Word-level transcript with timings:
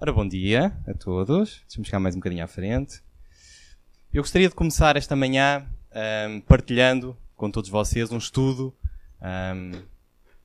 Ora, 0.00 0.12
bom 0.12 0.28
dia 0.28 0.72
a 0.86 0.94
todos. 0.94 1.60
Deixa-me 1.66 1.84
chegar 1.84 1.98
mais 1.98 2.14
um 2.14 2.20
bocadinho 2.20 2.44
à 2.44 2.46
frente. 2.46 3.02
Eu 4.14 4.22
gostaria 4.22 4.48
de 4.48 4.54
começar 4.54 4.96
esta 4.96 5.16
manhã 5.16 5.66
um, 6.30 6.40
partilhando 6.42 7.16
com 7.34 7.50
todos 7.50 7.68
vocês 7.68 8.12
um 8.12 8.16
estudo 8.16 8.72
um, 9.20 9.72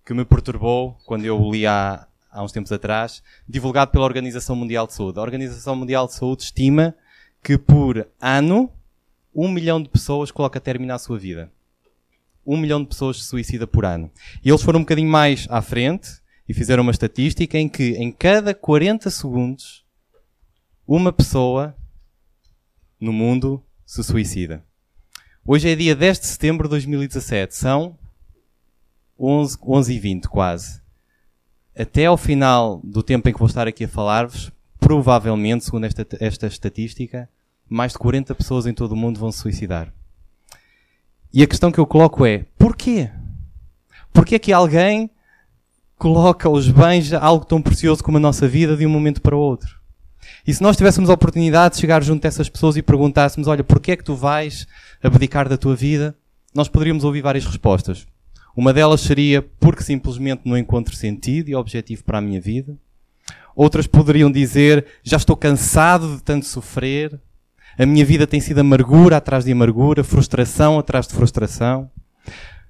que 0.04 0.12
me 0.12 0.26
perturbou 0.26 0.98
quando 1.06 1.26
eu 1.26 1.40
o 1.40 1.52
li 1.52 1.68
há, 1.68 2.08
há 2.32 2.44
uns 2.44 2.52
tempos 2.52 2.72
atrás, 2.72 3.22
divulgado 3.48 3.92
pela 3.92 4.06
Organização 4.06 4.56
Mundial 4.56 4.88
de 4.88 4.94
Saúde. 4.94 5.20
A 5.20 5.22
Organização 5.22 5.76
Mundial 5.76 6.08
de 6.08 6.16
Saúde 6.16 6.42
estima 6.46 6.96
que 7.44 7.56
por 7.56 8.08
ano 8.20 8.74
um 9.36 9.48
milhão 9.48 9.80
de 9.80 9.88
pessoas 9.88 10.32
coloca 10.32 10.60
término 10.60 10.96
à 10.96 10.98
sua 10.98 11.20
vida. 11.20 11.52
Um 12.44 12.58
milhão 12.58 12.82
de 12.82 12.88
pessoas 12.88 13.22
se 13.22 13.30
suicida 13.30 13.68
por 13.68 13.86
ano. 13.86 14.10
E 14.44 14.50
eles 14.50 14.64
foram 14.64 14.80
um 14.80 14.84
bocadinho 14.84 15.12
mais 15.12 15.46
à 15.48 15.62
frente 15.62 16.23
e 16.48 16.54
fizeram 16.54 16.84
uma 16.84 16.92
estatística 16.92 17.58
em 17.58 17.70
que 17.70 17.92
em 17.92 18.12
cada 18.12 18.54
40 18.54 19.10
segundos 19.10 19.86
uma 20.88 21.14
pessoa 21.14 21.76
no 23.00 23.14
mundo 23.14 23.64
se 23.86 24.04
suicida. 24.04 24.64
Hoje 25.46 25.70
é 25.70 25.76
dia 25.76 25.96
10 25.96 26.20
de 26.20 26.28
setembro 26.28 26.68
de 26.68 26.72
2017. 26.72 27.56
São 27.56 27.98
11, 29.20 29.58
11 29.62 29.94
e 29.94 30.00
20 30.00 30.30
quase. 30.30 30.82
Até 31.78 32.06
ao 32.06 32.18
final 32.18 32.80
do 32.84 33.04
tempo 33.04 33.28
em 33.28 33.34
que 33.34 33.40
vou 33.40 33.48
estar 33.48 33.68
aqui 33.68 33.86
a 33.86 33.90
falar-vos, 33.90 34.52
provavelmente, 34.80 35.66
segundo 35.66 35.86
esta, 35.86 36.06
esta 36.20 36.48
estatística, 36.48 37.30
mais 37.68 37.94
de 37.94 37.98
40 37.98 38.36
pessoas 38.36 38.66
em 38.66 38.74
todo 38.74 38.92
o 38.92 38.96
mundo 38.96 39.20
vão 39.20 39.32
se 39.32 39.40
suicidar. 39.40 39.94
E 41.34 41.42
a 41.42 41.48
questão 41.48 41.72
que 41.72 41.80
eu 41.80 41.88
coloco 41.88 42.26
é, 42.26 42.46
porquê? 42.58 43.10
Porquê 44.14 44.38
que 44.38 44.54
alguém 44.54 45.10
coloca 45.98 46.50
os 46.50 46.70
bens, 46.70 47.14
algo 47.14 47.46
tão 47.46 47.62
precioso 47.62 48.04
como 48.04 48.18
a 48.18 48.20
nossa 48.20 48.48
vida, 48.48 48.76
de 48.76 48.86
um 48.86 48.90
momento 48.90 49.22
para 49.22 49.36
o 49.36 49.40
outro. 49.40 49.82
E 50.46 50.54
se 50.54 50.62
nós 50.62 50.76
tivéssemos 50.76 51.10
a 51.10 51.14
oportunidade 51.14 51.76
de 51.76 51.82
chegar 51.82 52.04
junto 52.04 52.26
a 52.26 52.28
essas 52.28 52.50
pessoas 52.50 52.76
e 52.76 52.82
perguntássemos, 52.82 53.48
olha, 53.48 53.64
porquê 53.64 53.94
é 53.94 53.96
que 53.96 54.04
tu 54.04 54.16
vais 54.16 54.68
abdicar 55.02 55.48
da 55.48 55.58
tua 55.58 55.76
vida? 55.76 56.16
Nós 56.54 56.68
poderíamos 56.68 57.04
ouvir 57.04 57.22
várias 57.22 57.46
respostas. 57.46 58.06
Uma 58.56 58.74
delas 58.74 59.02
seria 59.02 59.42
porque 59.42 59.84
simplesmente 59.84 60.42
não 60.46 60.58
encontro 60.58 60.96
sentido 60.96 61.50
e 61.50 61.56
objetivo 61.56 62.04
para 62.04 62.20
a 62.20 62.22
minha 62.22 62.40
vida. 62.40 62.78
Outras 63.56 63.88
poderiam 63.88 64.32
dizer, 64.32 64.86
já 65.04 65.18
estou 65.18 65.36
cansado 65.36 66.16
de 66.16 66.24
tanto 66.24 66.46
sofrer. 66.46 67.20
A 67.78 67.86
minha 67.86 68.06
vida 68.06 68.28
tem 68.28 68.40
sido 68.40 68.60
amargura 68.60 69.18
atrás 69.18 69.46
de 69.46 69.52
amargura, 69.52 70.04
frustração 70.04 70.78
atrás 70.78 71.08
de 71.08 71.14
frustração. 71.14 71.90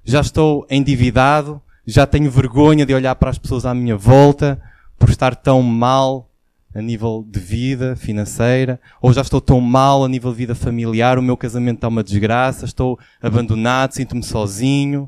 Já 0.06 0.22
estou 0.22 0.66
endividado, 0.69 1.62
já 1.86 2.06
tenho 2.06 2.31
vergonha 2.31 2.86
de 2.86 2.94
olhar 2.94 3.16
para 3.16 3.30
as 3.30 3.38
pessoas 3.38 3.66
à 3.66 3.73
minha 3.73 3.95
volta 3.95 4.62
por 4.98 5.09
estar 5.09 5.36
tão 5.36 5.62
mal 5.62 6.30
a 6.73 6.81
nível 6.81 7.25
de 7.28 7.40
vida 7.40 7.95
financeira, 7.95 8.80
ou 9.00 9.14
já 9.14 9.22
estou 9.22 9.40
tão 9.40 9.62
mal 9.62 10.03
a 10.03 10.09
nível 10.09 10.31
de 10.31 10.38
vida 10.38 10.56
familiar, 10.56 11.20
o 11.20 11.22
meu 11.22 11.38
casamento 11.38 11.78
está 11.78 11.88
uma 11.88 12.03
desgraça, 12.03 12.66
estou 12.66 12.98
abandonado, 13.22 13.92
sinto-me 13.92 14.23
sozinho, 14.23 15.08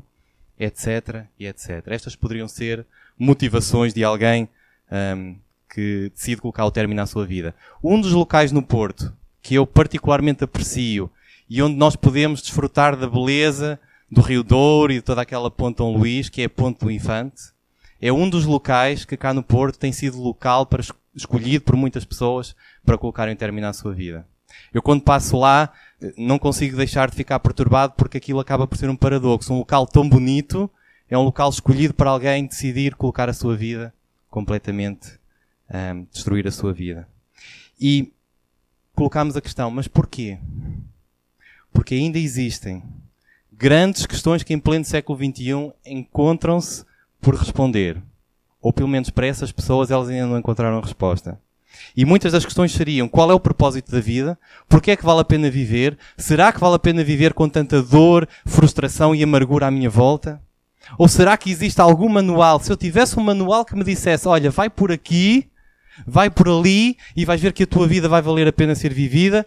etc, 0.58 1.24
etc. 1.40 1.82
Estas 1.86 2.14
poderiam 2.14 2.46
ser 2.46 2.86
motivações 3.18 3.92
de 3.92 4.04
alguém 4.04 4.48
um, 4.92 5.36
que 5.68 6.12
decide 6.14 6.40
colocar 6.40 6.64
o 6.64 6.70
término 6.70 7.02
à 7.02 7.06
sua 7.06 7.26
vida. 7.26 7.54
Um 7.82 8.00
dos 8.00 8.12
locais 8.12 8.52
no 8.52 8.62
Porto 8.62 9.12
que 9.42 9.54
eu 9.54 9.66
particularmente 9.66 10.44
aprecio 10.44 11.10
e 11.48 11.62
onde 11.62 11.76
nós 11.76 11.96
podemos 11.96 12.42
desfrutar 12.42 12.96
da 12.96 13.08
beleza 13.08 13.78
do 14.10 14.20
Rio 14.20 14.42
Douro 14.42 14.92
e 14.92 14.96
de 14.96 15.02
toda 15.02 15.22
aquela 15.22 15.50
Ponte 15.50 15.78
Dom 15.78 15.96
Luís, 15.96 16.28
que 16.28 16.42
é 16.42 16.44
a 16.44 16.50
Ponte 16.50 16.80
do 16.80 16.90
Infante, 16.90 17.42
é 18.00 18.12
um 18.12 18.28
dos 18.28 18.44
locais 18.44 19.04
que 19.04 19.16
cá 19.16 19.32
no 19.32 19.42
Porto 19.42 19.78
tem 19.78 19.92
sido 19.92 20.20
local 20.20 20.66
para 20.66 20.82
escolhido 21.14 21.64
por 21.64 21.76
muitas 21.76 22.04
pessoas 22.04 22.54
para 22.84 22.98
colocarem 22.98 23.34
término 23.34 23.66
à 23.66 23.72
sua 23.72 23.94
vida. 23.94 24.26
Eu 24.72 24.82
quando 24.82 25.02
passo 25.02 25.38
lá 25.38 25.72
não 26.16 26.38
consigo 26.38 26.76
deixar 26.76 27.10
de 27.10 27.16
ficar 27.16 27.40
perturbado 27.40 27.94
porque 27.96 28.18
aquilo 28.18 28.40
acaba 28.40 28.66
por 28.66 28.76
ser 28.76 28.90
um 28.90 28.96
paradoxo. 28.96 29.52
Um 29.52 29.58
local 29.58 29.86
tão 29.86 30.08
bonito 30.08 30.70
é 31.08 31.16
um 31.16 31.22
local 31.22 31.48
escolhido 31.48 31.94
para 31.94 32.10
alguém 32.10 32.46
decidir 32.46 32.94
colocar 32.94 33.28
a 33.28 33.32
sua 33.32 33.56
vida 33.56 33.94
completamente, 34.28 35.18
um, 35.70 36.06
destruir 36.12 36.46
a 36.46 36.52
sua 36.52 36.72
vida. 36.72 37.08
E 37.80 38.12
colocamos 38.94 39.36
a 39.36 39.40
questão, 39.40 39.70
mas 39.70 39.88
porquê? 39.88 40.38
Porque 41.72 41.94
ainda 41.94 42.18
existem 42.18 42.82
grandes 43.58 44.06
questões 44.06 44.42
que 44.42 44.52
em 44.52 44.58
pleno 44.58 44.84
século 44.84 45.18
XXI 45.18 45.72
encontram-se 45.84 46.84
por 47.20 47.34
responder. 47.34 48.00
Ou 48.60 48.72
pelo 48.72 48.88
menos 48.88 49.10
para 49.10 49.26
essas 49.26 49.52
pessoas 49.52 49.90
elas 49.90 50.08
ainda 50.08 50.26
não 50.26 50.38
encontraram 50.38 50.80
resposta. 50.80 51.40
E 51.96 52.04
muitas 52.04 52.32
das 52.32 52.44
questões 52.44 52.72
seriam: 52.72 53.08
qual 53.08 53.30
é 53.30 53.34
o 53.34 53.40
propósito 53.40 53.92
da 53.92 54.00
vida? 54.00 54.38
Porquê 54.68 54.92
é 54.92 54.96
que 54.96 55.04
vale 55.04 55.20
a 55.20 55.24
pena 55.24 55.50
viver? 55.50 55.96
Será 56.16 56.52
que 56.52 56.60
vale 56.60 56.76
a 56.76 56.78
pena 56.78 57.04
viver 57.04 57.32
com 57.34 57.48
tanta 57.48 57.82
dor, 57.82 58.28
frustração 58.44 59.14
e 59.14 59.22
amargura 59.22 59.66
à 59.66 59.70
minha 59.70 59.90
volta? 59.90 60.40
Ou 60.98 61.08
será 61.08 61.36
que 61.36 61.50
existe 61.50 61.80
algum 61.80 62.08
manual? 62.08 62.60
Se 62.60 62.70
eu 62.70 62.76
tivesse 62.76 63.18
um 63.18 63.22
manual 63.22 63.64
que 63.64 63.76
me 63.76 63.84
dissesse: 63.84 64.26
olha, 64.26 64.50
vai 64.50 64.70
por 64.70 64.90
aqui, 64.90 65.48
vai 66.06 66.30
por 66.30 66.48
ali 66.48 66.96
e 67.14 67.24
vais 67.24 67.40
ver 67.40 67.52
que 67.52 67.64
a 67.64 67.66
tua 67.66 67.86
vida 67.86 68.08
vai 68.08 68.22
valer 68.22 68.48
a 68.48 68.52
pena 68.52 68.74
ser 68.74 68.92
vivida, 68.92 69.46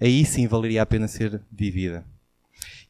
aí 0.00 0.24
sim 0.24 0.46
valeria 0.46 0.82
a 0.82 0.86
pena 0.86 1.06
ser 1.06 1.40
vivida. 1.52 2.04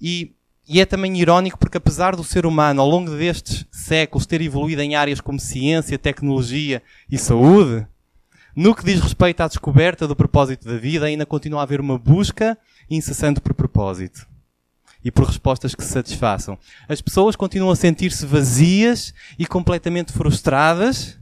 E 0.01 0.33
e 0.69 0.81
é 0.81 0.85
também 0.85 1.17
irónico 1.19 1.59
porque, 1.59 1.79
apesar 1.79 2.15
do 2.15 2.23
ser 2.23 2.45
humano, 2.45 2.83
ao 2.83 2.89
longo 2.89 3.11
destes 3.17 3.65
séculos, 3.73 4.27
ter 4.27 4.43
evoluído 4.43 4.83
em 4.83 4.95
áreas 4.95 5.21
como 5.21 5.41
ciência, 5.41 5.99
tecnologia 5.99 6.83
e 7.11 7.17
saúde, 7.17 7.87
no 8.55 8.75
que 8.75 8.85
diz 8.85 9.01
respeito 9.01 9.41
à 9.41 9.49
descoberta 9.49 10.07
do 10.07 10.15
propósito 10.15 10.69
da 10.69 10.77
vida, 10.77 11.07
ainda 11.07 11.25
continua 11.25 11.61
a 11.61 11.63
haver 11.63 11.81
uma 11.81 11.97
busca 11.97 12.59
incessante 12.91 13.41
por 13.41 13.55
propósito 13.55 14.27
e 15.03 15.11
por 15.11 15.25
respostas 15.25 15.75
que 15.75 15.83
se 15.83 15.93
satisfaçam. 15.93 16.59
As 16.87 17.01
pessoas 17.01 17.35
continuam 17.35 17.71
a 17.71 17.77
sentir-se 17.77 18.27
vazias 18.27 19.15
e 19.39 19.47
completamente 19.47 20.13
frustradas 20.13 21.19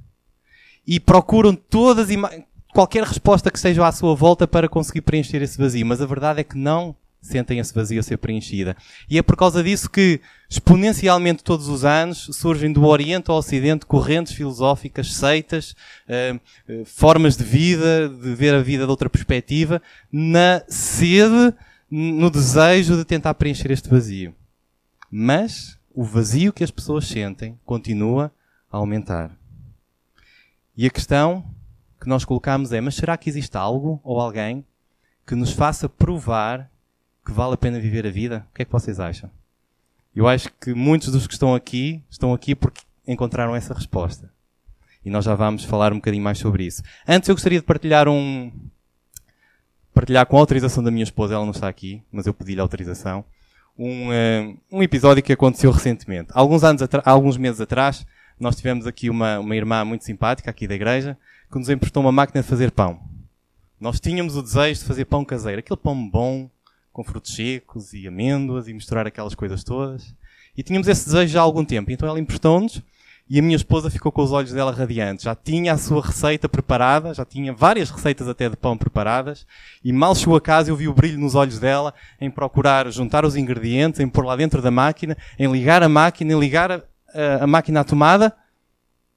e 0.85 0.99
procuram 0.99 1.55
todas 1.55 2.09
qualquer 2.73 3.05
resposta 3.05 3.51
que 3.51 3.59
esteja 3.59 3.87
à 3.87 3.93
sua 3.93 4.15
volta 4.15 4.49
para 4.49 4.69
conseguir 4.69 5.03
preencher 5.03 5.41
esse 5.41 5.59
vazio. 5.59 5.87
Mas 5.87 6.01
a 6.01 6.07
verdade 6.07 6.41
é 6.41 6.45
que 6.45 6.57
não 6.57 6.97
sentem 7.27 7.59
esse 7.59 7.75
vazio 7.75 8.01
a 8.01 8.03
ser 8.03 8.17
preenchida. 8.17 8.77
E 9.09 9.19
é 9.19 9.23
por 9.23 9.37
causa 9.37 9.63
disso 9.63 9.91
que, 9.91 10.21
exponencialmente 10.49 11.45
todos 11.45 11.69
os 11.69 11.85
anos, 11.85 12.29
surgem 12.33 12.73
do 12.73 12.85
Oriente 12.85 13.31
ao 13.31 13.37
Ocidente 13.37 13.87
correntes 13.87 14.33
filosóficas, 14.33 15.15
seitas, 15.15 15.75
uh, 16.09 16.37
uh, 16.73 16.85
formas 16.85 17.37
de 17.37 17.45
vida, 17.45 18.09
de 18.09 18.35
ver 18.35 18.55
a 18.55 18.63
vida 18.63 18.85
de 18.85 18.91
outra 18.91 19.11
perspectiva, 19.11 19.83
na 20.11 20.63
sede, 20.69 21.55
no 21.91 22.31
desejo 22.31 22.97
de 22.97 23.05
tentar 23.05 23.35
preencher 23.35 23.71
este 23.71 23.89
vazio. 23.89 24.35
Mas 25.11 25.79
o 25.95 26.05
vazio 26.05 26.53
que 26.53 26.65
as 26.65 26.71
pessoas 26.71 27.07
sentem 27.07 27.59
continua 27.65 28.33
a 28.71 28.77
aumentar. 28.77 29.31
E 30.77 30.87
a 30.87 30.91
questão 30.91 31.45
que 32.01 32.09
nós 32.09 32.25
colocamos 32.25 32.73
é: 32.73 32.81
mas 32.81 32.95
será 32.95 33.17
que 33.17 33.31
existe 33.31 33.57
algo 33.57 34.01
ou 34.05 34.21
alguém 34.21 34.65
que 35.27 35.35
nos 35.35 35.53
faça 35.53 35.89
provar 35.89 36.71
que 37.27 37.33
vale 37.33 37.55
a 37.55 37.57
pena 37.57 37.81
viver 37.81 38.07
a 38.07 38.11
vida? 38.11 38.47
O 38.51 38.55
que 38.55 38.63
é 38.63 38.65
que 38.65 38.71
vocês 38.71 39.01
acham? 39.01 39.29
Eu 40.15 40.29
acho 40.29 40.49
que 40.61 40.73
muitos 40.73 41.11
dos 41.11 41.27
que 41.27 41.33
estão 41.33 41.55
aqui 41.55 42.01
estão 42.09 42.33
aqui 42.33 42.55
porque 42.55 42.81
encontraram 43.07 43.55
essa 43.55 43.75
resposta. 43.75 44.33
E 45.05 45.11
nós 45.11 45.25
já 45.25 45.35
vamos 45.35 45.65
falar 45.65 45.93
um 45.93 45.97
bocadinho 45.97 46.23
mais 46.23 46.39
sobre 46.39 46.65
isso. 46.65 46.83
Antes 47.07 47.29
eu 47.29 47.35
gostaria 47.35 47.59
de 47.59 47.67
partilhar 47.67 48.09
um. 48.09 48.53
partilhar 49.93 50.25
com 50.27 50.37
a 50.37 50.41
autorização 50.41 50.83
da 50.83 50.91
minha 50.91 51.03
esposa, 51.03 51.35
ela 51.35 51.45
não 51.45 51.51
está 51.51 51.69
aqui, 51.69 52.03
mas 52.13 52.27
eu 52.27 52.33
pedi-lhe 52.33 52.61
autorização. 52.61 53.25
Um, 53.79 54.09
uh, 54.09 54.59
um 54.73 54.83
episódio 54.83 55.23
que 55.23 55.33
aconteceu 55.33 55.71
recentemente. 55.71 56.31
Alguns 56.33 56.65
anos 56.65 56.83
alguns 57.05 57.37
meses 57.37 57.61
atrás, 57.61 58.07
nós 58.39 58.57
tivemos 58.57 58.87
aqui 58.87 59.11
uma, 59.11 59.41
uma 59.41 59.55
irmã 59.55 59.85
muito 59.85 60.05
simpática 60.05 60.51
aqui 60.51 60.67
da 60.67 60.75
igreja 60.75 61.19
que 61.51 61.59
nos 61.59 61.69
emprestou 61.69 62.03
uma 62.03 62.13
máquina 62.13 62.41
de 62.41 62.49
fazer 62.49 62.71
pão. 62.71 63.01
Nós 63.79 64.01
tínhamos 64.01 64.37
o 64.37 64.43
desejo 64.43 64.81
de 64.81 64.87
fazer 64.87 65.05
pão 65.05 65.25
caseiro, 65.25 65.59
aquele 65.59 65.79
pão 65.79 66.09
bom, 66.09 66.51
com 66.97 67.05
frutos 67.05 67.35
secos 67.35 67.93
e 67.93 68.09
amêndoas 68.09 68.69
e 68.69 68.73
misturar 68.73 69.07
aquelas 69.07 69.35
coisas 69.35 69.63
todas. 69.63 70.15
E 70.57 70.63
tínhamos 70.63 70.89
esse 70.89 71.05
desejo 71.05 71.31
já 71.31 71.41
há 71.41 71.43
algum 71.43 71.63
tempo. 71.63 71.91
Então 71.91 72.09
ela 72.09 72.19
emprestou-nos 72.19 72.81
e 73.29 73.39
a 73.39 73.43
minha 73.43 73.57
esposa 73.57 73.91
ficou 73.91 74.11
com 74.11 74.23
os 74.23 74.33
olhos 74.33 74.51
dela 74.53 74.73
radiantes. 74.73 75.25
Já 75.25 75.35
tinha 75.35 75.75
a 75.75 75.77
sua 75.77 76.01
receita 76.01 76.49
preparada, 76.49 77.13
já 77.13 77.23
tinha 77.23 77.53
várias 77.53 77.91
receitas 77.91 78.27
até 78.27 78.49
de 78.49 78.57
pão 78.57 78.79
preparadas. 78.79 79.47
E 79.85 79.93
mal 79.93 80.15
chegou 80.15 80.37
a 80.37 80.41
casa 80.41 80.71
eu 80.71 80.77
vi 80.77 80.89
o 80.89 80.95
brilho 80.95 81.19
nos 81.19 81.35
olhos 81.35 81.59
dela 81.59 81.93
em 82.19 82.31
procurar 82.31 82.91
juntar 82.91 83.27
os 83.27 83.37
ingredientes, 83.37 84.01
em 84.01 84.09
pôr 84.09 84.25
lá 84.25 84.35
dentro 84.35 84.63
da 84.63 84.71
máquina, 84.71 85.19
em 85.39 85.53
ligar 85.53 85.83
a 85.83 85.91
máquina, 85.91 86.33
em 86.33 86.41
ligar 86.41 86.73
a, 86.73 86.83
a, 87.13 87.45
a 87.45 87.47
máquina 87.47 87.81
à 87.81 87.85
tomada. 87.85 88.35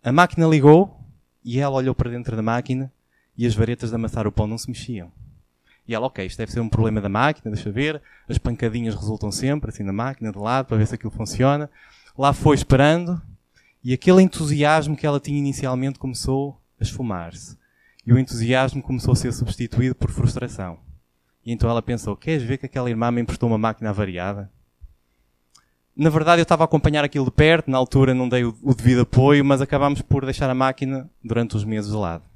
A 0.04 0.12
máquina 0.12 0.46
ligou 0.48 1.00
e 1.46 1.62
ela 1.62 1.78
olhou 1.78 1.96
para 1.96 2.10
dentro 2.10 2.36
da 2.36 2.42
máquina 2.42 2.92
e 3.38 3.46
as 3.46 3.56
varetas 3.56 3.92
de 3.92 3.96
amassar 3.96 4.28
o 4.28 4.34
pão 4.34 4.48
não 4.48 4.58
se 4.58 4.68
mexiam. 4.68 5.10
E 5.90 5.96
ela, 5.96 6.06
ok, 6.06 6.24
isto 6.24 6.38
deve 6.38 6.52
ser 6.52 6.60
um 6.60 6.70
problema 6.70 7.02
da 7.02 7.10
máquina, 7.10 7.52
deixa 7.52 7.72
ver. 7.72 8.00
As 8.30 8.38
pancadinhas 8.38 8.94
resultam 8.94 9.32
sempre, 9.32 9.72
assim, 9.72 9.82
na 9.82 9.92
máquina, 9.92 10.32
de 10.32 10.38
lado, 10.38 10.68
para 10.68 10.78
ver 10.78 10.86
se 10.86 10.94
aquilo 10.94 11.10
funciona. 11.10 11.68
Lá 12.16 12.32
foi 12.32 12.56
esperando, 12.56 13.20
e 13.84 13.92
aquele 13.92 14.22
entusiasmo 14.22 14.96
que 14.96 15.08
ela 15.08 15.20
tinha 15.20 15.40
inicialmente 15.40 15.98
começou 15.98 16.62
a 16.80 16.84
esfumar-se. 16.84 17.58
e 18.06 18.14
o 18.14 18.20
entusiasmo 18.20 18.84
começou 18.84 19.14
a 19.14 19.16
ser 19.16 19.34
substituído 19.34 19.96
por 19.96 20.12
frustração. 20.12 20.78
E 21.44 21.52
então 21.52 21.68
ela 21.68 21.82
pensou: 21.82 22.16
Queres 22.16 22.44
ver 22.44 22.60
que 22.60 22.68
aquela 22.68 22.88
irmã 22.88 23.10
me 23.10 23.22
emprestou 23.22 23.50
uma 23.50 23.58
máquina 23.58 23.92
variada? 23.92 24.52
Na 25.96 26.12
verdade, 26.12 26.40
eu 26.40 26.44
estava 26.44 26.64
a 26.64 26.66
acompanhar 26.66 27.04
aquilo 27.04 27.26
de 27.26 27.32
perto, 27.32 27.72
na 27.72 27.80
altura 27.80 28.14
não 28.14 28.30
dei 28.30 28.44
o, 28.44 28.56
o 28.62 28.76
devido 28.76 29.02
apoio, 29.02 29.44
mas 29.44 29.60
acabámos 29.60 30.04
por 30.04 30.24
deixar 30.24 30.52
a 30.52 30.56
máquina 30.56 31.10
durante 31.24 31.58
os 31.58 31.64
meses 31.64 31.90
de 31.90 31.98
lado. 31.98 32.29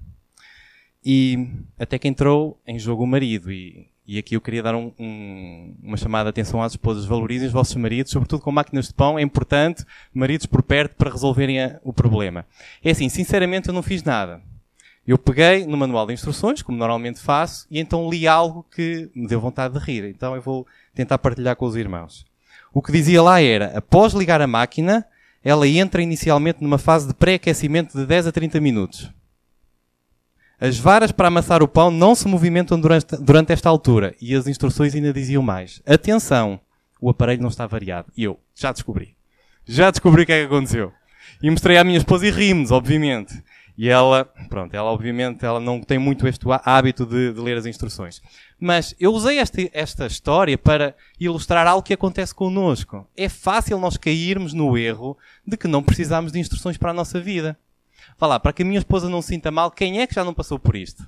E 1.06 1.50
até 1.78 2.00
que 2.00 2.08
entrou 2.08 2.60
em 2.66 2.80
jogo 2.80 3.04
o 3.04 3.08
marido. 3.08 3.52
E, 3.52 3.88
e 4.08 4.18
aqui 4.18 4.36
eu 4.36 4.42
queria 4.42 4.64
dar 4.64 4.76
um, 4.76 4.92
um, 5.00 5.76
uma 5.82 5.98
chamada 5.98 6.26
de 6.26 6.30
atenção 6.30 6.62
às 6.62 6.74
esposas. 6.74 7.06
Valorizem 7.06 7.48
os 7.48 7.54
vossos 7.54 7.76
maridos, 7.76 8.12
sobretudo 8.12 8.42
com 8.42 8.52
máquinas 8.52 8.88
de 8.88 8.94
pão. 8.94 9.20
É 9.20 9.22
importante 9.22 9.86
maridos 10.14 10.46
por 10.46 10.64
perto 10.64 10.96
para 10.96 11.12
resolverem 11.12 11.62
a, 11.62 11.80
o 11.84 11.92
problema. 11.92 12.46
É 12.84 12.92
assim, 12.92 13.10
sinceramente 13.10 13.68
eu 13.68 13.74
não 13.74 13.84
fiz 13.84 14.04
nada. 14.04 14.42
Eu 15.06 15.18
peguei 15.18 15.66
no 15.66 15.76
manual 15.76 16.08
de 16.08 16.14
instruções, 16.14 16.62
como 16.62 16.78
normalmente 16.78 17.20
faço, 17.20 17.68
e 17.70 17.78
então 17.78 18.10
li 18.10 18.26
algo 18.26 18.66
que 18.74 19.10
me 19.14 19.28
deu 19.28 19.42
vontade 19.42 19.78
de 19.78 19.86
rir. 19.86 20.06
Então 20.06 20.34
eu 20.34 20.42
vou 20.42 20.66
tentar 20.96 21.18
partilhar 21.18 21.58
com 21.58 21.66
os 21.66 21.76
irmãos. 21.76 22.26
O 22.74 22.82
que 22.82 22.92
dizia 22.92 23.22
lá 23.22 23.42
era, 23.42 23.78
após 23.78 24.14
ligar 24.14 24.42
a 24.42 24.48
máquina, 24.48 25.06
ela 25.44 25.68
entra 25.68 26.02
inicialmente 26.02 26.64
numa 26.64 26.78
fase 26.78 27.08
de 27.08 27.14
pré-aquecimento 27.14 27.98
de 27.98 28.06
10 28.06 28.28
a 28.28 28.32
30 28.32 28.62
minutos. 28.62 29.12
As 30.63 30.77
varas 30.77 31.12
para 31.12 31.27
amassar 31.27 31.62
o 31.62 31.68
pão 31.68 31.92
não 31.92 32.15
se 32.15 32.25
movimentam 32.25 32.80
durante, 32.80 33.18
durante 33.18 33.51
esta 33.51 33.68
altura. 33.68 34.15
E 34.21 34.33
as 34.33 34.48
instruções 34.48 34.95
ainda 34.95 35.12
diziam 35.12 35.44
mais. 35.44 35.81
Atenção, 35.86 36.57
o 37.01 37.10
aparelho 37.10 37.42
não 37.42 37.50
está 37.50 37.68
variado. 37.68 38.07
E 38.15 38.24
eu, 38.24 38.39
já 38.56 38.71
descobri. 38.71 39.13
Já 39.65 39.92
descobri 39.92 40.24
o 40.24 40.25
que 40.25 40.31
é 40.31 40.39
que 40.39 40.45
aconteceu. 40.45 40.94
E 41.42 41.50
mostrei 41.50 41.77
à 41.77 41.83
minha 41.83 41.98
esposa 41.98 42.25
e 42.25 42.31
rimos, 42.31 42.71
obviamente. 42.71 43.44
E 43.77 43.89
ela, 43.89 44.24
pronto, 44.48 44.74
ela 44.74 44.89
obviamente 44.89 45.44
ela 45.44 45.60
não 45.60 45.81
tem 45.81 46.00
muito 46.00 46.25
este 46.30 46.45
hábito 46.63 47.06
de, 47.06 47.33
de 47.33 47.42
ler 47.42 47.57
as 47.57 47.66
instruções. 47.66 48.21
Mas 48.57 48.95
eu 48.98 49.12
usei 49.12 49.39
esta, 49.39 49.69
esta 49.74 50.06
história 50.06 50.57
para 50.57 50.95
ilustrar 51.19 51.68
algo 51.68 51.83
que 51.83 51.94
acontece 51.94 52.33
connosco. 52.33 53.06
É 53.18 53.27
fácil 53.27 53.77
nós 53.80 53.98
cairmos 53.98 54.54
no 54.54 54.77
erro 54.77 55.18
de 55.45 55.57
que 55.57 55.68
não 55.68 55.83
precisamos 55.83 56.31
de 56.31 56.39
instruções 56.39 56.77
para 56.77 56.92
a 56.92 56.94
nossa 56.94 57.19
vida. 57.19 57.59
Vá 58.24 58.28
lá, 58.28 58.40
para 58.40 58.54
que 58.54 58.62
a 58.62 58.66
minha 58.66 58.80
esposa 58.80 59.10
não 59.10 59.22
se 59.22 59.28
sinta 59.28 59.52
mal, 59.52 59.70
quem 59.70 60.00
é 60.00 60.08
que 60.08 60.16
já 60.16 60.24
não 60.24 60.34
passou 60.34 60.58
por 60.58 60.78
isto? 60.78 61.06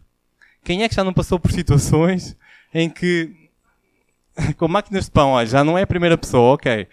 Quem 0.66 0.84
é 0.84 0.90
que 0.90 0.96
já 0.96 1.02
não 1.02 1.14
passou 1.14 1.40
por 1.40 1.50
situações 1.50 2.36
em 2.74 2.90
que, 2.90 3.34
com 4.58 4.68
máquinas 4.68 5.06
de 5.06 5.12
pão, 5.12 5.30
olha, 5.30 5.48
já 5.48 5.64
não 5.64 5.78
é 5.78 5.84
a 5.84 5.88
primeira 5.88 6.18
pessoa, 6.18 6.56
ok. 6.56 6.86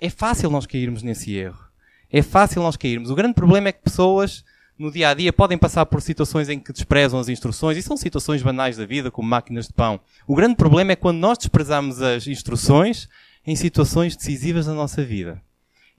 É 0.00 0.08
fácil 0.08 0.48
nós 0.48 0.64
cairmos 0.64 1.02
nesse 1.02 1.34
erro. 1.34 1.62
É 2.10 2.22
fácil 2.22 2.62
nós 2.62 2.74
cairmos. 2.74 3.10
O 3.10 3.14
grande 3.14 3.34
problema 3.34 3.68
é 3.68 3.72
que 3.72 3.82
pessoas 3.82 4.42
no 4.78 4.90
dia 4.90 5.10
a 5.10 5.14
dia 5.14 5.30
podem 5.30 5.58
passar 5.58 5.84
por 5.84 6.00
situações 6.00 6.48
em 6.48 6.58
que 6.58 6.72
desprezam 6.72 7.20
as 7.20 7.28
instruções 7.28 7.76
e 7.76 7.82
são 7.82 7.98
situações 7.98 8.42
banais 8.42 8.78
da 8.78 8.86
vida, 8.86 9.10
como 9.10 9.28
máquinas 9.28 9.66
de 9.66 9.74
pão. 9.74 10.00
O 10.26 10.34
grande 10.34 10.56
problema 10.56 10.92
é 10.92 10.96
quando 10.96 11.18
nós 11.18 11.36
desprezamos 11.36 12.00
as 12.00 12.26
instruções 12.26 13.10
em 13.46 13.56
situações 13.56 14.16
decisivas 14.16 14.64
da 14.64 14.72
nossa 14.72 15.04
vida, 15.04 15.38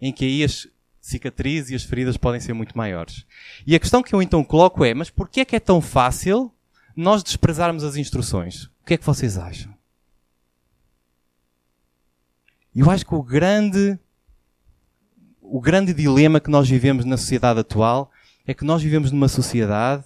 em 0.01 0.11
que 0.11 0.25
aí 0.25 0.43
as 0.43 0.67
cicatrizes 1.05 1.69
e 1.69 1.75
as 1.75 1.83
feridas 1.83 2.17
podem 2.17 2.41
ser 2.41 2.53
muito 2.53 2.75
maiores. 2.75 3.25
E 3.65 3.75
a 3.75 3.79
questão 3.79 4.01
que 4.01 4.13
eu 4.13 4.23
então 4.23 4.43
coloco 4.43 4.83
é: 4.83 4.93
mas 4.93 5.09
porquê 5.09 5.41
é 5.41 5.45
que 5.45 5.55
é 5.55 5.59
tão 5.59 5.79
fácil 5.79 6.51
nós 6.95 7.21
desprezarmos 7.21 7.83
as 7.83 7.95
instruções? 7.95 8.63
O 8.63 8.85
que 8.87 8.95
é 8.95 8.97
que 8.97 9.05
vocês 9.05 9.37
acham? 9.37 9.71
Eu 12.75 12.89
acho 12.89 13.05
que 13.05 13.13
o 13.13 13.21
grande 13.21 13.99
o 15.41 15.61
grande 15.61 15.93
dilema 15.93 16.39
que 16.39 16.49
nós 16.49 16.67
vivemos 16.67 17.05
na 17.05 17.17
sociedade 17.17 17.59
atual 17.59 18.11
é 18.47 18.53
que 18.53 18.65
nós 18.65 18.81
vivemos 18.81 19.11
numa 19.11 19.27
sociedade 19.27 20.03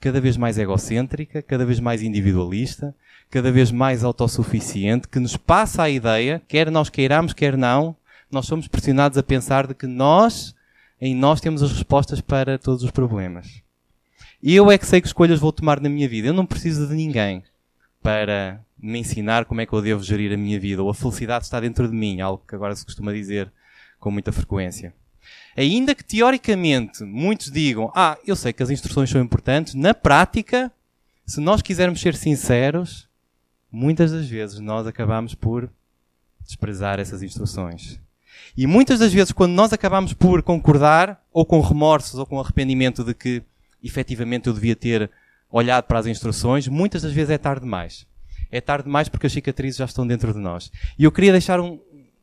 cada 0.00 0.20
vez 0.20 0.36
mais 0.36 0.58
egocêntrica, 0.58 1.42
cada 1.42 1.64
vez 1.64 1.78
mais 1.78 2.02
individualista, 2.02 2.92
cada 3.30 3.52
vez 3.52 3.70
mais 3.70 4.02
autossuficiente, 4.02 5.06
que 5.06 5.20
nos 5.20 5.36
passa 5.36 5.84
a 5.84 5.90
ideia, 5.90 6.42
quer 6.48 6.70
nós 6.72 6.88
queiramos, 6.88 7.32
quer 7.32 7.56
não, 7.56 7.94
nós 8.30 8.46
somos 8.46 8.68
pressionados 8.68 9.18
a 9.18 9.22
pensar 9.22 9.66
de 9.66 9.74
que 9.74 9.86
nós, 9.86 10.54
em 11.00 11.14
nós, 11.14 11.40
temos 11.40 11.62
as 11.62 11.72
respostas 11.72 12.20
para 12.20 12.58
todos 12.58 12.82
os 12.82 12.90
problemas. 12.90 13.62
E 14.42 14.54
eu 14.54 14.70
é 14.70 14.78
que 14.78 14.86
sei 14.86 15.00
que 15.00 15.06
escolhas 15.06 15.40
vou 15.40 15.52
tomar 15.52 15.80
na 15.80 15.88
minha 15.88 16.08
vida. 16.08 16.28
Eu 16.28 16.32
não 16.32 16.46
preciso 16.46 16.86
de 16.86 16.94
ninguém 16.94 17.42
para 18.02 18.60
me 18.78 18.98
ensinar 18.98 19.44
como 19.44 19.60
é 19.60 19.66
que 19.66 19.72
eu 19.72 19.82
devo 19.82 20.02
gerir 20.02 20.32
a 20.32 20.36
minha 20.36 20.58
vida, 20.58 20.82
ou 20.82 20.88
a 20.88 20.94
felicidade 20.94 21.44
está 21.44 21.60
dentro 21.60 21.86
de 21.86 21.94
mim, 21.94 22.20
algo 22.20 22.42
que 22.48 22.54
agora 22.54 22.74
se 22.74 22.84
costuma 22.84 23.12
dizer 23.12 23.52
com 23.98 24.10
muita 24.10 24.32
frequência. 24.32 24.94
Ainda 25.54 25.94
que 25.94 26.02
teoricamente 26.02 27.04
muitos 27.04 27.50
digam, 27.50 27.92
ah, 27.94 28.16
eu 28.26 28.34
sei 28.34 28.52
que 28.52 28.62
as 28.62 28.70
instruções 28.70 29.10
são 29.10 29.20
importantes, 29.20 29.74
na 29.74 29.92
prática, 29.92 30.72
se 31.26 31.40
nós 31.40 31.60
quisermos 31.60 32.00
ser 32.00 32.14
sinceros, 32.14 33.06
muitas 33.70 34.12
das 34.12 34.26
vezes 34.26 34.58
nós 34.60 34.86
acabamos 34.86 35.34
por 35.34 35.70
desprezar 36.40 36.98
essas 36.98 37.22
instruções. 37.22 38.00
E 38.56 38.66
muitas 38.66 38.98
das 38.98 39.12
vezes, 39.12 39.32
quando 39.32 39.52
nós 39.52 39.72
acabamos 39.72 40.12
por 40.12 40.42
concordar, 40.42 41.20
ou 41.32 41.44
com 41.44 41.60
remorsos, 41.60 42.14
ou 42.14 42.26
com 42.26 42.40
arrependimento 42.40 43.04
de 43.04 43.14
que 43.14 43.42
efetivamente 43.82 44.48
eu 44.48 44.52
devia 44.52 44.76
ter 44.76 45.10
olhado 45.50 45.84
para 45.84 45.98
as 45.98 46.06
instruções, 46.06 46.68
muitas 46.68 47.02
das 47.02 47.12
vezes 47.12 47.30
é 47.30 47.38
tarde 47.38 47.62
demais. 47.62 48.06
É 48.50 48.60
tarde 48.60 48.84
demais 48.84 49.08
porque 49.08 49.26
as 49.26 49.32
cicatrizes 49.32 49.78
já 49.78 49.84
estão 49.84 50.06
dentro 50.06 50.32
de 50.32 50.38
nós. 50.38 50.70
E 50.98 51.04
eu 51.04 51.12
queria 51.12 51.32
deixar 51.32 51.60
um, 51.60 51.78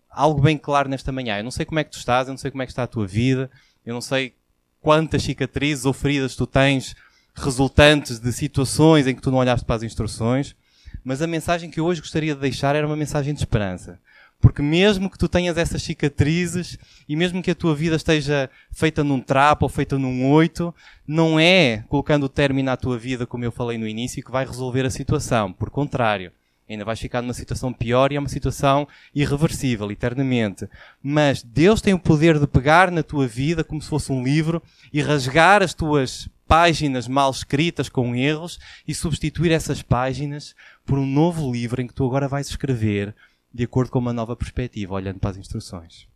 algo 0.09 0.41
bem 0.41 0.57
claro 0.57 0.89
nesta 0.89 1.11
manhã. 1.11 1.37
Eu 1.37 1.43
não 1.43 1.51
sei 1.51 1.65
como 1.65 1.79
é 1.79 1.83
que 1.83 1.91
tu 1.91 1.97
estás, 1.97 2.27
eu 2.27 2.33
não 2.33 2.37
sei 2.37 2.51
como 2.51 2.63
é 2.63 2.65
que 2.65 2.71
está 2.71 2.83
a 2.83 2.87
tua 2.87 3.07
vida, 3.07 3.49
eu 3.85 3.93
não 3.93 4.01
sei 4.01 4.33
quantas 4.81 5.23
cicatrizes 5.23 5.85
ou 5.85 5.93
feridas 5.93 6.35
tu 6.35 6.45
tens 6.45 6.95
resultantes 7.35 8.19
de 8.19 8.31
situações 8.31 9.05
em 9.05 9.15
que 9.15 9.21
tu 9.21 9.29
não 9.29 9.37
olhaste 9.37 9.65
para 9.65 9.75
as 9.75 9.83
instruções, 9.83 10.55
mas 11.03 11.21
a 11.21 11.27
mensagem 11.27 11.69
que 11.69 11.79
eu 11.79 11.85
hoje 11.85 12.01
gostaria 12.01 12.33
de 12.33 12.41
deixar 12.41 12.75
era 12.75 12.85
uma 12.85 12.95
mensagem 12.95 13.33
de 13.33 13.39
esperança. 13.39 13.99
Porque 14.47 14.61
mesmo 14.61 15.09
que 15.09 15.17
tu 15.17 15.27
tenhas 15.27 15.57
essas 15.57 15.83
cicatrizes 15.83 16.79
e 17.05 17.17
mesmo 17.17 17.43
que 17.43 17.51
a 17.51 17.55
tua 17.55 17.75
vida 17.75 17.97
esteja 17.97 18.49
feita 18.71 19.03
num 19.03 19.19
trapo 19.19 19.65
ou 19.65 19.69
feita 19.69 19.99
num 19.99 20.31
oito, 20.31 20.73
não 21.05 21.37
é 21.37 21.83
colocando 21.89 22.23
o 22.23 22.29
término 22.29 22.71
à 22.71 22.77
tua 22.77 22.97
vida, 22.97 23.27
como 23.27 23.43
eu 23.43 23.51
falei 23.51 23.77
no 23.77 23.85
início, 23.85 24.23
que 24.23 24.31
vai 24.31 24.45
resolver 24.45 24.85
a 24.85 24.89
situação. 24.89 25.51
Por 25.51 25.69
contrário, 25.69 26.31
ainda 26.67 26.85
vais 26.85 26.97
ficar 26.97 27.21
numa 27.21 27.33
situação 27.33 27.73
pior 27.73 28.09
e 28.09 28.15
é 28.15 28.19
uma 28.19 28.29
situação 28.29 28.87
irreversível, 29.13 29.91
eternamente. 29.91 30.65
Mas 31.03 31.43
Deus 31.43 31.81
tem 31.81 31.93
o 31.93 31.99
poder 31.99 32.39
de 32.39 32.47
pegar 32.47 32.89
na 32.89 33.03
tua 33.03 33.27
vida 33.27 33.65
como 33.65 33.81
se 33.81 33.89
fosse 33.89 34.13
um 34.13 34.23
livro 34.23 34.63
e 34.93 35.01
rasgar 35.01 35.61
as 35.61 35.73
tuas 35.73 36.29
páginas 36.47 37.05
mal 37.05 37.29
escritas 37.29 37.89
com 37.89 38.15
erros 38.15 38.57
e 38.87 38.95
substituir 38.95 39.51
essas 39.51 39.81
páginas 39.81 40.55
por 40.85 40.97
um 40.97 41.05
novo 41.05 41.51
livro 41.51 41.81
em 41.81 41.87
que 41.87 41.93
tu 41.93 42.05
agora 42.05 42.29
vais 42.29 42.49
escrever 42.49 43.13
de 43.53 43.63
acordo 43.63 43.91
com 43.91 43.99
uma 43.99 44.13
nova 44.13 44.35
perspectiva, 44.35 44.93
olhando 44.93 45.19
para 45.19 45.31
as 45.31 45.37
instruções. 45.37 46.07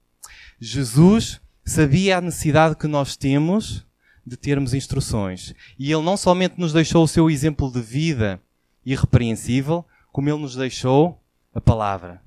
Jesus 0.59 1.41
sabia 1.65 2.17
a 2.17 2.21
necessidade 2.21 2.75
que 2.75 2.87
nós 2.87 3.15
temos 3.15 3.85
de 4.25 4.37
termos 4.37 4.73
instruções. 4.73 5.53
E 5.77 5.91
ele 5.91 6.03
não 6.03 6.15
somente 6.15 6.59
nos 6.59 6.73
deixou 6.73 7.03
o 7.03 7.07
seu 7.07 7.29
exemplo 7.29 7.71
de 7.71 7.81
vida 7.81 8.39
irrepreensível, 8.85 9.85
como 10.11 10.29
Ele 10.29 10.39
nos 10.39 10.55
deixou 10.55 11.21
a 11.53 11.61
palavra. 11.61 12.21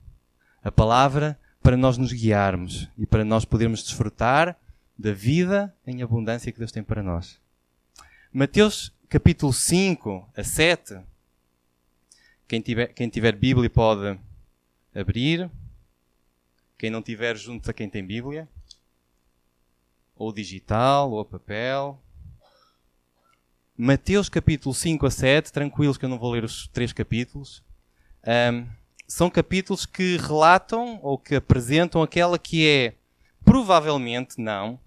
A 0.62 0.72
palavra 0.72 1.38
para 1.62 1.76
nós 1.76 1.98
nos 1.98 2.12
guiarmos 2.12 2.88
e 2.98 3.06
para 3.06 3.24
nós 3.24 3.44
podermos 3.44 3.82
desfrutar 3.82 4.56
da 4.98 5.12
vida 5.12 5.74
em 5.86 6.02
abundância 6.02 6.52
que 6.52 6.58
Deus 6.58 6.72
tem 6.72 6.82
para 6.82 7.02
nós. 7.02 7.38
Mateus 8.32 8.92
capítulo 9.08 9.52
5 9.52 10.28
a 10.36 10.44
7. 10.44 10.98
Quem 12.46 12.60
tiver, 12.60 12.88
quem 12.88 13.08
tiver 13.08 13.34
Bíblia 13.34 13.70
pode 13.70 14.18
abrir. 14.94 15.50
Quem 16.78 16.90
não 16.90 17.02
tiver, 17.02 17.36
junto 17.36 17.70
a 17.70 17.74
quem 17.74 17.88
tem 17.88 18.04
Bíblia. 18.04 18.48
Ou 20.16 20.32
digital, 20.32 21.10
ou 21.10 21.20
a 21.20 21.24
papel. 21.24 22.00
Mateus 23.76 24.28
capítulo 24.28 24.74
5 24.74 25.06
a 25.06 25.10
7. 25.10 25.52
Tranquilos 25.52 25.98
que 25.98 26.04
eu 26.04 26.08
não 26.08 26.18
vou 26.18 26.30
ler 26.30 26.44
os 26.44 26.68
três 26.68 26.92
capítulos. 26.92 27.62
Um, 28.26 28.66
são 29.06 29.28
capítulos 29.28 29.84
que 29.84 30.16
relatam 30.16 30.98
ou 31.02 31.18
que 31.18 31.34
apresentam 31.34 32.02
aquela 32.02 32.38
que 32.38 32.66
é, 32.66 32.94
provavelmente 33.44 34.40
não, 34.40 34.80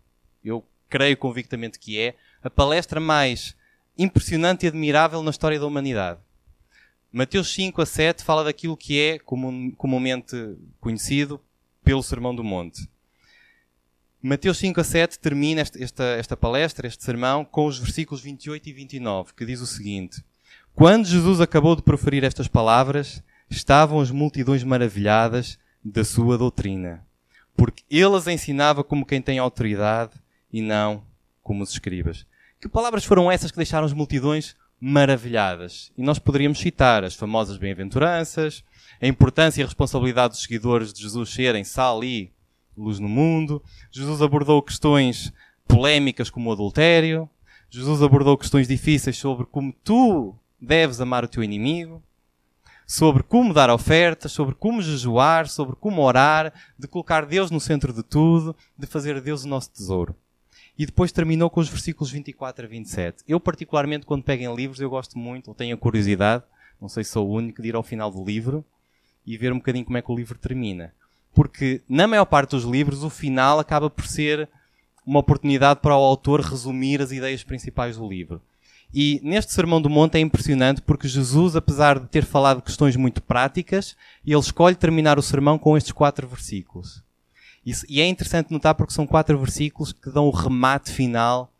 eu 0.43 0.65
creio 0.89 1.15
convictamente 1.17 1.77
que 1.77 1.99
é, 1.99 2.15
a 2.41 2.49
palestra 2.49 2.99
mais 2.99 3.55
impressionante 3.97 4.63
e 4.63 4.67
admirável 4.67 5.21
na 5.21 5.31
história 5.31 5.59
da 5.59 5.65
humanidade. 5.65 6.19
Mateus 7.11 7.53
5 7.53 7.81
a 7.81 7.85
7 7.85 8.23
fala 8.23 8.43
daquilo 8.43 8.75
que 8.75 8.99
é 8.99 9.19
comumente 9.19 10.35
conhecido 10.79 11.41
pelo 11.83 12.03
Sermão 12.03 12.35
do 12.35 12.43
Monte. 12.43 12.87
Mateus 14.21 14.57
5 14.57 14.81
a 14.81 14.83
7 14.83 15.19
termina 15.19 15.61
esta, 15.61 16.03
esta 16.03 16.35
palestra, 16.35 16.87
este 16.87 17.03
sermão, 17.03 17.45
com 17.45 17.65
os 17.65 17.79
versículos 17.79 18.21
28 18.21 18.67
e 18.67 18.73
29, 18.73 19.33
que 19.33 19.45
diz 19.45 19.61
o 19.61 19.67
seguinte: 19.67 20.21
Quando 20.75 21.07
Jesus 21.07 21.39
acabou 21.39 21.75
de 21.75 21.81
proferir 21.81 22.23
estas 22.23 22.47
palavras, 22.47 23.23
estavam 23.49 24.01
as 24.01 24.11
multidões 24.11 24.63
maravilhadas 24.63 25.57
da 25.83 26.03
sua 26.03 26.37
doutrina, 26.37 27.05
porque 27.55 27.83
ele 27.89 28.15
as 28.15 28.27
ensinava 28.27 28.83
como 28.83 29.05
quem 29.05 29.21
tem 29.21 29.39
autoridade 29.39 30.11
e 30.51 30.61
não 30.61 31.05
como 31.41 31.63
os 31.63 31.71
escribas. 31.71 32.25
Que 32.59 32.67
palavras 32.67 33.05
foram 33.05 33.31
essas 33.31 33.51
que 33.51 33.57
deixaram 33.57 33.85
as 33.85 33.93
multidões 33.93 34.55
maravilhadas? 34.79 35.91
E 35.98 36.01
nós 36.01 36.19
poderíamos 36.19 36.60
citar 36.60 37.03
as 37.03 37.15
famosas 37.15 37.57
bem-aventuranças, 37.57 38.63
a 39.01 39.07
importância 39.07 39.62
e 39.62 39.63
a 39.63 39.67
responsabilidade 39.67 40.34
dos 40.34 40.43
seguidores 40.43 40.93
de 40.93 41.01
Jesus 41.01 41.29
serem 41.29 41.63
sal 41.63 42.03
e 42.03 42.31
luz 42.77 43.00
no 43.00 43.10
mundo. 43.10 43.63
Jesus 43.91 44.22
abordou 44.22 44.62
questões 44.62 45.34
polémicas 45.67 46.29
como 46.29 46.50
o 46.50 46.53
adultério. 46.53 47.29
Jesus 47.69 48.01
abordou 48.01 48.38
questões 48.38 48.67
difíceis 48.67 49.17
sobre 49.17 49.46
como 49.46 49.74
tu 49.84 50.36
deves 50.60 51.01
amar 51.01 51.24
o 51.24 51.27
teu 51.27 51.43
inimigo, 51.43 52.01
sobre 52.86 53.22
como 53.22 53.53
dar 53.53 53.69
ofertas, 53.69 54.31
sobre 54.31 54.55
como 54.55 54.81
jejuar, 54.81 55.48
sobre 55.48 55.75
como 55.75 56.01
orar, 56.01 56.53
de 56.79 56.88
colocar 56.88 57.25
Deus 57.25 57.51
no 57.51 57.60
centro 57.60 57.91
de 57.91 58.03
tudo, 58.03 58.55
de 58.77 58.88
fazer 58.88 59.19
Deus 59.22 59.43
o 59.43 59.48
nosso 59.48 59.69
tesouro. 59.69 60.15
E 60.77 60.86
depois 60.86 61.12
terminou 61.12 61.50
com 61.50 61.60
os 61.60 61.69
versículos 61.69 62.12
24 62.12 62.65
a 62.65 62.69
27. 62.69 63.24
Eu, 63.27 63.39
particularmente, 63.39 64.05
quando 64.05 64.24
pego 64.24 64.43
em 64.43 64.55
livros, 64.55 64.79
eu 64.79 64.89
gosto 64.89 65.17
muito, 65.17 65.48
ou 65.48 65.55
tenho 65.55 65.75
a 65.75 65.77
curiosidade, 65.77 66.43
não 66.79 66.88
sei 66.88 67.03
se 67.03 67.12
sou 67.12 67.27
o 67.27 67.34
único, 67.34 67.62
de 67.62 67.69
ir 67.69 67.75
ao 67.75 67.84
final 67.84 68.12
do 68.12 68.24
livro 68.24 68.63
e 69.25 69.38
ver 69.38 69.51
um 69.51 69.57
bocadinho 69.57 69.86
como 69.86 69.98
é 69.98 70.01
que 70.01 70.12
o 70.12 70.15
livro 70.15 70.38
termina. 70.38 70.93
Porque, 71.34 71.81
na 71.89 72.07
maior 72.07 72.25
parte 72.25 72.51
dos 72.51 72.63
livros, 72.63 73.03
o 73.03 73.10
final 73.10 73.60
acaba 73.60 73.89
por 73.89 74.05
ser 74.05 74.48
uma 75.05 75.19
oportunidade 75.19 75.79
para 75.79 75.96
o 75.96 76.03
autor 76.03 76.41
resumir 76.41 77.01
as 77.01 77.12
ideias 77.12 77.43
principais 77.43 77.98
do 77.98 78.07
livro. 78.07 78.41
E 78.93 79.19
neste 79.24 79.53
Sermão 79.53 79.81
do 79.81 79.89
Monte 79.89 80.15
é 80.15 80.19
impressionante 80.19 80.81
porque 80.81 81.07
Jesus, 81.07 81.55
apesar 81.55 82.00
de 82.00 82.07
ter 82.07 82.24
falado 82.24 82.62
questões 82.62 82.96
muito 82.96 83.22
práticas, 83.22 83.96
ele 84.25 84.39
escolhe 84.39 84.75
terminar 84.75 85.19
o 85.19 85.22
sermão 85.22 85.57
com 85.57 85.75
estes 85.75 85.91
quatro 85.91 86.27
versículos. 86.27 87.03
E 87.89 88.00
é 88.00 88.05
interessante 88.05 88.50
notar 88.50 88.74
porque 88.75 88.93
são 88.93 89.05
quatro 89.05 89.38
versículos 89.38 89.91
que 89.91 90.09
dão 90.09 90.27
o 90.27 90.31
remate 90.31 90.89
final 90.89 91.51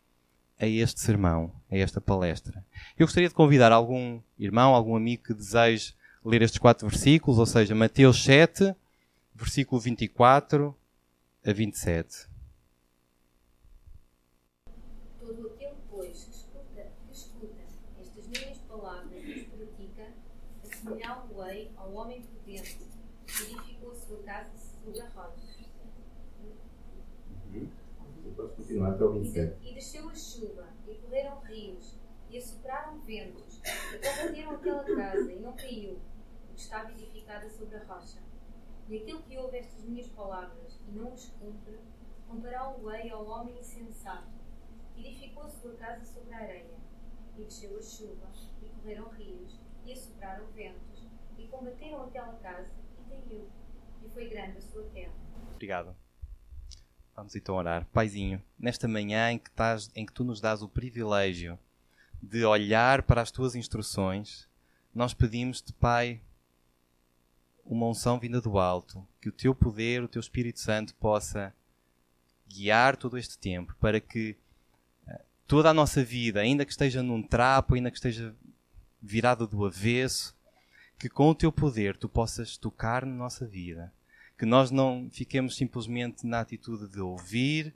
a 0.58 0.66
este 0.66 1.00
sermão, 1.00 1.52
a 1.70 1.76
esta 1.76 2.00
palestra. 2.00 2.64
Eu 2.98 3.06
gostaria 3.06 3.28
de 3.28 3.34
convidar 3.34 3.72
algum 3.72 4.18
irmão, 4.38 4.74
algum 4.74 4.96
amigo 4.96 5.24
que 5.24 5.34
deseje 5.34 5.92
ler 6.24 6.40
estes 6.40 6.58
quatro 6.58 6.88
versículos, 6.88 7.38
ou 7.38 7.44
seja, 7.44 7.74
Mateus 7.74 8.24
7, 8.24 8.74
versículo 9.34 9.78
24 9.82 10.74
a 11.44 11.52
27. 11.52 12.26
Continuar 28.58 28.90
até 28.90 29.04
o 29.04 29.12
27. 29.12 29.66
E 29.66 29.74
desceu 29.74 30.08
a 30.08 30.14
chuva, 30.14 30.68
e 30.86 30.94
correram 30.96 31.40
rios, 31.40 31.96
e 32.28 32.36
assopraram 32.36 32.98
ventos, 33.00 33.60
e 33.64 33.98
combateram 33.98 34.50
aquela 34.52 34.84
casa, 34.84 35.32
e 35.32 35.40
não 35.40 35.52
caiu, 35.54 35.98
porque 36.46 36.60
estava 36.60 36.90
edificada 36.90 37.48
sobre 37.48 37.76
a 37.76 37.84
rocha. 37.84 38.20
E 38.88 38.96
aquele 38.96 39.22
que 39.22 39.38
ouve 39.38 39.58
estas 39.58 39.84
minhas 39.84 40.08
palavras 40.08 40.80
e 40.88 40.92
não 40.92 41.12
as 41.12 41.28
cumpre, 41.30 41.78
compará-lo-ei 42.26 43.10
ao 43.10 43.26
homem 43.26 43.58
insensato, 43.58 44.28
que 44.94 45.06
edificou 45.06 45.44
a 45.44 45.50
sua 45.50 45.74
casa 45.74 46.04
sobre 46.04 46.34
a 46.34 46.38
areia. 46.38 46.78
E 47.36 47.44
desceu 47.44 47.78
a 47.78 47.82
chuva, 47.82 48.28
e 48.60 48.68
correram 48.68 49.08
rios, 49.10 49.60
e 49.84 49.92
assopraram 49.92 50.46
ventos, 50.48 51.06
e 51.38 51.46
combateram 51.46 52.02
aquela 52.02 52.32
casa, 52.38 52.74
e 52.98 53.10
caiu, 53.10 53.48
e 54.04 54.08
foi 54.08 54.28
grande 54.28 54.58
a 54.58 54.60
sua 54.60 54.84
queda. 54.88 55.12
Obrigado. 55.52 56.07
Vamos 57.18 57.34
então 57.34 57.56
orar. 57.56 57.84
Paizinho, 57.92 58.40
nesta 58.56 58.86
manhã 58.86 59.32
em 59.32 59.38
que, 59.40 59.50
estás, 59.50 59.90
em 59.96 60.06
que 60.06 60.12
tu 60.12 60.22
nos 60.22 60.40
dás 60.40 60.62
o 60.62 60.68
privilégio 60.68 61.58
de 62.22 62.44
olhar 62.44 63.02
para 63.02 63.20
as 63.20 63.32
tuas 63.32 63.56
instruções, 63.56 64.48
nós 64.94 65.12
pedimos-te, 65.14 65.72
Pai, 65.72 66.20
uma 67.66 67.88
unção 67.88 68.20
vinda 68.20 68.40
do 68.40 68.56
alto, 68.56 69.04
que 69.20 69.28
o 69.28 69.32
teu 69.32 69.52
poder, 69.52 70.00
o 70.00 70.06
teu 70.06 70.20
Espírito 70.20 70.60
Santo 70.60 70.94
possa 70.94 71.52
guiar 72.46 72.96
todo 72.96 73.18
este 73.18 73.36
tempo 73.36 73.74
para 73.80 73.98
que 73.98 74.36
eh, 75.08 75.20
toda 75.44 75.70
a 75.70 75.74
nossa 75.74 76.04
vida, 76.04 76.38
ainda 76.38 76.64
que 76.64 76.70
esteja 76.70 77.02
num 77.02 77.20
trapo, 77.20 77.74
ainda 77.74 77.90
que 77.90 77.96
esteja 77.96 78.32
virada 79.02 79.44
do 79.44 79.66
avesso, 79.66 80.36
que 80.96 81.08
com 81.08 81.30
o 81.30 81.34
teu 81.34 81.50
poder 81.50 81.96
tu 81.96 82.08
possas 82.08 82.56
tocar 82.56 83.04
na 83.04 83.12
nossa 83.12 83.44
vida 83.44 83.92
que 84.38 84.46
nós 84.46 84.70
não 84.70 85.10
fiquemos 85.10 85.56
simplesmente 85.56 86.24
na 86.24 86.40
atitude 86.40 86.88
de 86.88 87.00
ouvir, 87.00 87.74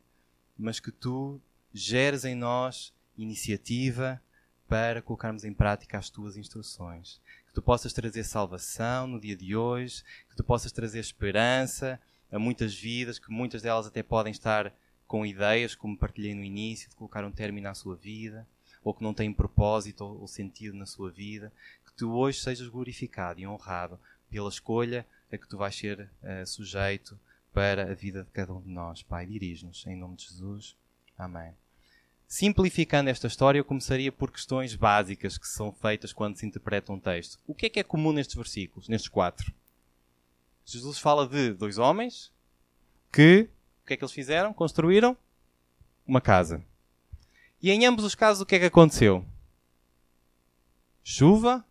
mas 0.57 0.79
que 0.79 0.93
tu 0.93 1.41
geres 1.75 2.25
em 2.25 2.37
nós 2.37 2.95
iniciativa 3.19 4.23
para 4.69 5.03
colocarmos 5.03 5.45
em 5.45 5.53
prática 5.53 5.99
as 5.99 6.09
tuas 6.09 6.37
instruções. 6.37 7.21
Que 7.49 7.53
tu 7.53 7.61
possas 7.61 7.93
trazer 7.93 8.23
salvação 8.23 9.09
no 9.09 9.21
dia 9.21 9.35
de 9.35 9.57
hoje, 9.57 10.05
que 10.31 10.37
tu 10.37 10.45
possas 10.45 10.71
trazer 10.71 11.01
esperança 11.01 12.01
a 12.31 12.39
muitas 12.39 12.73
vidas, 12.75 13.19
que 13.19 13.31
muitas 13.31 13.61
delas 13.61 13.87
até 13.87 14.03
podem 14.03 14.31
estar 14.31 14.73
com 15.07 15.27
ideias, 15.27 15.75
como 15.75 15.99
partilhei 15.99 16.35
no 16.35 16.45
início, 16.45 16.89
de 16.89 16.95
colocar 16.95 17.25
um 17.25 17.33
término 17.33 17.69
à 17.69 17.75
sua 17.75 17.97
vida, 17.97 18.47
ou 18.85 18.95
que 18.95 19.03
não 19.03 19.13
têm 19.13 19.33
propósito 19.33 20.05
ou 20.05 20.27
sentido 20.29 20.77
na 20.77 20.87
sua 20.87 21.11
vida. 21.11 21.53
Que 21.85 21.93
tu 21.93 22.13
hoje 22.13 22.41
sejas 22.41 22.69
glorificado 22.69 23.41
e 23.41 23.47
honrado 23.47 23.99
pela 24.31 24.49
escolha 24.49 25.05
a 25.33 25.39
que 25.39 25.49
tu 25.49 25.57
vais 25.57 25.75
ser 25.75 26.11
uh, 26.23 26.47
sujeito 26.47 27.19
para 27.53 27.91
a 27.91 27.95
vida 27.95 28.23
de 28.23 28.31
cada 28.31 28.53
um 28.53 28.61
de 28.61 28.69
nós. 28.69 29.03
Pai, 29.03 29.27
dirige-nos 29.27 29.87
em 29.87 29.97
nome 29.97 30.17
de 30.17 30.25
Jesus. 30.25 30.77
Amém. 31.19 31.55
Simplificando 32.27 33.11
esta 33.11 33.27
história, 33.27 33.59
eu 33.59 33.65
começaria 33.65 34.11
por 34.11 34.31
questões 34.31 34.75
básicas 34.75 35.37
que 35.37 35.47
são 35.47 35.71
feitas 35.73 36.13
quando 36.13 36.37
se 36.37 36.47
interpreta 36.47 36.93
um 36.93 36.99
texto. 36.99 37.39
O 37.47 37.55
que 37.55 37.67
é 37.67 37.69
que 37.69 37.81
é 37.81 37.83
comum 37.83 38.13
nestes 38.13 38.37
versículos, 38.37 38.89
nestes 38.89 39.11
quatro? 39.11 39.53
Jesus 40.65 40.99
fala 40.99 41.27
de 41.27 41.53
dois 41.53 41.77
homens 41.77 42.33
que, 43.13 43.51
o 43.83 43.87
que 43.87 43.95
é 43.95 43.97
que 43.97 44.05
eles 44.05 44.15
fizeram? 44.15 44.55
Construíram 44.55 45.17
uma 46.07 46.21
casa. 46.21 46.65
E 47.61 47.71
em 47.71 47.85
ambos 47.85 48.05
os 48.05 48.15
casos, 48.15 48.41
o 48.41 48.47
que 48.47 48.55
é 48.55 48.59
que 48.59 48.65
aconteceu? 48.65 49.25
Chuva, 51.05 51.65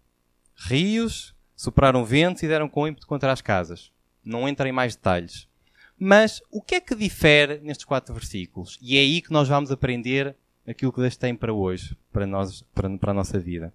rios, 0.55 1.33
sopraram 1.61 2.03
ventos 2.03 2.41
e 2.41 2.47
deram 2.47 2.67
com 2.67 2.87
ímpeto 2.87 3.05
contra 3.05 3.31
as 3.31 3.39
casas. 3.39 3.91
Não 4.25 4.49
entra 4.49 4.67
em 4.67 4.71
mais 4.71 4.95
detalhes. 4.95 5.47
Mas 5.95 6.41
o 6.49 6.59
que 6.59 6.73
é 6.73 6.81
que 6.81 6.95
difere 6.95 7.59
nestes 7.59 7.85
quatro 7.85 8.15
versículos? 8.15 8.79
E 8.81 8.97
é 8.97 9.01
aí 9.01 9.21
que 9.21 9.31
nós 9.31 9.47
vamos 9.47 9.71
aprender 9.71 10.35
aquilo 10.67 10.91
que 10.91 10.99
Deus 10.99 11.15
tem 11.15 11.35
para 11.35 11.53
hoje, 11.53 11.95
para, 12.11 12.25
nós, 12.25 12.63
para, 12.73 12.89
para 12.97 13.11
a 13.11 13.13
nossa 13.13 13.37
vida. 13.37 13.71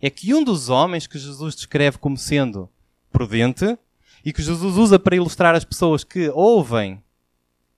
É 0.00 0.08
que 0.08 0.32
um 0.32 0.42
dos 0.42 0.70
homens 0.70 1.06
que 1.06 1.18
Jesus 1.18 1.54
descreve 1.54 1.98
como 1.98 2.16
sendo 2.16 2.70
prudente 3.12 3.78
e 4.24 4.32
que 4.32 4.40
Jesus 4.40 4.78
usa 4.78 4.98
para 4.98 5.16
ilustrar 5.16 5.54
as 5.54 5.64
pessoas 5.64 6.02
que 6.02 6.30
ouvem 6.30 7.02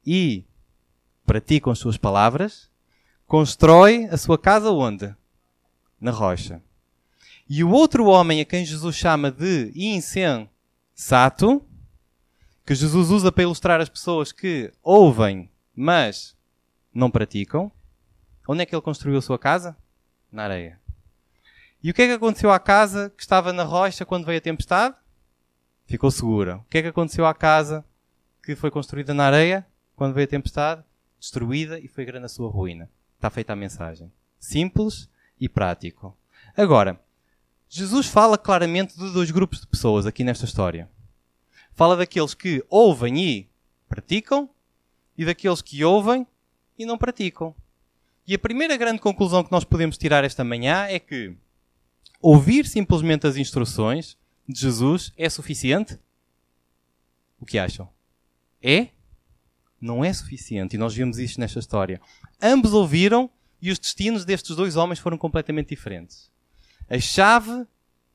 e 0.06 0.44
praticam 1.26 1.72
as 1.72 1.80
suas 1.80 1.96
palavras, 1.96 2.70
constrói 3.26 4.04
a 4.04 4.16
sua 4.16 4.38
casa 4.38 4.70
onde? 4.70 5.12
Na 6.00 6.12
rocha. 6.12 6.62
E 7.48 7.64
o 7.64 7.70
outro 7.70 8.04
homem 8.06 8.40
a 8.40 8.44
quem 8.44 8.64
Jesus 8.64 8.94
chama 8.94 9.30
de 9.30 9.72
insensato, 9.74 11.64
que 12.66 12.74
Jesus 12.74 13.10
usa 13.10 13.32
para 13.32 13.44
ilustrar 13.44 13.80
as 13.80 13.88
pessoas 13.88 14.32
que 14.32 14.70
ouvem, 14.82 15.50
mas 15.74 16.36
não 16.92 17.10
praticam, 17.10 17.72
onde 18.46 18.62
é 18.62 18.66
que 18.66 18.74
ele 18.74 18.82
construiu 18.82 19.16
a 19.16 19.22
sua 19.22 19.38
casa? 19.38 19.74
Na 20.30 20.44
areia. 20.44 20.78
E 21.82 21.90
o 21.90 21.94
que 21.94 22.02
é 22.02 22.06
que 22.06 22.12
aconteceu 22.12 22.50
à 22.50 22.58
casa 22.58 23.10
que 23.16 23.22
estava 23.22 23.52
na 23.52 23.62
rocha 23.62 24.04
quando 24.04 24.26
veio 24.26 24.38
a 24.38 24.42
tempestade? 24.42 24.94
Ficou 25.86 26.10
segura. 26.10 26.56
O 26.56 26.64
que 26.64 26.78
é 26.78 26.82
que 26.82 26.88
aconteceu 26.88 27.24
à 27.24 27.32
casa 27.32 27.82
que 28.42 28.54
foi 28.54 28.70
construída 28.70 29.14
na 29.14 29.24
areia 29.24 29.66
quando 29.96 30.12
veio 30.12 30.26
a 30.26 30.30
tempestade? 30.30 30.84
Destruída 31.18 31.78
e 31.78 31.88
foi 31.88 32.04
grande 32.04 32.26
a 32.26 32.28
sua 32.28 32.50
ruína. 32.50 32.90
Está 33.16 33.30
feita 33.30 33.54
a 33.54 33.56
mensagem. 33.56 34.12
Simples 34.38 35.08
e 35.40 35.48
prático. 35.48 36.14
Agora, 36.54 37.00
Jesus 37.68 38.06
fala 38.06 38.38
claramente 38.38 38.96
de 38.96 39.12
dois 39.12 39.30
grupos 39.30 39.60
de 39.60 39.66
pessoas 39.66 40.06
aqui 40.06 40.24
nesta 40.24 40.46
história. 40.46 40.88
Fala 41.72 41.96
daqueles 41.96 42.34
que 42.34 42.64
ouvem 42.68 43.18
e 43.22 43.48
praticam 43.88 44.48
e 45.16 45.24
daqueles 45.24 45.60
que 45.60 45.84
ouvem 45.84 46.26
e 46.78 46.86
não 46.86 46.96
praticam. 46.96 47.54
E 48.26 48.34
a 48.34 48.38
primeira 48.38 48.76
grande 48.76 49.00
conclusão 49.00 49.44
que 49.44 49.52
nós 49.52 49.64
podemos 49.64 49.98
tirar 49.98 50.24
esta 50.24 50.42
manhã 50.42 50.86
é 50.86 50.98
que 50.98 51.34
ouvir 52.20 52.66
simplesmente 52.66 53.26
as 53.26 53.36
instruções 53.36 54.16
de 54.48 54.60
Jesus 54.60 55.12
é 55.16 55.28
suficiente? 55.28 55.98
O 57.40 57.44
que 57.44 57.58
acham? 57.58 57.88
É? 58.62 58.88
Não 59.80 60.04
é 60.04 60.12
suficiente. 60.12 60.74
E 60.74 60.78
nós 60.78 60.94
vimos 60.94 61.18
isto 61.18 61.38
nesta 61.38 61.58
história. 61.58 62.00
Ambos 62.40 62.72
ouviram 62.72 63.30
e 63.60 63.70
os 63.70 63.78
destinos 63.78 64.24
destes 64.24 64.56
dois 64.56 64.76
homens 64.76 64.98
foram 64.98 65.18
completamente 65.18 65.68
diferentes. 65.68 66.30
A 66.90 66.98
chave, 66.98 67.66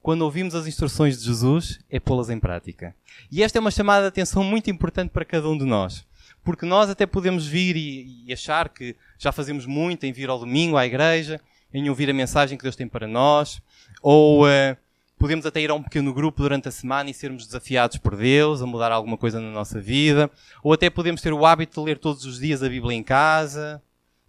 quando 0.02 0.24
ouvimos 0.24 0.56
as 0.56 0.66
instruções 0.66 1.20
de 1.20 1.26
Jesus, 1.26 1.80
é 1.92 2.00
pô-las 2.00 2.30
em 2.30 2.40
prática. 2.40 2.96
E 3.32 3.44
esta 3.44 3.60
é 3.60 3.62
uma 3.62 3.70
chamada 3.70 4.02
de 4.02 4.08
atenção 4.08 4.44
muito 4.44 4.70
importante 4.72 5.12
para 5.12 5.24
cada 5.24 5.48
um 5.48 5.58
de 5.58 5.64
nós. 5.64 6.06
Porque 6.44 6.66
nós 6.66 6.90
até 6.90 7.06
podemos 7.06 7.46
vir 7.46 7.76
e, 7.76 8.24
e 8.26 8.34
achar 8.34 8.70
que 8.70 8.96
já 9.20 9.32
fazemos 9.32 9.68
muito 9.68 10.06
em 10.06 10.12
vir 10.12 10.28
ao 10.28 10.40
domingo 10.40 10.76
à 10.76 10.86
igreja, 10.88 11.40
em 11.74 11.88
ouvir 11.88 12.10
a 12.10 12.14
mensagem 12.14 12.58
que 12.58 12.64
Deus 12.64 12.76
tem 12.76 12.88
para 12.88 13.08
nós, 13.08 13.62
ou 14.02 14.46
uh, 14.46 14.76
podemos 15.18 15.46
até 15.46 15.62
ir 15.62 15.70
a 15.70 15.74
um 15.76 15.82
pequeno 15.82 16.14
grupo 16.14 16.42
durante 16.42 16.68
a 16.68 16.72
semana 16.72 17.10
e 17.10 17.14
sermos 17.14 17.46
desafiados 17.46 17.98
por 17.98 18.16
Deus 18.16 18.62
a 18.62 18.66
mudar 18.66 18.92
alguma 18.92 19.18
coisa 19.18 19.40
na 19.40 19.52
nossa 19.52 19.80
vida, 19.80 20.30
ou 20.64 20.74
até 20.74 20.90
podemos 20.90 21.22
ter 21.22 21.32
o 21.32 21.46
hábito 21.46 21.80
de 21.80 21.86
ler 21.86 21.98
todos 22.00 22.26
os 22.26 22.40
dias 22.40 22.64
a 22.64 22.70
Bíblia 22.70 22.98
em 22.98 23.04
casa 23.04 23.82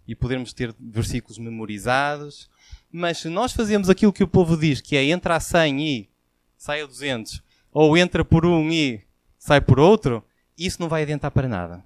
e 0.07 0.15
podermos 0.15 0.53
ter 0.53 0.73
versículos 0.79 1.37
memorizados. 1.39 2.49
Mas 2.97 3.17
se 3.17 3.27
nós 3.27 3.51
fazemos 3.51 3.89
aquilo 3.89 4.13
que 4.13 4.23
o 4.23 4.27
povo 4.27 4.55
diz, 4.55 4.79
que 4.79 4.95
é 4.95 5.03
entra 5.03 5.35
a 5.35 5.39
100 5.41 5.85
e 5.85 6.09
sai 6.55 6.81
a 6.81 6.85
200, 6.85 7.43
ou 7.69 7.97
entra 7.97 8.23
por 8.23 8.45
um 8.45 8.71
e 8.71 9.01
sai 9.37 9.59
por 9.59 9.81
outro, 9.81 10.23
isso 10.57 10.79
não 10.79 10.87
vai 10.87 11.03
adiantar 11.03 11.29
para 11.29 11.45
nada. 11.45 11.83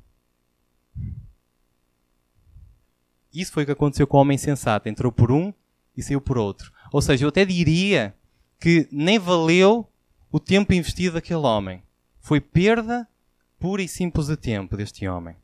Isso 3.33 3.51
foi 3.51 3.63
o 3.63 3.65
que 3.65 3.71
aconteceu 3.71 4.05
com 4.05 4.17
o 4.17 4.21
homem 4.21 4.37
sensato. 4.37 4.87
Entrou 4.87 5.11
por 5.11 5.31
um 5.31 5.51
e 5.97 6.03
saiu 6.03 6.21
por 6.21 6.37
outro. 6.37 6.71
Ou 6.93 7.01
seja, 7.01 7.25
eu 7.25 7.29
até 7.29 7.43
diria 7.43 8.15
que 8.59 8.87
nem 8.91 9.17
valeu 9.17 9.91
o 10.31 10.39
tempo 10.39 10.73
investido 10.73 11.15
daquele 11.15 11.39
homem. 11.39 11.81
Foi 12.19 12.39
perda 12.39 13.07
pura 13.57 13.81
e 13.81 13.87
simples 13.87 14.27
de 14.27 14.37
tempo 14.37 14.77
deste 14.77 15.07
homem. 15.07 15.35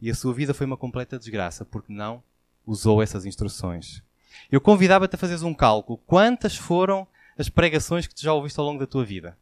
E 0.00 0.10
a 0.10 0.14
sua 0.14 0.32
vida 0.32 0.54
foi 0.54 0.66
uma 0.66 0.78
completa 0.78 1.18
desgraça, 1.18 1.62
porque 1.62 1.92
não 1.92 2.22
usou 2.64 3.02
essas 3.02 3.26
instruções. 3.26 4.02
Eu 4.50 4.60
convidava-te 4.60 5.14
a 5.14 5.18
fazeres 5.18 5.42
um 5.42 5.54
cálculo. 5.54 5.98
Quantas 6.06 6.56
foram 6.56 7.06
as 7.38 7.48
pregações 7.48 8.06
que 8.06 8.14
tu 8.14 8.22
já 8.22 8.32
ouviste 8.32 8.58
ao 8.58 8.66
longo 8.66 8.80
da 8.80 8.86
tua 8.86 9.04
vida? 9.04 9.36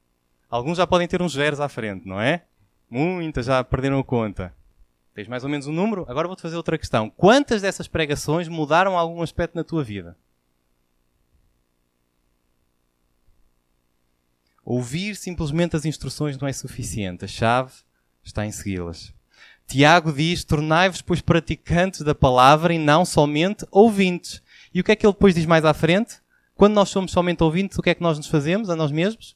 Alguns 0.49 0.79
já 0.79 0.87
podem 0.87 1.09
ter 1.09 1.21
uns 1.21 1.33
zeros 1.33 1.61
à 1.61 1.69
frente, 1.69 2.07
não 2.07 2.21
é? 2.21 2.45
Muitas 2.89 3.47
já 3.47 3.63
perderam 3.65 3.99
a 3.99 4.05
conta. 4.05 4.55
Tens 5.15 5.29
mais 5.29 5.45
ou 5.45 5.51
menos 5.51 5.67
um 5.67 5.73
número? 5.73 6.05
Agora 6.09 6.29
vou-te 6.29 6.43
fazer 6.43 6.57
outra 6.57 6.77
questão. 6.77 7.11
Quantas 7.11 7.63
dessas 7.63 7.89
pregações 7.89 8.49
mudaram 8.49 8.99
algum 8.99 9.23
aspecto 9.23 9.55
na 9.55 9.65
tua 9.65 9.83
vida? 9.83 10.17
Ouvir 14.65 15.15
simplesmente 15.15 15.77
as 15.77 15.85
instruções 15.85 16.37
não 16.37 16.47
é 16.47 16.53
suficiente. 16.53 17.25
A 17.25 17.29
chave 17.29 17.73
está 18.23 18.45
em 18.45 18.53
segui-las. 18.53 19.15
Tiago 19.67 20.13
diz: 20.13 20.45
Tornai-vos, 20.45 21.01
pois, 21.01 21.21
praticantes 21.21 22.03
da 22.03 22.15
palavra 22.15 22.75
e 22.75 22.79
não 22.79 23.05
somente 23.05 23.67
ouvintes. 23.71 24.43
E 24.77 24.81
o 24.81 24.85
que 24.85 24.93
é 24.93 24.97
que 24.97 25.07
ele 25.07 25.15
depois 25.15 25.35
diz 25.35 25.47
mais 25.47 25.65
à 25.65 25.73
frente? 25.73 26.19
Quando 26.55 26.75
nós 26.75 26.91
somos 26.91 27.11
somente 27.11 27.43
ouvintes, 27.43 27.79
o 27.79 27.83
que 27.83 27.89
é 27.89 27.95
que 27.95 28.03
nós 28.03 28.19
nos 28.19 28.27
fazemos 28.27 28.69
a 28.69 28.77
nós 28.77 28.93
mesmos? 28.93 29.35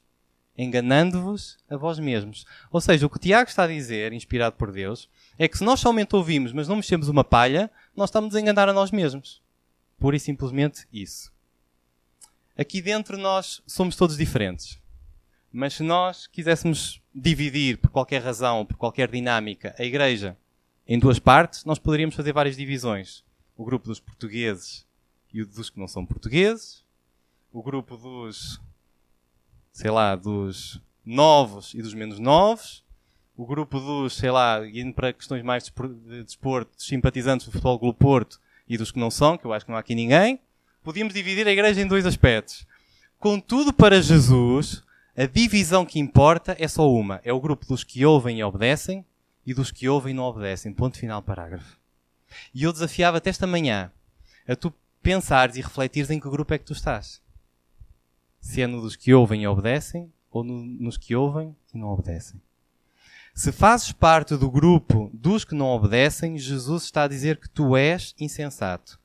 Enganando-vos 0.54 1.56
a 1.70 1.78
vós 1.78 1.99
mesmos. 1.99 2.44
Ou 2.70 2.78
seja, 2.78 3.06
o 3.06 3.09
que 3.09 3.18
Tiago 3.18 3.49
está 3.49 3.64
a 3.64 3.66
dizer, 3.66 4.12
inspirado 4.12 4.56
por 4.56 4.70
Deus, 4.70 5.09
é 5.38 5.49
que 5.49 5.56
se 5.56 5.64
nós 5.64 5.80
somente 5.80 6.14
ouvimos, 6.14 6.52
mas 6.52 6.68
não 6.68 6.76
mexemos 6.76 7.09
uma 7.09 7.25
palha, 7.25 7.70
nós 7.97 8.11
estamos 8.11 8.35
a 8.35 8.40
enganar 8.42 8.68
a 8.68 8.75
nós 8.75 8.90
mesmos. 8.90 9.40
Pura 9.99 10.14
e 10.14 10.20
simplesmente 10.20 10.87
isso. 10.92 11.32
Aqui 12.54 12.82
dentro 12.82 13.16
nós 13.16 13.62
somos 13.66 13.97
todos 13.97 14.18
diferentes. 14.18 14.78
Mas 15.50 15.73
se 15.73 15.82
nós 15.82 16.26
quiséssemos 16.26 17.00
dividir, 17.14 17.78
por 17.78 17.88
qualquer 17.88 18.20
razão, 18.20 18.66
por 18.66 18.76
qualquer 18.76 19.11
dinâmica, 19.11 19.75
a 19.78 19.85
igreja 19.85 20.37
em 20.87 20.99
duas 20.99 21.18
partes, 21.18 21.64
nós 21.64 21.78
poderíamos 21.78 22.14
fazer 22.14 22.35
várias 22.35 22.59
divisões. 22.59 23.25
O 23.56 23.64
grupo 23.64 23.88
dos 23.88 24.00
portugueses 24.00 24.89
e 25.32 25.44
dos 25.44 25.70
que 25.70 25.78
não 25.78 25.88
são 25.88 26.04
portugueses. 26.04 26.84
O 27.52 27.62
grupo 27.62 27.96
dos, 27.96 28.60
sei 29.72 29.90
lá, 29.90 30.14
dos 30.14 30.80
novos 31.04 31.75
e 31.75 31.82
dos 31.82 31.94
menos 31.94 32.18
novos 32.18 32.84
o 33.40 33.46
grupo 33.46 33.80
dos, 33.80 34.18
sei 34.18 34.30
lá, 34.30 34.60
indo 34.68 34.92
para 34.92 35.14
questões 35.14 35.42
mais 35.42 35.64
de 35.64 36.25
desporto, 36.25 36.70
simpatizantes 36.76 37.46
do 37.46 37.52
Futebol 37.52 37.78
Clube 37.78 37.99
Porto 37.99 38.38
e 38.68 38.76
dos 38.76 38.92
que 38.92 38.99
não 38.99 39.10
são, 39.10 39.38
que 39.38 39.46
eu 39.46 39.52
acho 39.54 39.64
que 39.64 39.70
não 39.70 39.78
há 39.78 39.80
aqui 39.80 39.94
ninguém, 39.94 40.38
podíamos 40.84 41.14
dividir 41.14 41.49
a 41.49 41.50
igreja 41.50 41.80
em 41.80 41.87
dois 41.87 42.04
aspectos. 42.04 42.66
Contudo, 43.18 43.72
para 43.72 44.02
Jesus, 44.02 44.82
a 45.16 45.25
divisão 45.25 45.87
que 45.87 45.98
importa 45.98 46.55
é 46.59 46.68
só 46.68 46.87
uma. 46.92 47.18
É 47.24 47.33
o 47.33 47.40
grupo 47.40 47.64
dos 47.64 47.83
que 47.83 48.05
ouvem 48.05 48.40
e 48.40 48.44
obedecem 48.44 49.07
e 49.46 49.55
dos 49.55 49.70
que 49.70 49.88
ouvem 49.88 50.12
e 50.12 50.14
não 50.14 50.24
obedecem. 50.24 50.70
Ponto 50.70 50.98
final, 50.98 51.22
parágrafo. 51.22 51.78
E 52.55 52.64
eu 52.64 52.72
desafiava-te 52.74 53.31
esta 53.31 53.46
manhã 53.46 53.90
a 54.46 54.55
tu 54.55 54.70
pensares 55.02 55.56
e 55.56 55.60
refletires 55.60 56.10
em 56.10 56.20
que 56.20 56.28
grupo 56.28 56.54
é 56.54 56.58
que 56.58 56.64
tu 56.64 56.72
estás. 56.72 57.20
Se 58.40 58.62
é 58.62 58.66
no 58.66 58.80
dos 58.80 58.96
que 58.96 59.12
ouvem 59.12 59.42
e 59.42 59.46
obedecem 59.46 60.12
ou 60.30 60.42
no, 60.44 60.64
nos 60.64 60.96
que 60.96 61.14
ouvem 61.14 61.54
e 61.74 61.78
não 61.78 61.88
obedecem. 61.88 62.40
Se 63.34 63.52
fazes 63.52 63.92
parte 63.92 64.36
do 64.36 64.50
grupo 64.50 65.10
dos 65.12 65.44
que 65.44 65.54
não 65.54 65.68
obedecem, 65.68 66.38
Jesus 66.38 66.84
está 66.84 67.04
a 67.04 67.08
dizer 67.08 67.38
que 67.38 67.48
tu 67.48 67.76
és 67.76 68.14
insensato. 68.18 68.98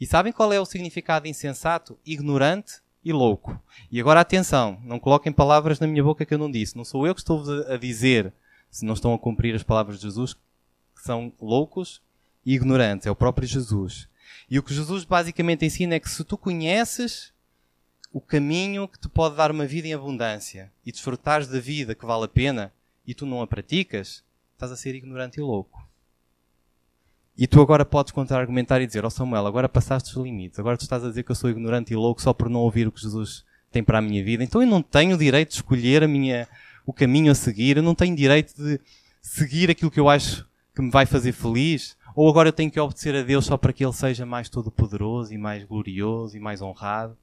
E 0.00 0.06
sabem 0.06 0.32
qual 0.32 0.52
é 0.52 0.60
o 0.60 0.66
significado 0.66 1.24
de 1.24 1.30
insensato? 1.30 1.98
Ignorante 2.04 2.80
e 3.04 3.12
louco. 3.12 3.60
E 3.90 4.00
agora 4.00 4.20
atenção, 4.20 4.80
não 4.82 4.98
coloquem 4.98 5.32
palavras 5.32 5.78
na 5.78 5.86
minha 5.86 6.02
boca 6.02 6.24
que 6.24 6.34
eu 6.34 6.38
não 6.38 6.50
disse. 6.50 6.76
Não 6.76 6.84
sou 6.84 7.06
eu 7.06 7.14
que 7.14 7.20
estou 7.20 7.44
a 7.68 7.76
dizer, 7.76 8.32
se 8.70 8.84
não 8.84 8.94
estão 8.94 9.14
a 9.14 9.18
cumprir 9.18 9.54
as 9.54 9.62
palavras 9.62 9.98
de 9.98 10.02
Jesus, 10.02 10.34
que 10.34 11.02
são 11.02 11.32
loucos 11.40 12.02
e 12.44 12.54
ignorantes. 12.54 13.06
É 13.06 13.10
o 13.10 13.16
próprio 13.16 13.46
Jesus. 13.46 14.08
E 14.48 14.58
o 14.58 14.62
que 14.62 14.74
Jesus 14.74 15.04
basicamente 15.04 15.64
ensina 15.64 15.94
é 15.94 16.00
que 16.00 16.08
se 16.08 16.22
tu 16.24 16.38
conheces 16.38 17.32
o 18.12 18.20
caminho 18.20 18.88
que 18.88 18.98
te 18.98 19.08
pode 19.08 19.36
dar 19.36 19.50
uma 19.50 19.66
vida 19.66 19.88
em 19.88 19.94
abundância 19.94 20.72
e 20.84 20.92
desfrutares 20.92 21.48
da 21.48 21.58
vida 21.58 21.94
que 21.94 22.06
vale 22.06 22.24
a 22.24 22.28
pena, 22.28 22.72
e 23.06 23.14
tu 23.14 23.26
não 23.26 23.42
a 23.42 23.46
praticas, 23.46 24.24
estás 24.54 24.72
a 24.72 24.76
ser 24.76 24.94
ignorante 24.94 25.38
e 25.38 25.42
louco. 25.42 25.86
E 27.36 27.46
tu 27.46 27.60
agora 27.60 27.84
podes 27.84 28.12
contra-argumentar 28.12 28.80
e 28.80 28.86
dizer, 28.86 29.04
ó 29.04 29.08
oh 29.08 29.10
Samuel, 29.10 29.46
agora 29.46 29.68
passaste 29.68 30.10
os 30.10 30.24
limites, 30.24 30.58
agora 30.58 30.78
tu 30.78 30.82
estás 30.82 31.04
a 31.04 31.08
dizer 31.08 31.22
que 31.22 31.30
eu 31.30 31.36
sou 31.36 31.50
ignorante 31.50 31.92
e 31.92 31.96
louco 31.96 32.22
só 32.22 32.32
por 32.32 32.48
não 32.48 32.60
ouvir 32.60 32.88
o 32.88 32.92
que 32.92 33.02
Jesus 33.02 33.44
tem 33.70 33.84
para 33.84 33.98
a 33.98 34.02
minha 34.02 34.24
vida, 34.24 34.42
então 34.42 34.62
eu 34.62 34.66
não 34.66 34.80
tenho 34.80 35.14
o 35.14 35.18
direito 35.18 35.50
de 35.50 35.56
escolher 35.56 36.02
a 36.02 36.08
minha, 36.08 36.48
o 36.86 36.92
caminho 36.92 37.30
a 37.30 37.34
seguir, 37.34 37.76
eu 37.76 37.82
não 37.82 37.94
tenho 37.94 38.16
direito 38.16 38.54
de 38.54 38.80
seguir 39.20 39.70
aquilo 39.70 39.90
que 39.90 40.00
eu 40.00 40.08
acho 40.08 40.48
que 40.74 40.80
me 40.80 40.90
vai 40.90 41.04
fazer 41.04 41.32
feliz, 41.32 41.96
ou 42.16 42.30
agora 42.30 42.48
eu 42.48 42.52
tenho 42.52 42.70
que 42.70 42.80
obedecer 42.80 43.14
a 43.14 43.22
Deus 43.22 43.44
só 43.44 43.58
para 43.58 43.74
que 43.74 43.84
Ele 43.84 43.92
seja 43.92 44.24
mais 44.24 44.48
todo-poderoso 44.48 45.34
e 45.34 45.36
mais 45.36 45.62
glorioso 45.64 46.34
e 46.34 46.40
mais 46.40 46.62
honrado. 46.62 47.14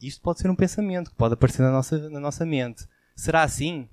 Isto 0.00 0.22
pode 0.22 0.40
ser 0.40 0.48
um 0.48 0.54
pensamento 0.54 1.10
que 1.10 1.16
pode 1.16 1.34
aparecer 1.34 1.60
na 1.60 1.70
nossa, 1.70 2.08
na 2.08 2.18
nossa 2.18 2.46
mente. 2.46 2.88
Será 3.14 3.42
assim? 3.42 3.86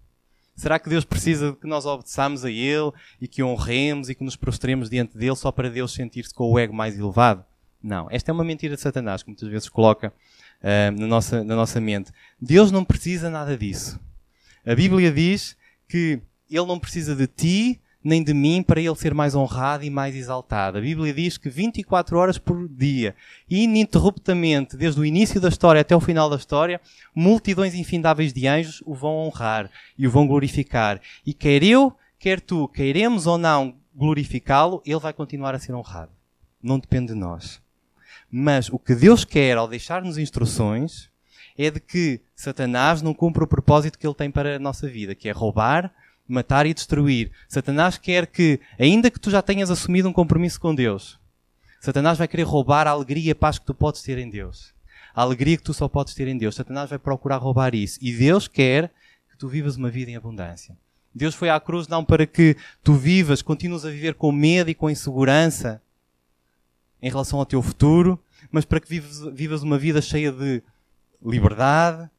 Será 0.55 0.79
que 0.79 0.87
Deus 0.87 1.03
precisa 1.03 1.51
que 1.59 1.67
nós 1.67 1.85
obedeçamos 1.85 2.45
a 2.45 2.49
Ele 2.49 2.93
e 3.19 3.27
que 3.27 3.43
honremos 3.43 4.09
e 4.09 4.15
que 4.15 4.23
nos 4.23 4.37
prostremos 4.37 4.89
diante 4.89 5.17
dele 5.17 5.35
só 5.35 5.51
para 5.51 5.69
Deus 5.69 5.93
sentir-se 5.93 6.33
com 6.33 6.49
o 6.49 6.57
ego 6.57 6.73
mais 6.73 6.97
elevado? 6.97 7.43
Não. 7.83 8.07
Esta 8.09 8.31
é 8.31 8.33
uma 8.33 8.45
mentira 8.45 8.75
de 8.75 8.81
Satanás 8.81 9.21
que 9.21 9.29
muitas 9.29 9.49
vezes 9.49 9.67
coloca 9.67 10.13
uh, 10.61 10.97
na, 10.97 11.05
nossa, 11.05 11.43
na 11.43 11.55
nossa 11.55 11.81
mente. 11.81 12.13
Deus 12.41 12.71
não 12.71 12.85
precisa 12.85 13.29
nada 13.29 13.57
disso. 13.57 13.99
A 14.65 14.73
Bíblia 14.73 15.11
diz 15.11 15.57
que 15.85 16.21
Ele 16.49 16.65
não 16.65 16.79
precisa 16.79 17.13
de 17.13 17.27
ti 17.27 17.81
nem 18.07 18.23
de 18.23 18.33
mim 18.33 18.63
para 18.63 18.79
ele 18.79 18.95
ser 18.95 19.13
mais 19.13 19.35
honrado 19.35 19.83
e 19.83 19.89
mais 19.89 20.15
exaltado. 20.15 20.77
A 20.77 20.81
Bíblia 20.81 21.13
diz 21.13 21.37
que 21.37 21.49
24 21.49 22.17
horas 22.17 22.37
por 22.37 22.65
dia, 22.69 23.13
ininterruptamente, 23.49 24.77
desde 24.77 25.01
o 25.01 25.05
início 25.05 25.41
da 25.41 25.49
história 25.49 25.81
até 25.81 25.93
o 25.93 25.99
final 25.99 26.29
da 26.29 26.37
história, 26.37 26.79
multidões 27.13 27.75
infindáveis 27.75 28.31
de 28.31 28.47
anjos 28.47 28.81
o 28.85 28.95
vão 28.95 29.17
honrar 29.17 29.69
e 29.97 30.07
o 30.07 30.09
vão 30.09 30.25
glorificar. 30.25 31.01
E 31.25 31.33
quer 31.33 31.61
eu, 31.61 31.93
quer 32.17 32.39
tu, 32.39 32.69
queiremos 32.69 33.27
ou 33.27 33.37
não 33.37 33.75
glorificá-lo, 33.93 34.81
ele 34.85 34.99
vai 34.99 35.11
continuar 35.11 35.53
a 35.53 35.59
ser 35.59 35.73
honrado. 35.73 36.11
Não 36.63 36.79
depende 36.79 37.07
de 37.07 37.19
nós. 37.19 37.61
Mas 38.31 38.69
o 38.69 38.79
que 38.79 38.95
Deus 38.95 39.25
quer 39.25 39.57
ao 39.57 39.67
deixar-nos 39.67 40.17
instruções 40.17 41.09
é 41.57 41.69
de 41.69 41.81
que 41.81 42.21
Satanás 42.33 43.01
não 43.01 43.13
cumpra 43.13 43.43
o 43.43 43.47
propósito 43.47 43.99
que 43.99 44.07
ele 44.07 44.15
tem 44.15 44.31
para 44.31 44.55
a 44.55 44.59
nossa 44.59 44.87
vida, 44.87 45.13
que 45.13 45.27
é 45.27 45.31
roubar, 45.33 45.93
matar 46.27 46.65
e 46.65 46.73
destruir. 46.73 47.31
Satanás 47.47 47.97
quer 47.97 48.27
que, 48.27 48.59
ainda 48.79 49.09
que 49.09 49.19
tu 49.19 49.31
já 49.31 49.41
tenhas 49.41 49.71
assumido 49.71 50.09
um 50.09 50.13
compromisso 50.13 50.59
com 50.59 50.75
Deus, 50.75 51.19
Satanás 51.79 52.17
vai 52.17 52.27
querer 52.27 52.43
roubar 52.43 52.87
a 52.87 52.91
alegria 52.91 53.29
e 53.29 53.31
a 53.31 53.35
paz 53.35 53.59
que 53.59 53.65
tu 53.65 53.73
podes 53.73 54.01
ter 54.01 54.17
em 54.17 54.29
Deus. 54.29 54.73
A 55.15 55.21
alegria 55.21 55.57
que 55.57 55.63
tu 55.63 55.73
só 55.73 55.87
podes 55.87 56.13
ter 56.13 56.27
em 56.27 56.37
Deus. 56.37 56.55
Satanás 56.55 56.89
vai 56.89 56.99
procurar 56.99 57.37
roubar 57.37 57.73
isso. 57.73 57.97
E 58.01 58.11
Deus 58.11 58.47
quer 58.47 58.91
que 59.31 59.37
tu 59.37 59.47
vivas 59.47 59.75
uma 59.75 59.89
vida 59.89 60.11
em 60.11 60.15
abundância. 60.15 60.77
Deus 61.13 61.33
foi 61.33 61.49
à 61.49 61.59
cruz 61.59 61.87
não 61.87 62.05
para 62.05 62.27
que 62.27 62.55
tu 62.83 62.93
vivas, 62.93 63.41
continues 63.41 63.85
a 63.85 63.89
viver 63.89 64.13
com 64.13 64.31
medo 64.31 64.69
e 64.69 64.75
com 64.75 64.89
insegurança 64.89 65.81
em 67.01 67.09
relação 67.09 67.39
ao 67.39 67.45
teu 67.45 67.61
futuro, 67.61 68.19
mas 68.51 68.65
para 68.65 68.79
que 68.79 68.87
vivas, 68.87 69.21
vivas 69.33 69.63
uma 69.63 69.77
vida 69.77 70.01
cheia 70.01 70.31
de 70.31 70.61
liberdade, 71.23 72.09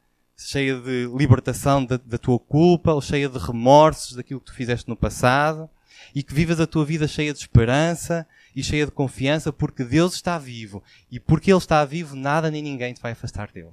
cheia 0.47 0.79
de 0.79 1.09
libertação 1.15 1.83
da, 1.83 1.97
da, 1.97 2.17
tua 2.17 2.39
culpa, 2.39 2.93
ou 2.93 3.01
cheia 3.01 3.27
de 3.27 3.37
remorsos 3.37 4.15
daquilo 4.15 4.39
que 4.39 4.47
tu 4.47 4.53
fizeste 4.53 4.87
no 4.87 4.95
passado, 4.95 5.69
e 6.15 6.23
que 6.23 6.33
vivas 6.33 6.59
a 6.59 6.67
tua 6.67 6.85
vida 6.85 7.07
cheia 7.07 7.33
de 7.33 7.39
esperança 7.39 8.25
e 8.55 8.63
cheia 8.63 8.85
de 8.85 8.91
confiança, 8.91 9.51
porque 9.51 9.83
Deus 9.83 10.13
está 10.13 10.37
vivo, 10.37 10.81
e 11.11 11.19
porque 11.19 11.51
Ele 11.51 11.57
está 11.57 11.83
vivo, 11.83 12.15
nada 12.15 12.49
nem 12.49 12.63
ninguém 12.63 12.93
te 12.93 13.01
vai 13.01 13.11
afastar 13.11 13.51
dele. 13.51 13.71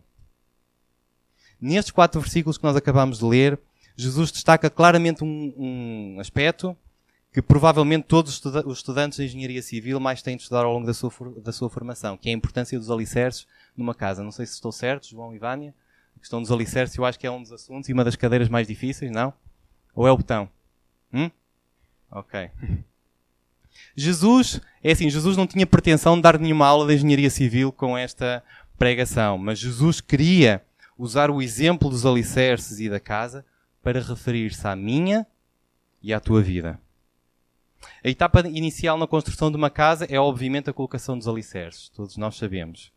Nestes 1.60 1.92
quatro 1.92 2.20
versículos 2.20 2.58
que 2.58 2.64
nós 2.64 2.76
acabamos 2.76 3.18
de 3.18 3.24
ler, 3.24 3.58
Jesus 3.96 4.30
destaca 4.30 4.68
claramente 4.68 5.24
um, 5.24 5.54
um 5.56 6.20
aspecto 6.20 6.76
que 7.32 7.40
provavelmente 7.40 8.04
todos 8.04 8.42
os 8.44 8.78
estudantes 8.78 9.16
de 9.16 9.24
engenharia 9.24 9.62
civil 9.62 10.00
mais 10.00 10.22
têm 10.22 10.36
de 10.36 10.42
estudar 10.42 10.64
ao 10.64 10.72
longo 10.72 10.86
da 10.86 10.94
sua, 10.94 11.12
da 11.42 11.52
sua 11.52 11.70
formação, 11.70 12.16
que 12.16 12.28
é 12.28 12.32
a 12.32 12.34
importância 12.34 12.78
dos 12.78 12.90
alicerces 12.90 13.46
numa 13.76 13.94
casa. 13.94 14.22
Não 14.22 14.30
sei 14.30 14.46
se 14.46 14.54
estou 14.54 14.72
certo, 14.72 15.08
João 15.08 15.34
e 15.34 15.38
Vânia. 15.38 15.74
Questão 16.26 16.42
dos 16.42 16.50
alicerces 16.50 16.98
eu 16.98 17.04
acho 17.04 17.20
que 17.20 17.24
é 17.24 17.30
um 17.30 17.40
dos 17.40 17.52
assuntos 17.52 17.88
e 17.88 17.92
uma 17.92 18.02
das 18.02 18.16
cadeiras 18.16 18.48
mais 18.48 18.66
difíceis, 18.66 19.12
não? 19.12 19.32
Ou 19.94 20.08
é 20.08 20.10
o 20.10 20.16
botão? 20.16 20.48
Hum? 21.12 21.30
Ok. 22.10 22.50
Jesus, 23.94 24.60
é 24.82 24.90
assim, 24.90 25.08
Jesus 25.08 25.36
não 25.36 25.46
tinha 25.46 25.64
pretensão 25.64 26.16
de 26.16 26.22
dar 26.22 26.36
nenhuma 26.36 26.66
aula 26.66 26.88
de 26.88 26.94
engenharia 26.94 27.30
civil 27.30 27.70
com 27.70 27.96
esta 27.96 28.42
pregação, 28.76 29.38
mas 29.38 29.60
Jesus 29.60 30.00
queria 30.00 30.64
usar 30.98 31.30
o 31.30 31.40
exemplo 31.40 31.88
dos 31.88 32.04
alicerces 32.04 32.80
e 32.80 32.90
da 32.90 32.98
casa 32.98 33.46
para 33.80 34.00
referir-se 34.00 34.66
à 34.66 34.74
minha 34.74 35.24
e 36.02 36.12
à 36.12 36.18
tua 36.18 36.42
vida. 36.42 36.76
A 38.02 38.08
etapa 38.08 38.40
inicial 38.40 38.98
na 38.98 39.06
construção 39.06 39.48
de 39.48 39.56
uma 39.56 39.70
casa 39.70 40.06
é, 40.10 40.18
obviamente, 40.18 40.68
a 40.68 40.72
colocação 40.72 41.16
dos 41.16 41.28
alicerces. 41.28 41.88
Todos 41.88 42.16
nós 42.16 42.36
sabemos. 42.36 42.90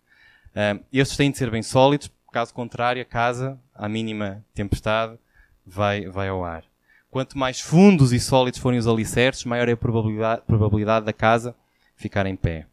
Uh, 0.49 0.83
estes 0.91 1.15
têm 1.15 1.29
de 1.29 1.37
ser 1.37 1.51
bem 1.51 1.61
sólidos, 1.61 2.09
caso 2.31 2.53
contrário, 2.53 3.01
a 3.01 3.05
casa, 3.05 3.59
à 3.73 3.87
mínima 3.87 4.45
tempestade, 4.53 5.17
vai, 5.65 6.07
vai 6.07 6.27
ao 6.27 6.43
ar. 6.43 6.63
Quanto 7.09 7.37
mais 7.37 7.59
fundos 7.59 8.13
e 8.13 8.19
sólidos 8.19 8.59
forem 8.59 8.79
os 8.79 8.87
alicerces, 8.87 9.45
maior 9.45 9.67
é 9.67 9.71
a 9.71 9.77
probabilidade, 9.77 10.41
probabilidade 10.45 11.05
da 11.05 11.13
casa 11.13 11.55
ficar 11.95 12.25
em 12.25 12.35
pé. 12.35 12.67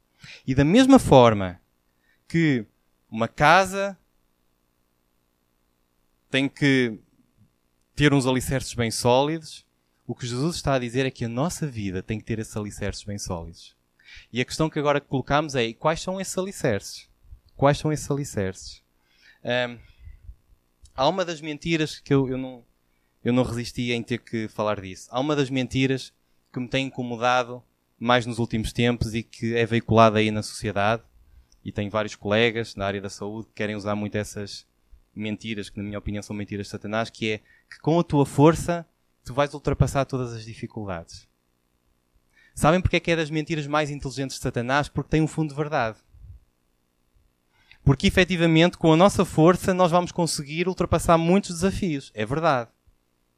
E 0.46 0.54
da 0.54 0.64
mesma 0.64 0.98
forma 0.98 1.60
que 2.28 2.66
uma 3.10 3.28
casa 3.28 3.96
tem 6.30 6.48
que 6.48 6.98
ter 7.94 8.12
uns 8.12 8.26
alicerces 8.26 8.74
bem 8.74 8.90
sólidos, 8.90 9.64
o 10.06 10.14
que 10.14 10.26
Jesus 10.26 10.56
está 10.56 10.74
a 10.74 10.78
dizer 10.78 11.06
é 11.06 11.10
que 11.10 11.24
a 11.24 11.28
nossa 11.28 11.66
vida 11.66 12.02
tem 12.02 12.18
que 12.18 12.24
ter 12.24 12.38
esses 12.38 12.56
alicerces 12.56 13.04
bem 13.04 13.18
sólidos. 13.18 13.74
E 14.32 14.40
a 14.40 14.44
questão 14.44 14.68
que 14.68 14.78
agora 14.78 15.00
colocamos 15.00 15.54
é: 15.54 15.72
quais 15.72 16.00
são 16.00 16.20
esses 16.20 16.36
alicerces? 16.36 17.08
Quais 17.56 17.78
são 17.78 17.90
esses 17.90 18.10
alicerces? 18.10 18.82
Um, 19.46 19.78
há 20.92 21.08
uma 21.08 21.24
das 21.24 21.40
mentiras 21.40 22.00
que 22.00 22.12
eu, 22.12 22.28
eu, 22.28 22.36
não, 22.36 22.64
eu 23.22 23.32
não 23.32 23.44
resisti 23.44 23.92
em 23.92 24.02
ter 24.02 24.18
que 24.18 24.48
falar 24.48 24.80
disso. 24.80 25.08
Há 25.08 25.20
uma 25.20 25.36
das 25.36 25.48
mentiras 25.48 26.12
que 26.52 26.58
me 26.58 26.66
tem 26.66 26.86
incomodado 26.86 27.62
mais 27.96 28.26
nos 28.26 28.40
últimos 28.40 28.72
tempos 28.72 29.14
e 29.14 29.22
que 29.22 29.54
é 29.54 29.64
veiculada 29.64 30.18
aí 30.18 30.32
na 30.32 30.42
sociedade. 30.42 31.04
E 31.64 31.70
tenho 31.70 31.90
vários 31.90 32.16
colegas 32.16 32.74
na 32.74 32.86
área 32.86 33.00
da 33.00 33.08
saúde 33.08 33.46
que 33.46 33.54
querem 33.54 33.76
usar 33.76 33.94
muito 33.94 34.16
essas 34.16 34.66
mentiras, 35.14 35.70
que 35.70 35.78
na 35.78 35.84
minha 35.84 35.98
opinião 35.98 36.22
são 36.22 36.34
mentiras 36.34 36.66
de 36.66 36.70
Satanás, 36.70 37.08
que 37.08 37.30
é 37.30 37.38
que 37.70 37.78
com 37.80 38.00
a 38.00 38.04
tua 38.04 38.26
força 38.26 38.84
tu 39.24 39.32
vais 39.32 39.54
ultrapassar 39.54 40.04
todas 40.06 40.32
as 40.32 40.44
dificuldades. 40.44 41.28
Sabem 42.52 42.80
porque 42.80 42.96
é 42.96 43.00
que 43.00 43.10
é 43.12 43.16
das 43.16 43.30
mentiras 43.30 43.66
mais 43.66 43.90
inteligentes 43.90 44.36
de 44.36 44.42
Satanás? 44.42 44.88
Porque 44.88 45.10
tem 45.10 45.20
um 45.20 45.28
fundo 45.28 45.50
de 45.50 45.56
verdade. 45.56 45.98
Porque 47.86 48.08
efetivamente, 48.08 48.76
com 48.76 48.92
a 48.92 48.96
nossa 48.96 49.24
força, 49.24 49.72
nós 49.72 49.92
vamos 49.92 50.10
conseguir 50.10 50.66
ultrapassar 50.66 51.16
muitos 51.16 51.50
desafios. 51.50 52.10
É 52.16 52.26
verdade. 52.26 52.68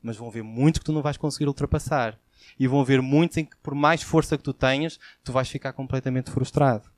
Mas 0.03 0.17
vão 0.17 0.29
haver 0.29 0.43
muitos 0.43 0.79
que 0.79 0.87
tu 0.87 0.93
não 0.93 1.03
vais 1.03 1.19
conseguir 1.19 1.47
ultrapassar. 1.47 2.19
E 2.59 2.67
vão 2.67 2.81
haver 2.81 3.03
muitos 3.03 3.37
em 3.37 3.45
que, 3.45 3.55
por 3.63 3.75
mais 3.75 4.01
força 4.01 4.39
que 4.39 4.43
tu 4.43 4.55
tenhas, 4.55 4.99
tu 5.23 5.33
vais 5.33 5.51
ficar 5.51 5.75
completamente 5.75 6.31
frustrado. 6.31 6.91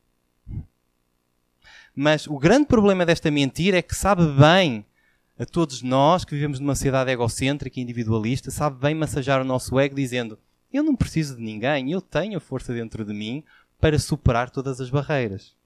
Mas 1.93 2.29
o 2.29 2.39
grande 2.39 2.67
problema 2.67 3.05
desta 3.05 3.33
mentira 3.33 3.79
é 3.79 3.83
que 3.83 3.97
sabe 3.97 4.29
bem 4.29 4.87
a 5.37 5.45
todos 5.45 5.83
nós 5.83 6.25
que 6.25 6.37
vivemos 6.37 6.61
numa 6.61 6.77
sociedade 6.77 7.11
egocêntrica 7.11 7.81
e 7.81 7.83
individualista, 7.83 8.53
sabe 8.53 8.79
bem 8.79 8.95
massajar 8.95 9.41
o 9.41 9.45
nosso 9.45 9.77
ego 9.81 9.97
dizendo: 9.97 10.39
Eu 10.73 10.85
não 10.85 10.95
preciso 10.95 11.35
de 11.35 11.43
ninguém, 11.43 11.91
eu 11.91 12.01
tenho 12.01 12.37
a 12.37 12.41
força 12.41 12.73
dentro 12.73 13.05
de 13.05 13.13
mim 13.13 13.43
para 13.81 13.99
superar 13.99 14.51
todas 14.51 14.81
as 14.81 14.89
barreiras. 14.89 15.59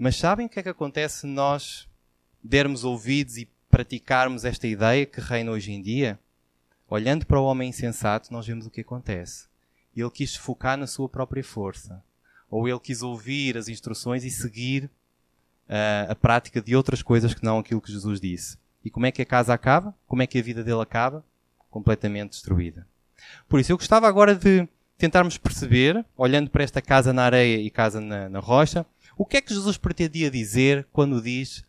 Mas 0.00 0.14
sabem 0.14 0.46
o 0.46 0.48
que 0.48 0.60
é 0.60 0.62
que 0.62 0.68
acontece 0.68 1.22
se 1.22 1.26
nós 1.26 1.88
dermos 2.40 2.84
ouvidos 2.84 3.36
e 3.36 3.48
praticarmos 3.68 4.44
esta 4.44 4.68
ideia 4.68 5.04
que 5.04 5.20
reina 5.20 5.50
hoje 5.50 5.72
em 5.72 5.82
dia? 5.82 6.16
Olhando 6.88 7.26
para 7.26 7.40
o 7.40 7.44
homem 7.44 7.70
insensato, 7.70 8.32
nós 8.32 8.46
vemos 8.46 8.64
o 8.64 8.70
que 8.70 8.82
acontece. 8.82 9.48
Ele 9.96 10.08
quis 10.08 10.36
focar 10.36 10.78
na 10.78 10.86
sua 10.86 11.08
própria 11.08 11.42
força 11.42 12.00
ou 12.48 12.68
ele 12.68 12.78
quis 12.78 13.02
ouvir 13.02 13.58
as 13.58 13.66
instruções 13.68 14.22
e 14.22 14.30
seguir 14.30 14.84
uh, 14.84 16.12
a 16.12 16.14
prática 16.14 16.62
de 16.62 16.76
outras 16.76 17.02
coisas 17.02 17.34
que 17.34 17.44
não 17.44 17.58
aquilo 17.58 17.80
que 17.80 17.90
Jesus 17.90 18.20
disse. 18.20 18.56
E 18.84 18.90
como 18.90 19.06
é 19.06 19.10
que 19.10 19.20
a 19.20 19.26
casa 19.26 19.52
acaba? 19.52 19.92
Como 20.06 20.22
é 20.22 20.28
que 20.28 20.38
a 20.38 20.42
vida 20.42 20.62
dele 20.62 20.80
acaba? 20.80 21.24
Completamente 21.68 22.30
destruída. 22.30 22.86
Por 23.48 23.58
isso, 23.58 23.72
eu 23.72 23.76
gostava 23.76 24.06
agora 24.06 24.36
de 24.36 24.66
tentarmos 24.96 25.36
perceber, 25.36 26.04
olhando 26.16 26.50
para 26.50 26.62
esta 26.62 26.80
casa 26.80 27.12
na 27.12 27.24
areia 27.24 27.60
e 27.60 27.68
casa 27.68 28.00
na, 28.00 28.28
na 28.28 28.38
rocha, 28.38 28.86
o 29.18 29.26
que 29.26 29.36
é 29.36 29.40
que 29.40 29.52
Jesus 29.52 29.76
pretendia 29.76 30.30
dizer 30.30 30.86
quando 30.92 31.20
diz 31.20 31.64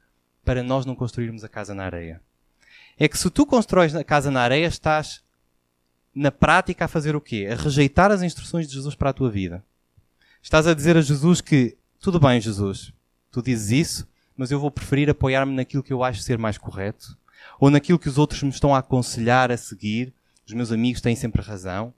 para 0.46 0.62
nós 0.62 0.86
não 0.86 0.96
construirmos 0.96 1.44
a 1.44 1.50
casa 1.50 1.74
na 1.74 1.84
areia? 1.84 2.22
É 2.96 3.08
que 3.08 3.18
se 3.18 3.28
tu 3.32 3.44
constróis 3.44 3.96
a 3.96 4.04
casa 4.04 4.30
na 4.30 4.42
areia, 4.42 4.68
estás 4.68 5.24
na 6.14 6.32
prática 6.32 6.86
a 6.86 6.88
fazer 6.88 7.16
o 7.16 7.22
quê? 7.22 7.50
A 7.52 7.56
rejeitar 7.56 8.12
as 8.12 8.22
instruções 8.22 8.68
de 8.68 8.76
Jesus 8.76 8.94
para 8.94 9.10
a 9.10 9.14
tua 9.14 9.32
vida. 9.32 9.64
Estás 10.44 10.68
a 10.68 10.76
dizer 10.76 10.96
a 10.96 11.02
Jesus 11.02 11.42
que, 11.42 11.76
tudo 12.00 12.20
bem, 12.20 12.40
Jesus, 12.40 12.94
tu 13.32 13.42
dizes 13.42 13.72
isso, 13.72 14.08
mas 14.38 14.52
eu 14.52 14.60
vou 14.60 14.70
preferir 14.70 15.10
apoiar-me 15.10 15.56
naquilo 15.56 15.84
que 15.84 15.92
eu 15.92 16.04
acho 16.04 16.22
ser 16.22 16.38
mais 16.38 16.58
correto, 16.58 17.18
ou 17.60 17.72
naquilo 17.72 17.98
que 17.98 18.10
os 18.10 18.20
outros 18.20 18.44
me 18.44 18.50
estão 18.50 18.76
a 18.76 18.80
aconselhar 18.80 19.52
a 19.52 19.58
seguir. 19.58 20.14
Os 20.46 20.54
meus 20.54 20.72
amigos 20.72 21.02
têm 21.02 21.16
sempre 21.16 21.42
razão. 21.42 21.94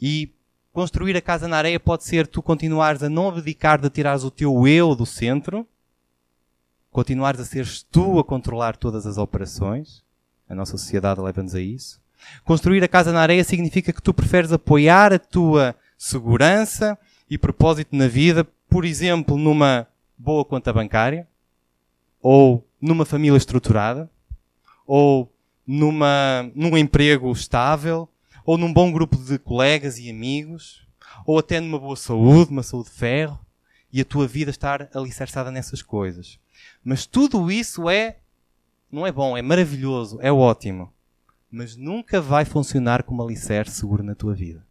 E 0.00 0.32
construir 0.74 1.16
a 1.16 1.22
casa 1.22 1.46
na 1.46 1.56
areia 1.56 1.78
pode 1.78 2.02
ser 2.02 2.26
tu 2.26 2.42
continuares 2.42 3.00
a 3.00 3.08
não 3.08 3.28
abdicar 3.28 3.80
de 3.80 3.88
tirares 3.88 4.24
o 4.24 4.30
teu 4.30 4.66
eu 4.66 4.96
do 4.96 5.06
centro, 5.06 5.64
continuares 6.90 7.40
a 7.40 7.44
seres 7.44 7.86
tu 7.90 8.18
a 8.18 8.24
controlar 8.24 8.76
todas 8.76 9.06
as 9.06 9.16
operações. 9.16 10.02
A 10.48 10.54
nossa 10.54 10.72
sociedade 10.72 11.20
leva-nos 11.20 11.54
a 11.54 11.60
isso. 11.60 12.00
Construir 12.44 12.82
a 12.82 12.88
casa 12.88 13.12
na 13.12 13.20
areia 13.20 13.44
significa 13.44 13.92
que 13.92 14.02
tu 14.02 14.12
preferes 14.12 14.52
apoiar 14.52 15.12
a 15.12 15.18
tua 15.18 15.76
segurança 15.96 16.98
e 17.30 17.38
propósito 17.38 17.94
na 17.94 18.08
vida, 18.08 18.44
por 18.68 18.84
exemplo, 18.84 19.38
numa 19.38 19.86
boa 20.18 20.44
conta 20.44 20.72
bancária, 20.72 21.28
ou 22.20 22.66
numa 22.80 23.04
família 23.04 23.36
estruturada, 23.36 24.10
ou 24.84 25.32
numa, 25.64 26.50
num 26.52 26.76
emprego 26.76 27.30
estável, 27.30 28.08
ou 28.44 28.58
num 28.58 28.72
bom 28.72 28.92
grupo 28.92 29.16
de 29.16 29.38
colegas 29.38 29.98
e 29.98 30.10
amigos, 30.10 30.86
ou 31.26 31.38
até 31.38 31.60
numa 31.60 31.78
boa 31.78 31.96
saúde, 31.96 32.50
uma 32.50 32.62
saúde 32.62 32.90
de 32.90 32.96
ferro, 32.96 33.38
e 33.92 34.00
a 34.00 34.04
tua 34.04 34.26
vida 34.26 34.50
estar 34.50 34.88
alicerçada 34.92 35.50
nessas 35.50 35.80
coisas. 35.80 36.38
Mas 36.82 37.06
tudo 37.06 37.50
isso 37.50 37.88
é, 37.88 38.18
não 38.90 39.06
é 39.06 39.12
bom, 39.12 39.36
é 39.36 39.42
maravilhoso, 39.42 40.18
é 40.20 40.32
ótimo. 40.32 40.92
Mas 41.50 41.76
nunca 41.76 42.20
vai 42.20 42.44
funcionar 42.44 43.04
como 43.04 43.22
alicerce 43.22 43.76
seguro 43.76 44.02
na 44.02 44.14
tua 44.14 44.34
vida. 44.34 44.66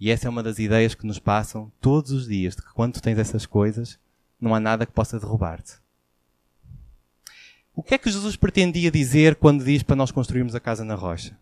E 0.00 0.10
essa 0.10 0.26
é 0.26 0.30
uma 0.30 0.42
das 0.42 0.58
ideias 0.58 0.94
que 0.94 1.06
nos 1.06 1.18
passam 1.18 1.70
todos 1.80 2.10
os 2.10 2.26
dias, 2.26 2.56
de 2.56 2.62
que 2.62 2.72
quando 2.72 3.00
tens 3.00 3.18
essas 3.18 3.46
coisas, 3.46 3.98
não 4.40 4.54
há 4.54 4.60
nada 4.60 4.86
que 4.86 4.92
possa 4.92 5.20
derrubar-te. 5.20 5.74
O 7.74 7.82
que 7.82 7.94
é 7.94 7.98
que 7.98 8.10
Jesus 8.10 8.36
pretendia 8.36 8.90
dizer 8.90 9.36
quando 9.36 9.64
diz 9.64 9.82
para 9.82 9.96
nós 9.96 10.10
construirmos 10.10 10.54
a 10.54 10.60
casa 10.60 10.84
na 10.84 10.94
rocha? 10.94 11.36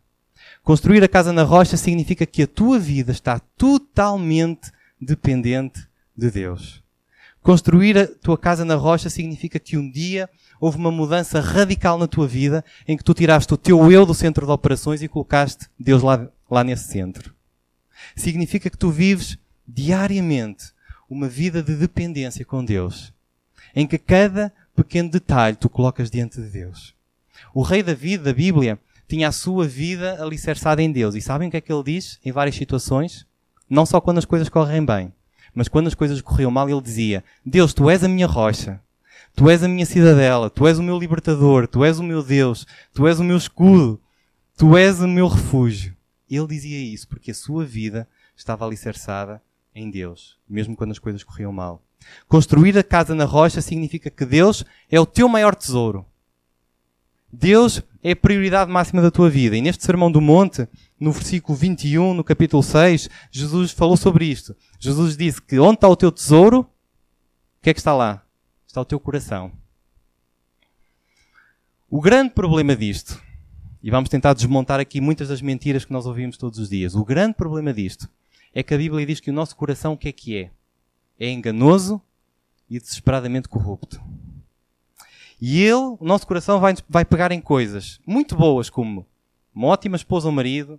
Construir 0.62 1.02
a 1.02 1.08
casa 1.08 1.32
na 1.32 1.42
rocha 1.42 1.76
significa 1.76 2.26
que 2.26 2.42
a 2.42 2.46
tua 2.46 2.78
vida 2.78 3.12
está 3.12 3.38
totalmente 3.56 4.70
dependente 5.00 5.86
de 6.16 6.30
Deus. 6.30 6.82
Construir 7.40 7.98
a 7.98 8.06
tua 8.06 8.38
casa 8.38 8.64
na 8.64 8.76
rocha 8.76 9.10
significa 9.10 9.58
que 9.58 9.76
um 9.76 9.90
dia 9.90 10.30
houve 10.60 10.78
uma 10.78 10.92
mudança 10.92 11.40
radical 11.40 11.98
na 11.98 12.06
tua 12.06 12.28
vida 12.28 12.64
em 12.86 12.96
que 12.96 13.02
tu 13.02 13.12
tiraste 13.12 13.52
o 13.52 13.56
teu 13.56 13.90
eu 13.90 14.06
do 14.06 14.14
centro 14.14 14.46
de 14.46 14.52
operações 14.52 15.02
e 15.02 15.08
colocaste 15.08 15.66
Deus 15.78 16.02
lá, 16.02 16.28
lá 16.48 16.62
nesse 16.62 16.84
centro 16.84 17.34
significa 18.16 18.70
que 18.70 18.76
tu 18.76 18.90
vives 18.90 19.38
diariamente 19.66 20.72
uma 21.08 21.28
vida 21.28 21.62
de 21.62 21.74
dependência 21.74 22.44
com 22.44 22.64
Deus, 22.64 23.12
em 23.74 23.86
que 23.86 23.98
cada 23.98 24.52
pequeno 24.74 25.10
detalhe 25.10 25.56
tu 25.56 25.68
colocas 25.68 26.10
diante 26.10 26.40
de 26.40 26.48
Deus. 26.48 26.94
O 27.54 27.62
rei 27.62 27.82
David 27.82 28.24
da 28.24 28.32
Bíblia 28.32 28.78
tinha 29.12 29.28
a 29.28 29.32
sua 29.32 29.68
vida 29.68 30.22
alicerçada 30.22 30.80
em 30.80 30.90
Deus. 30.90 31.14
E 31.14 31.20
sabem 31.20 31.48
o 31.48 31.50
que 31.50 31.58
é 31.58 31.60
que 31.60 31.70
ele 31.70 31.82
diz 31.82 32.18
em 32.24 32.32
várias 32.32 32.56
situações? 32.56 33.26
Não 33.68 33.84
só 33.84 34.00
quando 34.00 34.16
as 34.16 34.24
coisas 34.24 34.48
correm 34.48 34.82
bem, 34.82 35.12
mas 35.54 35.68
quando 35.68 35.86
as 35.86 35.94
coisas 35.94 36.22
corriam 36.22 36.50
mal, 36.50 36.66
ele 36.66 36.80
dizia: 36.80 37.22
Deus, 37.44 37.74
tu 37.74 37.90
és 37.90 38.02
a 38.02 38.08
minha 38.08 38.26
rocha, 38.26 38.80
tu 39.36 39.50
és 39.50 39.62
a 39.62 39.68
minha 39.68 39.84
cidadela, 39.84 40.48
tu 40.48 40.66
és 40.66 40.78
o 40.78 40.82
meu 40.82 40.98
libertador, 40.98 41.68
tu 41.68 41.84
és 41.84 41.98
o 41.98 42.02
meu 42.02 42.22
Deus, 42.22 42.66
tu 42.94 43.06
és 43.06 43.20
o 43.20 43.24
meu 43.24 43.36
escudo, 43.36 44.00
tu 44.56 44.78
és 44.78 44.98
o 45.00 45.06
meu 45.06 45.28
refúgio. 45.28 45.94
Ele 46.30 46.46
dizia 46.46 46.80
isso 46.80 47.06
porque 47.06 47.32
a 47.32 47.34
sua 47.34 47.66
vida 47.66 48.08
estava 48.34 48.64
alicerçada 48.64 49.42
em 49.74 49.90
Deus, 49.90 50.38
mesmo 50.48 50.74
quando 50.74 50.92
as 50.92 50.98
coisas 50.98 51.22
corriam 51.22 51.52
mal. 51.52 51.82
Construir 52.26 52.78
a 52.78 52.82
casa 52.82 53.14
na 53.14 53.26
rocha 53.26 53.60
significa 53.60 54.08
que 54.08 54.24
Deus 54.24 54.64
é 54.90 54.98
o 54.98 55.04
teu 55.04 55.28
maior 55.28 55.54
tesouro. 55.54 56.06
Deus 57.32 57.82
é 58.02 58.12
a 58.12 58.16
prioridade 58.16 58.70
máxima 58.70 59.00
da 59.00 59.10
tua 59.10 59.30
vida. 59.30 59.56
E 59.56 59.62
neste 59.62 59.84
Sermão 59.84 60.12
do 60.12 60.20
Monte, 60.20 60.68
no 61.00 61.10
versículo 61.12 61.56
21, 61.56 62.12
no 62.12 62.22
capítulo 62.22 62.62
6, 62.62 63.08
Jesus 63.30 63.72
falou 63.72 63.96
sobre 63.96 64.26
isto. 64.26 64.54
Jesus 64.78 65.16
disse 65.16 65.40
que 65.40 65.58
onde 65.58 65.76
está 65.76 65.88
o 65.88 65.96
teu 65.96 66.12
tesouro, 66.12 66.60
o 66.60 66.66
que 67.62 67.70
é 67.70 67.74
que 67.74 67.80
está 67.80 67.94
lá? 67.94 68.22
Está 68.66 68.82
o 68.82 68.84
teu 68.84 69.00
coração. 69.00 69.50
O 71.88 72.00
grande 72.00 72.34
problema 72.34 72.76
disto, 72.76 73.20
e 73.82 73.90
vamos 73.90 74.10
tentar 74.10 74.34
desmontar 74.34 74.78
aqui 74.78 75.00
muitas 75.00 75.28
das 75.28 75.40
mentiras 75.40 75.84
que 75.84 75.92
nós 75.92 76.06
ouvimos 76.06 76.36
todos 76.36 76.58
os 76.58 76.68
dias. 76.68 76.94
O 76.94 77.04
grande 77.04 77.34
problema 77.34 77.72
disto 77.72 78.08
é 78.54 78.62
que 78.62 78.74
a 78.74 78.78
Bíblia 78.78 79.06
diz 79.06 79.20
que 79.20 79.30
o 79.30 79.34
nosso 79.34 79.56
coração 79.56 79.94
o 79.94 79.96
que 79.96 80.08
é 80.08 80.12
que 80.12 80.36
é? 80.36 80.50
É 81.18 81.30
enganoso 81.30 82.00
e 82.68 82.78
desesperadamente 82.78 83.48
corrupto. 83.48 84.00
E 85.44 85.60
ele, 85.60 85.96
o 85.98 86.04
nosso 86.04 86.24
coração, 86.24 86.60
vai, 86.60 86.72
vai 86.88 87.04
pegar 87.04 87.32
em 87.32 87.40
coisas 87.40 87.98
muito 88.06 88.36
boas, 88.36 88.70
como 88.70 89.04
uma 89.52 89.66
ótima 89.66 89.96
esposa 89.96 90.28
ou 90.28 90.32
marido, 90.32 90.78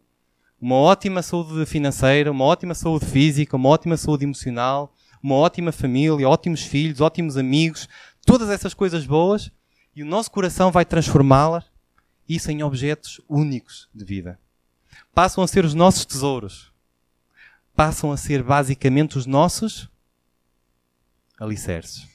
uma 0.58 0.76
ótima 0.76 1.22
saúde 1.22 1.66
financeira, 1.66 2.32
uma 2.32 2.46
ótima 2.46 2.74
saúde 2.74 3.06
física, 3.06 3.58
uma 3.58 3.68
ótima 3.68 3.98
saúde 3.98 4.24
emocional, 4.24 4.96
uma 5.22 5.36
ótima 5.36 5.74
família, 5.74 6.30
ótimos 6.30 6.62
filhos, 6.62 7.02
ótimos 7.02 7.36
amigos, 7.36 7.90
todas 8.26 8.50
essas 8.50 8.74
coisas 8.74 9.06
boas, 9.06 9.52
e 9.94 10.02
o 10.02 10.06
nosso 10.06 10.32
coração 10.32 10.72
vai 10.72 10.86
transformá-las 10.86 11.66
isso 12.28 12.50
em 12.50 12.64
objetos 12.64 13.20
únicos 13.28 13.90
de 13.94 14.06
vida. 14.06 14.40
Passam 15.14 15.44
a 15.44 15.48
ser 15.48 15.66
os 15.66 15.74
nossos 15.74 16.06
tesouros. 16.06 16.72
Passam 17.76 18.14
a 18.14 18.16
ser 18.16 18.42
basicamente 18.42 19.18
os 19.18 19.26
nossos 19.26 19.90
alicerces. 21.38 22.13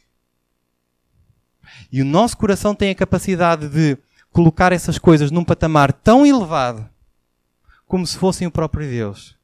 E 1.91 2.03
o 2.03 2.05
nosso 2.05 2.37
coração 2.37 2.75
tem 2.75 2.91
a 2.91 2.95
capacidade 2.95 3.69
de 3.69 3.97
colocar 4.33 4.73
essas 4.73 4.99
coisas 4.99 5.31
num 5.31 5.45
patamar 5.45 5.93
tão 5.93 6.27
elevado 6.27 6.89
como 7.87 8.07
se 8.07 8.17
fossem 8.17 8.47
o 8.47 8.51
próprio 8.51 8.89
Deus 8.89 9.37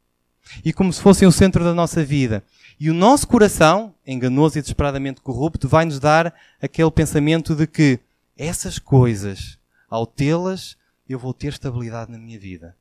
e 0.64 0.72
como 0.72 0.92
se 0.92 1.00
fossem 1.00 1.26
o 1.26 1.32
centro 1.32 1.64
da 1.64 1.74
nossa 1.74 2.04
vida. 2.04 2.44
E 2.78 2.90
o 2.90 2.94
nosso 2.94 3.26
coração, 3.26 3.94
enganoso 4.06 4.58
e 4.58 4.60
desesperadamente 4.60 5.20
corrupto, 5.20 5.68
vai 5.68 5.84
nos 5.84 5.98
dar 5.98 6.34
aquele 6.60 6.90
pensamento 6.90 7.54
de 7.54 7.66
que 7.66 7.98
essas 8.37 8.78
coisas, 8.78 9.58
ao 9.88 10.06
tê-las, 10.06 10.76
eu 11.08 11.18
vou 11.18 11.32
ter 11.32 11.48
estabilidade 11.48 12.10
na 12.10 12.18
minha 12.18 12.38
vida. 12.38 12.76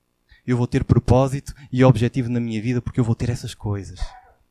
Eu 0.45 0.57
vou 0.57 0.67
ter 0.67 0.83
propósito 0.83 1.53
e 1.71 1.83
objetivo 1.83 2.27
na 2.29 2.39
minha 2.39 2.61
vida 2.61 2.81
porque 2.81 2.99
eu 2.99 3.03
vou 3.03 3.15
ter 3.15 3.29
essas 3.29 3.53
coisas 3.53 3.99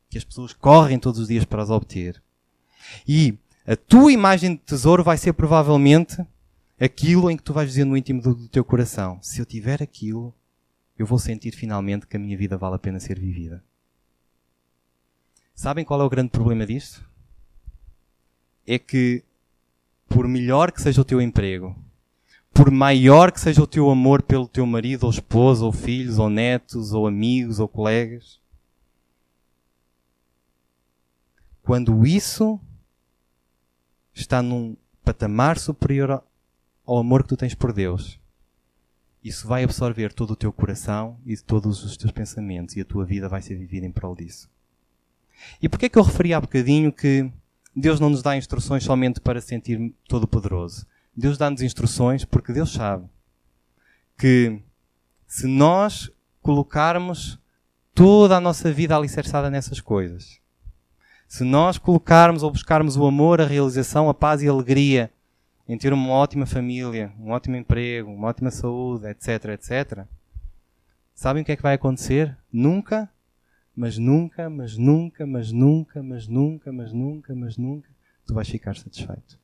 que 0.09 0.17
as 0.17 0.23
pessoas 0.23 0.53
correm 0.53 0.99
todos 0.99 1.19
os 1.19 1.27
dias 1.27 1.43
para 1.43 1.61
as 1.61 1.69
obter. 1.69 2.21
E 3.07 3.35
a 3.65 3.75
tua 3.75 4.11
imagem 4.11 4.55
de 4.55 4.61
tesouro 4.61 5.03
vai 5.03 5.17
ser 5.17 5.33
provavelmente 5.33 6.17
aquilo 6.79 7.31
em 7.31 7.37
que 7.37 7.43
tu 7.43 7.53
vais 7.53 7.69
dizer 7.69 7.85
no 7.85 7.95
íntimo 7.95 8.21
do, 8.21 8.35
do 8.35 8.47
teu 8.47 8.63
coração: 8.63 9.19
se 9.21 9.39
eu 9.39 9.45
tiver 9.45 9.81
aquilo, 9.81 10.33
eu 10.97 11.05
vou 11.05 11.17
sentir 11.17 11.53
finalmente 11.55 12.05
que 12.05 12.17
a 12.17 12.19
minha 12.19 12.37
vida 12.37 12.57
vale 12.57 12.75
a 12.75 12.79
pena 12.79 12.99
ser 12.99 13.19
vivida. 13.19 13.63
Sabem 15.55 15.85
qual 15.85 16.01
é 16.01 16.03
o 16.03 16.09
grande 16.09 16.29
problema 16.29 16.65
disto? 16.65 17.07
É 18.65 18.79
que, 18.79 19.23
por 20.07 20.27
melhor 20.27 20.71
que 20.71 20.81
seja 20.81 21.01
o 21.01 21.05
teu 21.05 21.21
emprego, 21.21 21.75
por 22.53 22.69
maior 22.69 23.31
que 23.31 23.39
seja 23.39 23.61
o 23.61 23.67
teu 23.67 23.89
amor 23.89 24.21
pelo 24.21 24.47
teu 24.47 24.65
marido, 24.65 25.03
ou 25.03 25.09
esposa, 25.09 25.63
ou 25.63 25.71
filhos, 25.71 26.19
ou 26.19 26.29
netos, 26.29 26.91
ou 26.91 27.07
amigos, 27.07 27.59
ou 27.59 27.67
colegas, 27.67 28.39
quando 31.61 32.05
isso 32.05 32.59
está 34.13 34.41
num 34.41 34.75
patamar 35.03 35.57
superior 35.57 36.23
ao 36.85 36.97
amor 36.97 37.23
que 37.23 37.29
tu 37.29 37.37
tens 37.37 37.55
por 37.55 37.73
Deus, 37.73 38.19
isso 39.23 39.47
vai 39.47 39.63
absorver 39.63 40.11
todo 40.11 40.31
o 40.31 40.35
teu 40.35 40.51
coração 40.51 41.17
e 41.25 41.37
todos 41.37 41.83
os 41.83 41.95
teus 41.95 42.11
pensamentos 42.11 42.75
e 42.75 42.81
a 42.81 42.85
tua 42.85 43.05
vida 43.05 43.29
vai 43.29 43.41
ser 43.41 43.55
vivida 43.55 43.85
em 43.85 43.91
prol 43.91 44.15
disso. 44.15 44.49
E 45.61 45.69
porquê 45.69 45.85
é 45.85 45.89
que 45.89 45.97
eu 45.97 46.03
referi 46.03 46.33
há 46.33 46.41
bocadinho 46.41 46.91
que 46.91 47.31
Deus 47.75 47.99
não 47.99 48.09
nos 48.09 48.21
dá 48.21 48.35
instruções 48.35 48.83
somente 48.83 49.21
para 49.21 49.39
sentir 49.39 49.93
todo 50.07 50.27
poderoso? 50.27 50.85
Deus 51.15 51.37
dá-nos 51.37 51.61
instruções 51.61 52.25
porque 52.25 52.51
Deus 52.51 52.73
sabe 52.73 53.07
que 54.17 54.61
se 55.25 55.47
nós 55.47 56.11
colocarmos 56.41 57.39
toda 57.95 58.37
a 58.37 58.41
nossa 58.41 58.71
vida 58.71 58.95
alicerçada 58.95 59.49
nessas 59.49 59.79
coisas, 59.79 60.39
se 61.33 61.43
nós 61.43 61.79
colocarmos 61.79 62.43
ou 62.43 62.51
buscarmos 62.51 62.95
o 62.95 63.07
amor, 63.07 63.41
a 63.41 63.47
realização, 63.47 64.07
a 64.07 64.13
paz 64.13 64.43
e 64.43 64.47
a 64.47 64.51
alegria 64.51 65.11
em 65.67 65.75
ter 65.75 65.91
uma 65.91 66.09
ótima 66.09 66.45
família, 66.45 67.11
um 67.19 67.31
ótimo 67.31 67.55
emprego, 67.55 68.11
uma 68.11 68.27
ótima 68.27 68.51
saúde, 68.51 69.07
etc, 69.07 69.45
etc, 69.45 70.05
sabem 71.15 71.41
o 71.41 71.45
que 71.45 71.51
é 71.51 71.55
que 71.55 71.63
vai 71.63 71.73
acontecer? 71.73 72.37
Nunca, 72.51 73.09
mas 73.75 73.97
nunca, 73.97 74.47
mas 74.47 74.77
nunca, 74.77 75.25
mas 75.25 75.51
nunca, 75.51 76.03
mas 76.03 76.27
nunca, 76.27 76.71
mas 76.71 76.93
nunca, 76.93 77.33
mas 77.33 77.57
nunca, 77.57 77.89
tu 78.27 78.35
vais 78.35 78.47
ficar 78.47 78.75
satisfeito. 78.75 79.39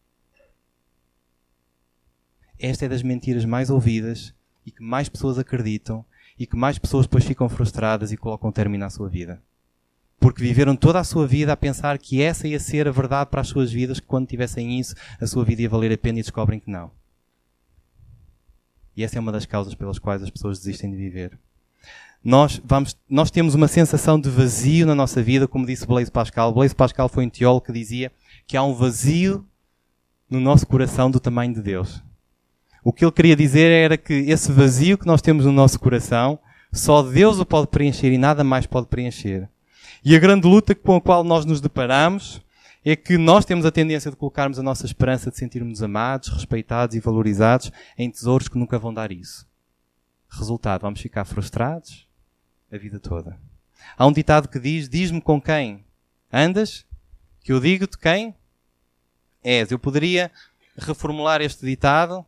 Esta 2.60 2.86
é 2.86 2.88
das 2.88 3.02
mentiras 3.02 3.45
mais 3.45 3.71
ouvidas 3.71 4.32
e 4.63 4.69
que 4.69 4.84
mais 4.84 5.10
pessoas 5.10 5.39
acreditam 5.39 6.06
e 6.38 6.45
que 6.45 6.56
mais 6.56 6.78
pessoas 6.78 7.08
depois 7.08 7.25
ficam 7.25 7.49
frustradas 7.49 8.12
e 8.12 8.17
colocam 8.17 8.52
término 8.52 8.86
à 8.86 8.91
sua 8.91 9.10
vida 9.10 9.41
porque 10.19 10.43
viveram 10.43 10.75
toda 10.75 10.99
a 10.99 11.03
sua 11.03 11.25
vida 11.25 11.53
a 11.53 11.58
pensar 11.58 11.97
que 11.97 12.21
essa 12.21 12.47
ia 12.47 12.60
ser 12.60 12.88
a 12.88 12.91
verdade 12.91 13.29
para 13.29 13.41
as 13.41 13.47
suas 13.47 13.71
vidas, 13.71 13.99
que 13.99 14.05
quando 14.05 14.27
tivessem 14.27 14.79
isso, 14.79 14.95
a 15.19 15.25
sua 15.25 15.45
vida 15.45 15.62
ia 15.62 15.69
valer 15.69 15.93
a 15.93 15.97
pena 15.97 16.19
e 16.19 16.21
descobrem 16.21 16.60
que 16.60 16.69
não. 16.69 16.91
E 18.95 19.03
essa 19.03 19.17
é 19.17 19.19
uma 19.19 19.32
das 19.32 19.45
causas 19.45 19.73
pelas 19.73 19.97
quais 19.97 20.21
as 20.21 20.29
pessoas 20.29 20.60
desistem 20.60 20.91
de 20.91 20.97
viver. 20.97 21.39
Nós, 22.21 22.62
vamos, 22.65 22.97
nós 23.10 23.32
temos 23.32 23.55
uma 23.55 23.69
sensação 23.69 24.19
de 24.19 24.29
vazio 24.29 24.86
na 24.86 24.93
nossa 24.93 25.23
vida, 25.23 25.47
como 25.47 25.65
disse 25.65 25.88
Blaise 25.88 26.12
Pascal. 26.12 26.53
Blaise 26.53 26.75
Pascal 26.75 27.08
foi 27.08 27.25
um 27.25 27.29
teólogo 27.29 27.67
que 27.67 27.71
dizia 27.71 28.12
que 28.45 28.58
há 28.58 28.63
um 28.63 28.73
vazio 28.73 29.45
no 30.29 30.41
nosso 30.41 30.67
coração 30.67 31.10
do 31.10 31.19
tamanho 31.19 31.53
de 31.53 31.62
Deus. 31.62 32.03
O 32.84 32.91
que 32.91 33.05
ele 33.05 33.12
queria 33.12 33.36
dizer 33.38 33.71
era 33.71 33.97
que 33.97 34.13
esse 34.13 34.51
vazio 34.51 34.97
que 34.97 35.08
nós 35.08 35.21
temos 35.21 35.45
no 35.45 35.51
nosso 35.53 35.79
coração, 35.79 36.38
só 36.73 37.01
Deus 37.01 37.39
o 37.39 37.45
pode 37.45 37.67
preencher 37.67 38.12
e 38.12 38.17
nada 38.17 38.43
mais 38.43 38.65
pode 38.65 38.88
preencher. 38.88 39.47
E 40.03 40.15
a 40.15 40.19
grande 40.19 40.47
luta 40.47 40.73
com 40.73 40.95
a 40.95 41.01
qual 41.01 41.23
nós 41.23 41.45
nos 41.45 41.59
deparamos 41.59 42.41
é 42.85 42.95
que 42.95 43.17
nós 43.17 43.43
temos 43.43 43.65
a 43.65 43.71
tendência 43.71 44.09
de 44.09 44.15
colocarmos 44.15 44.57
a 44.57 44.63
nossa 44.63 44.85
esperança 44.85 45.29
de 45.29 45.38
sentirmos 45.38 45.83
amados, 45.83 46.29
respeitados 46.29 46.95
e 46.95 46.99
valorizados 46.99 47.71
em 47.97 48.09
tesouros 48.09 48.47
que 48.47 48.57
nunca 48.57 48.79
vão 48.79 48.93
dar 48.93 49.12
isso. 49.12 49.45
Resultado, 50.29 50.81
vamos 50.81 51.01
ficar 51.01 51.25
frustrados 51.25 52.07
a 52.71 52.77
vida 52.77 52.99
toda. 52.99 53.38
Há 53.97 54.05
um 54.05 54.12
ditado 54.12 54.47
que 54.47 54.59
diz: 54.59 54.88
Diz-me 54.88 55.21
com 55.21 55.41
quem 55.41 55.83
andas, 56.31 56.85
que 57.41 57.51
eu 57.51 57.59
digo-te 57.59 57.97
quem 57.97 58.33
és. 59.43 59.71
Eu 59.71 59.79
poderia 59.79 60.31
reformular 60.77 61.41
este 61.41 61.65
ditado, 61.65 62.25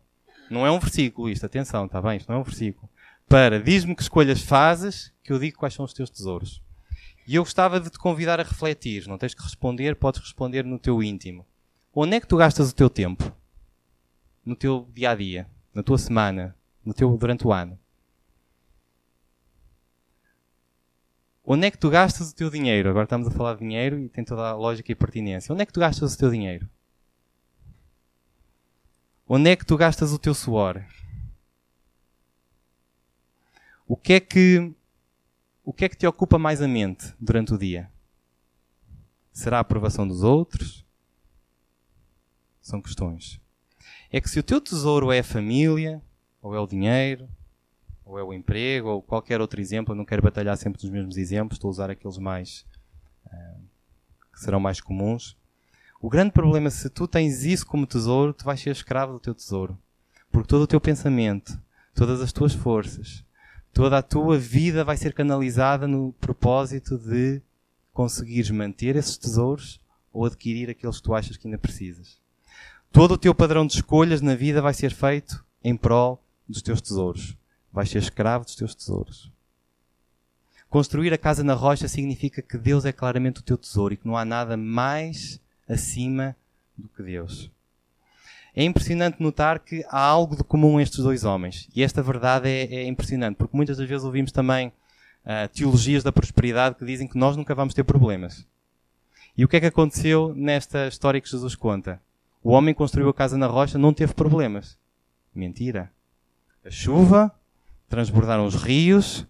não 0.50 0.66
é 0.66 0.72
um 0.72 0.80
versículo 0.80 1.30
isto, 1.30 1.46
atenção, 1.46 1.86
está 1.86 2.02
bem, 2.02 2.18
isto 2.18 2.28
não 2.28 2.40
é 2.40 2.42
um 2.42 2.44
versículo, 2.44 2.90
para 3.30 3.62
diz-me 3.62 3.96
que 3.96 4.02
escolhas 4.02 4.42
fazes, 4.42 5.14
que 5.24 5.32
eu 5.32 5.40
digo 5.40 5.58
quais 5.58 5.74
são 5.74 5.86
os 5.86 5.94
teus 5.94 6.10
tesouros. 6.10 6.62
E 7.28 7.36
eu 7.36 7.44
gostava 7.44 7.80
de 7.80 7.90
te 7.90 7.98
convidar 7.98 8.40
a 8.40 8.44
refletir. 8.44 9.08
Não 9.08 9.18
tens 9.18 9.34
que 9.34 9.44
responder, 9.44 9.96
podes 9.96 10.22
responder 10.22 10.66
no 10.66 10.80
teu 10.80 11.02
íntimo. 11.02 11.46
Onde 11.94 12.16
é 12.16 12.20
que 12.20 12.28
tu 12.28 12.38
gastas 12.38 12.72
o 12.72 12.76
teu 12.76 12.90
tempo? 12.90 13.32
No 14.46 14.56
teu 14.56 14.90
dia 14.94 15.12
a 15.12 15.16
dia, 15.16 15.50
na 15.74 15.84
tua 15.84 15.98
semana, 15.98 16.56
no 16.84 16.94
teu 16.94 17.16
durante 17.18 17.46
o 17.46 17.54
ano. 17.54 17.78
Onde 21.44 21.68
é 21.68 21.72
que 21.72 21.78
tu 21.78 21.90
gastas 21.90 22.32
o 22.32 22.36
teu 22.36 22.50
dinheiro? 22.50 22.90
Agora 22.90 23.04
estamos 23.04 23.28
a 23.28 23.32
falar 23.32 23.54
de 23.54 23.60
dinheiro 23.60 24.00
e 24.00 24.08
tem 24.08 24.24
toda 24.24 24.50
a 24.50 24.56
lógica 24.56 24.92
e 24.92 24.96
pertinência. 24.96 25.52
Onde 25.52 25.64
é 25.64 25.66
que 25.66 25.74
tu 25.74 25.80
gastas 25.80 26.14
o 26.14 26.18
teu 26.18 26.30
dinheiro? 26.30 26.70
Onde 29.28 29.50
é 29.50 29.56
que 29.56 29.66
tu 29.66 29.76
gastas 29.76 30.12
o 30.12 30.20
teu 30.20 30.34
suor? 30.34 30.84
O 33.88 33.98
que 33.98 34.14
é 34.14 34.20
que 34.20 34.74
o 35.72 35.74
que 35.74 35.86
é 35.86 35.90
que 35.90 35.96
te 35.96 36.06
ocupa 36.06 36.38
mais 36.38 36.62
a 36.62 36.68
mente 36.68 37.16
durante 37.18 37.54
o 37.54 37.58
dia? 37.58 37.90
Será 39.32 39.56
a 39.56 39.62
aprovação 39.62 40.06
dos 40.06 40.22
outros? 40.22 40.86
São 42.62 42.82
questões. 42.82 43.40
É 44.12 44.20
que 44.20 44.30
se 44.30 44.38
o 44.38 44.44
teu 44.44 44.60
tesouro 44.60 45.14
é 45.14 45.20
a 45.20 45.24
família, 45.24 46.02
ou 46.42 46.54
é 46.54 46.60
o 46.60 46.68
dinheiro, 46.68 47.26
ou 48.04 48.20
é 48.20 48.24
o 48.24 48.34
emprego, 48.34 48.90
ou 48.90 49.02
qualquer 49.02 49.40
outro 49.40 49.62
exemplo, 49.62 49.94
eu 49.94 49.96
não 49.96 50.04
quero 50.04 50.22
batalhar 50.22 50.58
sempre 50.58 50.82
dos 50.82 50.90
mesmos 50.90 51.16
exemplos, 51.16 51.56
estou 51.56 51.70
a 51.70 51.72
usar 51.72 51.90
aqueles 51.90 52.18
mais 52.18 52.66
uh, 53.28 53.64
que 54.34 54.42
serão 54.42 54.60
mais 54.60 54.82
comuns. 54.82 55.38
O 56.02 56.10
grande 56.10 56.34
problema, 56.34 56.70
se 56.70 56.90
tu 56.90 57.08
tens 57.08 57.46
isso 57.46 57.66
como 57.66 57.88
tesouro, 57.88 58.34
tu 58.34 58.44
vais 58.44 58.60
ser 58.60 58.72
escravo 58.72 59.14
do 59.14 59.22
teu 59.22 59.34
tesouro. 59.34 59.80
Porque 60.30 60.50
todo 60.50 60.64
o 60.64 60.68
teu 60.68 60.82
pensamento, 60.82 61.58
todas 61.96 62.20
as 62.20 62.34
tuas 62.34 62.54
forças, 62.54 63.24
toda 63.74 63.98
a 63.98 64.02
tua 64.02 64.38
vida 64.38 64.84
vai 64.84 64.98
ser 64.98 65.14
canalizada 65.14 65.88
no 65.88 66.14
propósito 66.14 66.98
de 66.98 67.42
conseguires 67.94 68.50
manter 68.50 68.96
esses 68.96 69.18
tesouros 69.18 69.80
ou 70.14 70.26
adquirir 70.26 70.70
aqueles 70.70 70.98
que 70.98 71.04
tu 71.04 71.14
achas 71.14 71.38
que 71.38 71.48
ainda 71.48 71.58
precisas. 71.58 72.20
Todo 72.92 73.14
o 73.14 73.18
teu 73.18 73.34
padrão 73.34 73.66
de 73.66 73.74
escolhas 73.76 74.22
na 74.22 74.36
vida 74.36 74.62
vai 74.62 74.74
ser 74.74 74.92
feito 74.94 75.44
em 75.64 75.76
prol 75.76 76.22
dos 76.48 76.62
teus 76.62 76.82
tesouros. 76.82 77.38
Vais 77.72 77.90
ser 77.90 78.00
escravo 78.00 78.44
dos 78.44 78.56
teus 78.56 78.76
tesouros. 78.76 79.32
Construir 80.70 81.14
a 81.14 81.18
casa 81.18 81.44
na 81.44 81.54
rocha 81.54 81.88
significa 81.88 82.42
que 82.42 82.58
Deus 82.58 82.86
é 82.86 82.92
claramente 82.92 83.40
o 83.40 83.44
teu 83.44 83.58
tesouro 83.58 83.94
e 83.94 83.98
que 83.98 84.08
não 84.08 84.18
há 84.18 84.26
nada 84.26 84.56
mais 84.56 85.40
acima 85.68 86.36
do 86.78 86.88
que 86.90 87.04
Deus. 87.04 87.52
É 88.56 88.64
impressionante 88.64 89.22
notar 89.22 89.60
que 89.60 89.86
há 89.90 90.02
algo 90.02 90.36
de 90.36 90.44
comum 90.44 90.78
a 90.78 90.84
estes 90.84 91.00
dois 91.00 91.24
homens. 91.24 91.70
E 91.74 91.84
esta 91.84 92.04
verdade 92.04 92.50
é, 92.50 92.64
é 92.64 92.88
impressionante, 92.88 93.38
porque 93.38 93.56
muitas 93.56 93.78
das 93.78 93.88
vezes 93.88 94.04
ouvimos 94.04 94.32
também 94.32 94.68
uh, 94.68 95.48
teologias 95.54 96.04
da 96.04 96.12
prosperidade 96.12 96.76
que 96.76 96.86
dizem 96.86 97.08
que 97.08 97.18
nós 97.18 97.38
nunca 97.38 97.56
vamos 97.56 97.74
ter 97.74 97.84
problemas. 97.84 98.46
E 99.38 99.46
o 99.46 99.48
que 99.48 99.56
é 99.56 99.60
que 99.62 99.66
aconteceu 99.66 100.34
nesta 100.36 100.88
história 100.88 101.22
que 101.22 101.30
Jesus 101.30 101.56
conta? 101.56 102.02
O 102.44 102.52
homem 102.52 102.74
construiu 102.74 103.10
a 103.10 103.14
casa 103.14 103.38
na 103.38 103.48
rocha, 103.48 103.78
não 103.78 103.94
teve 103.94 104.14
problemas. 104.14 104.78
Mentira. 105.34 105.92
A 106.66 106.70
chuva, 106.70 107.34
transbordaram 107.88 108.46
os 108.46 108.56
rios 108.56 109.26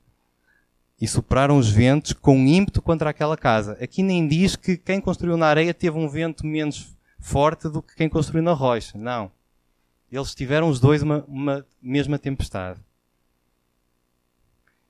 e 0.99 1.07
superaram 1.07 1.57
os 1.57 1.69
ventos 1.69 2.13
com 2.13 2.37
ímpeto 2.37 2.81
contra 2.81 3.09
aquela 3.09 3.35
casa. 3.35 3.77
Aqui 3.81 4.01
nem 4.01 4.27
diz 4.27 4.55
que 4.55 4.77
quem 4.77 5.01
construiu 5.01 5.37
na 5.37 5.47
areia 5.47 5.73
teve 5.73 5.97
um 5.97 6.07
vento 6.07 6.45
menos 6.45 6.95
forte 7.21 7.69
do 7.69 7.81
que 7.81 7.95
quem 7.95 8.09
construiu 8.09 8.43
na 8.43 8.51
rocha. 8.51 8.97
Não. 8.97 9.31
Eles 10.11 10.35
tiveram 10.35 10.67
os 10.67 10.79
dois 10.79 11.01
uma, 11.01 11.23
uma 11.27 11.65
mesma 11.81 12.19
tempestade. 12.19 12.79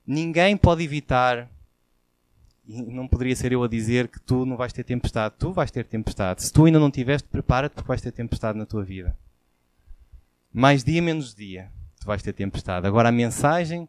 Ninguém 0.08 0.58
pode 0.58 0.84
evitar, 0.84 1.48
e 2.68 2.82
não 2.82 3.08
poderia 3.08 3.36
ser 3.36 3.52
eu 3.52 3.64
a 3.64 3.68
dizer 3.68 4.08
que 4.08 4.20
tu 4.20 4.46
não 4.46 4.58
vais 4.58 4.74
ter 4.74 4.84
tempestade. 4.84 5.36
Tu 5.38 5.52
vais 5.52 5.70
ter 5.70 5.86
tempestade. 5.86 6.42
Se 6.42 6.52
tu 6.52 6.66
ainda 6.66 6.80
não 6.80 6.90
tiveste, 6.90 7.28
prepara-te 7.28 7.74
porque 7.74 7.88
vais 7.88 8.02
ter 8.02 8.12
tempestade 8.12 8.58
na 8.58 8.66
tua 8.66 8.84
vida. 8.84 9.16
Mais 10.52 10.84
dia, 10.84 11.02
menos 11.02 11.36
dia, 11.36 11.72
tu 12.00 12.08
vais 12.08 12.22
ter 12.24 12.34
tempestade. 12.34 12.88
Agora, 12.88 13.10
a 13.10 13.12
mensagem 13.12 13.88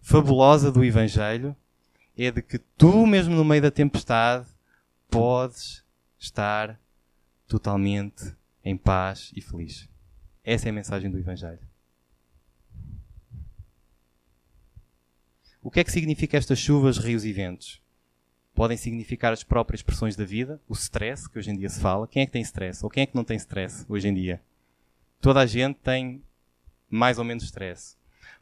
fabulosa 0.00 0.70
do 0.70 0.84
Evangelho 0.84 1.56
é 2.16 2.30
de 2.30 2.40
que 2.40 2.58
tu, 2.58 3.06
mesmo 3.06 3.34
no 3.34 3.44
meio 3.44 3.62
da 3.62 3.70
tempestade, 3.70 4.46
podes 5.10 5.84
estar 6.18 6.78
totalmente 7.48 8.36
em 8.64 8.76
paz 8.76 9.32
e 9.34 9.40
feliz. 9.40 9.88
Essa 10.44 10.68
é 10.68 10.70
a 10.70 10.72
mensagem 10.72 11.10
do 11.10 11.18
Evangelho. 11.18 11.58
O 15.60 15.70
que 15.70 15.80
é 15.80 15.84
que 15.84 15.90
significa 15.90 16.36
estas 16.36 16.58
chuvas, 16.58 16.98
rios 16.98 17.24
e 17.24 17.32
ventos? 17.32 17.82
Podem 18.54 18.76
significar 18.76 19.32
as 19.32 19.42
próprias 19.42 19.82
pressões 19.82 20.16
da 20.16 20.24
vida, 20.24 20.60
o 20.68 20.72
stress 20.72 21.28
que 21.28 21.38
hoje 21.38 21.50
em 21.50 21.56
dia 21.56 21.68
se 21.68 21.80
fala. 21.80 22.08
Quem 22.08 22.22
é 22.22 22.26
que 22.26 22.32
tem 22.32 22.42
stress? 22.42 22.84
Ou 22.84 22.90
quem 22.90 23.02
é 23.02 23.06
que 23.06 23.14
não 23.14 23.24
tem 23.24 23.36
stress 23.36 23.84
hoje 23.88 24.08
em 24.08 24.14
dia? 24.14 24.40
Toda 25.20 25.40
a 25.40 25.46
gente 25.46 25.76
tem 25.76 26.22
mais 26.88 27.18
ou 27.18 27.24
menos 27.24 27.44
stress. 27.44 27.96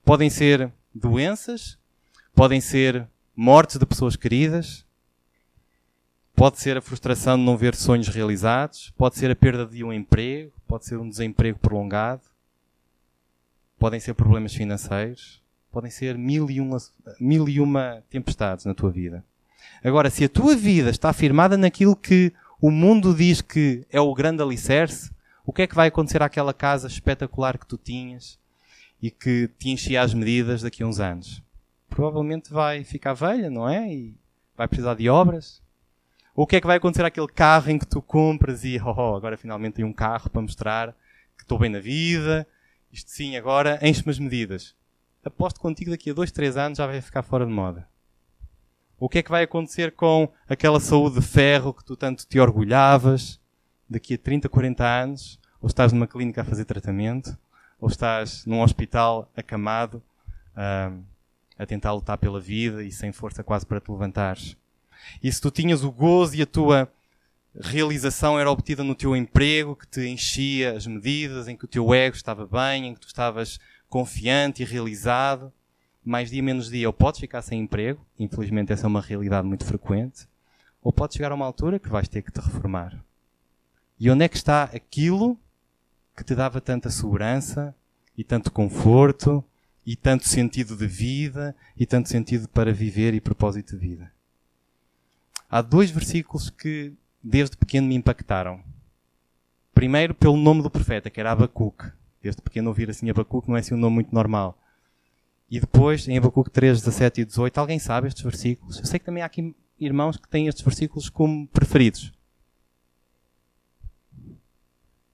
Podem 0.05 0.31
ser 0.31 0.73
doenças, 0.95 1.79
podem 2.35 2.61
ser 2.61 3.09
mortes 3.35 3.79
de 3.79 3.87
pessoas 3.87 4.17
queridas, 4.17 4.86
Pode 6.37 6.61
ser 6.61 6.77
a 6.77 6.83
frustração 6.83 7.39
de 7.39 7.43
não 7.43 7.57
ver 7.57 7.75
sonhos 7.75 8.09
realizados, 8.09 8.93
pode 8.95 9.17
ser 9.17 9.31
a 9.31 9.35
perda 9.35 9.65
de 9.65 9.83
um 9.83 9.91
emprego, 9.91 10.53
pode 10.69 10.85
ser 10.85 10.99
um 10.99 11.09
desemprego 11.09 11.59
prolongado, 11.59 12.21
podem 13.79 13.99
ser 13.99 14.13
problemas 14.13 14.55
financeiros, 14.55 15.41
podem 15.73 15.91
ser 15.91 16.19
mil 16.19 16.51
e 16.51 16.61
uma, 16.61 16.77
mil 17.19 17.49
e 17.49 17.59
uma 17.59 18.03
tempestades 18.11 18.67
na 18.67 18.75
tua 18.75 18.91
vida. 18.91 19.25
Agora, 19.83 20.11
se 20.11 20.25
a 20.25 20.29
tua 20.29 20.55
vida 20.55 20.91
está 20.91 21.11
firmada 21.11 21.57
naquilo 21.57 21.97
que 21.97 22.31
o 22.61 22.71
mundo 22.71 23.15
diz 23.15 23.41
que 23.41 23.87
é 23.91 23.99
o 23.99 24.15
grande 24.15 24.43
alicerce, 24.43 25.11
o 25.45 25.55
que 25.55 25.63
é 25.63 25.67
que 25.67 25.75
vai 25.75 25.89
acontecer 25.89 26.23
àquela 26.23 26.53
casa 26.53 26.87
espetacular 26.87 27.57
que 27.57 27.67
tu 27.67 27.79
tinhas 27.79 28.39
e 29.01 29.11
que 29.11 29.49
te 29.59 29.71
enchia 29.71 30.03
as 30.03 30.13
medidas 30.13 30.61
daqui 30.61 30.83
a 30.83 30.87
uns 30.87 31.01
anos? 31.01 31.43
Provavelmente 31.89 32.53
vai 32.53 32.85
ficar 32.85 33.15
velha, 33.15 33.49
não 33.49 33.67
é? 33.67 33.91
E 33.91 34.15
vai 34.55 34.69
precisar 34.69 34.95
de 34.95 35.09
obras, 35.09 35.65
o 36.37 36.47
que 36.47 36.57
é 36.57 36.61
que 36.61 36.67
vai 36.67 36.77
acontecer 36.77 37.03
àquele 37.03 37.29
carro 37.29 37.71
em 37.71 37.79
que 37.79 37.87
tu 37.87 38.03
compras 38.03 38.63
e, 38.63 38.79
oh, 38.79 38.95
oh 38.95 39.17
agora 39.17 39.39
finalmente 39.39 39.77
tenho 39.77 39.89
um 39.89 39.93
carro 39.93 40.29
para 40.29 40.43
mostrar 40.43 40.93
que 41.35 41.43
estou 41.43 41.59
bem 41.59 41.71
na 41.71 41.81
vida, 41.81 42.47
isto 42.93 43.11
sim, 43.11 43.37
agora 43.37 43.79
enche-me 43.81 44.11
as 44.11 44.19
medidas. 44.19 44.77
Aposto 45.25 45.59
contigo 45.59 45.91
daqui 45.91 46.11
a 46.11 46.15
dois, 46.15 46.31
três 46.31 46.59
anos 46.59 46.77
já 46.77 46.87
vai 46.87 47.01
ficar 47.01 47.23
fora 47.23 47.47
de 47.47 47.51
moda. 47.51 47.89
O 48.99 49.09
que 49.09 49.19
é 49.19 49.23
que 49.23 49.31
vai 49.31 49.45
acontecer 49.45 49.93
com 49.93 50.31
aquela 50.47 50.79
saúde 50.79 51.21
de 51.21 51.27
ferro 51.27 51.73
que 51.73 51.85
tu 51.85 51.97
tanto 51.97 52.27
te 52.27 52.39
orgulhavas 52.39 53.41
daqui 53.89 54.15
a 54.15 54.19
30, 54.19 54.49
40 54.49 54.85
anos? 54.85 55.41
Ou 55.61 55.67
estás 55.67 55.91
numa 55.91 56.07
clínica 56.07 56.43
a 56.43 56.45
fazer 56.45 56.67
tratamento? 56.67 57.37
Ou 57.81 57.89
estás 57.89 58.45
num 58.45 58.61
hospital 58.61 59.31
acamado 59.35 60.03
uh, 60.53 61.03
a 61.59 61.67
tentar 61.67 61.93
lutar 61.93 62.19
pela 62.19 62.41
vida 62.41 62.85
e 62.85 62.93
sem 62.93 63.11
força 63.11 63.43
quase 63.43 63.67
para 63.67 63.81
te 63.81 63.91
levantares? 63.91 64.57
E 65.23 65.33
se 65.33 65.41
tu 65.41 65.51
tinhas 65.51 65.83
o 65.85 65.91
gozo 65.91 66.37
e 66.37 66.43
a 66.43 66.47
tua 66.47 66.91
realização 67.61 68.39
era 68.39 68.51
obtida 68.51 68.85
no 68.85 68.95
teu 68.95 69.17
emprego, 69.17 69.77
que 69.77 69.87
te 69.87 70.07
enchia 70.07 70.77
as 70.77 70.87
medidas, 70.87 71.49
em 71.49 71.57
que 71.57 71.65
o 71.65 71.69
teu 71.69 71.95
ego 71.95 72.17
estava 72.17 72.47
bem, 72.47 72.89
em 72.89 72.95
que 72.95 73.01
tu 73.01 73.07
estavas 73.07 73.59
confiante 73.89 74.63
e 74.63 74.67
realizado, 74.67 75.53
mais 76.05 76.31
dia 76.31 76.43
menos 76.43 76.71
dia, 76.71 76.89
ou 76.89 76.93
podes 76.93 77.21
ficar 77.21 77.43
sem 77.43 77.61
emprego, 77.61 78.05
infelizmente 78.19 78.73
essa 78.73 78.87
é 78.87 78.89
uma 78.89 79.01
realidade 79.01 79.47
muito 79.47 79.65
frequente, 79.65 80.27
ou 80.83 80.93
podes 80.93 81.17
chegar 81.17 81.33
a 81.33 81.35
uma 81.35 81.47
altura 81.47 81.79
que 81.79 81.89
vais 81.89 82.09
ter 82.09 82.23
que 82.23 82.31
te 82.31 82.41
reformar. 82.41 82.97
E 83.99 84.11
onde 84.11 84.25
é 84.25 84.29
que 84.29 84.37
está 84.37 84.65
aquilo 84.65 85.39
que 86.17 86.23
te 86.23 86.35
dava 86.35 86.61
tanta 86.61 86.91
segurança 86.91 87.75
e 88.17 88.23
tanto 88.23 88.53
conforto 88.53 89.43
e 89.85 89.97
tanto 89.97 90.29
sentido 90.29 90.77
de 90.77 90.87
vida 90.87 91.57
e 91.77 91.87
tanto 91.87 92.09
sentido 92.09 92.49
para 92.49 92.73
viver 92.73 93.15
e 93.15 93.21
propósito 93.21 93.73
de 93.73 93.79
vida? 93.79 94.16
Há 95.49 95.63
dois 95.63 95.91
versículos 95.91 96.51
que 96.51 96.93
desde 97.23 97.57
pequeno 97.57 97.89
me 97.89 97.95
impactaram. 97.95 98.63
Primeiro, 99.75 100.15
pelo 100.15 100.37
nome 100.37 100.63
do 100.63 100.71
profeta, 100.71 101.11
que 101.11 101.21
era 101.21 101.33
Abacuque. 101.33 101.91
Desde 102.23 102.41
pequeno 102.41 102.69
ouvir 102.69 102.89
assim 102.91 103.11
Abacuque 103.11 103.49
não 103.49 103.57
é 103.57 103.61
assim 103.61 103.75
um 103.75 103.79
nome 103.79 103.97
muito 103.97 104.15
normal. 104.15 104.59
E 105.51 105.61
depois, 105.61 106.09
em 106.09 106.19
Abacuque 106.19 106.51
3, 106.51 106.81
17 106.81 107.21
e 107.21 107.25
18, 107.25 107.59
alguém 107.59 107.79
sabe 107.79 108.09
estes 108.09 108.23
versículos? 108.23 108.79
Eu 108.79 108.87
sei 108.87 108.99
que 108.99 109.05
também 109.05 109.23
há 109.23 109.27
aqui 109.27 109.55
irmãos 109.79 110.17
que 110.17 110.29
têm 110.29 110.49
estes 110.49 110.65
versículos 110.65 111.09
como 111.09 111.47
preferidos. 111.49 112.13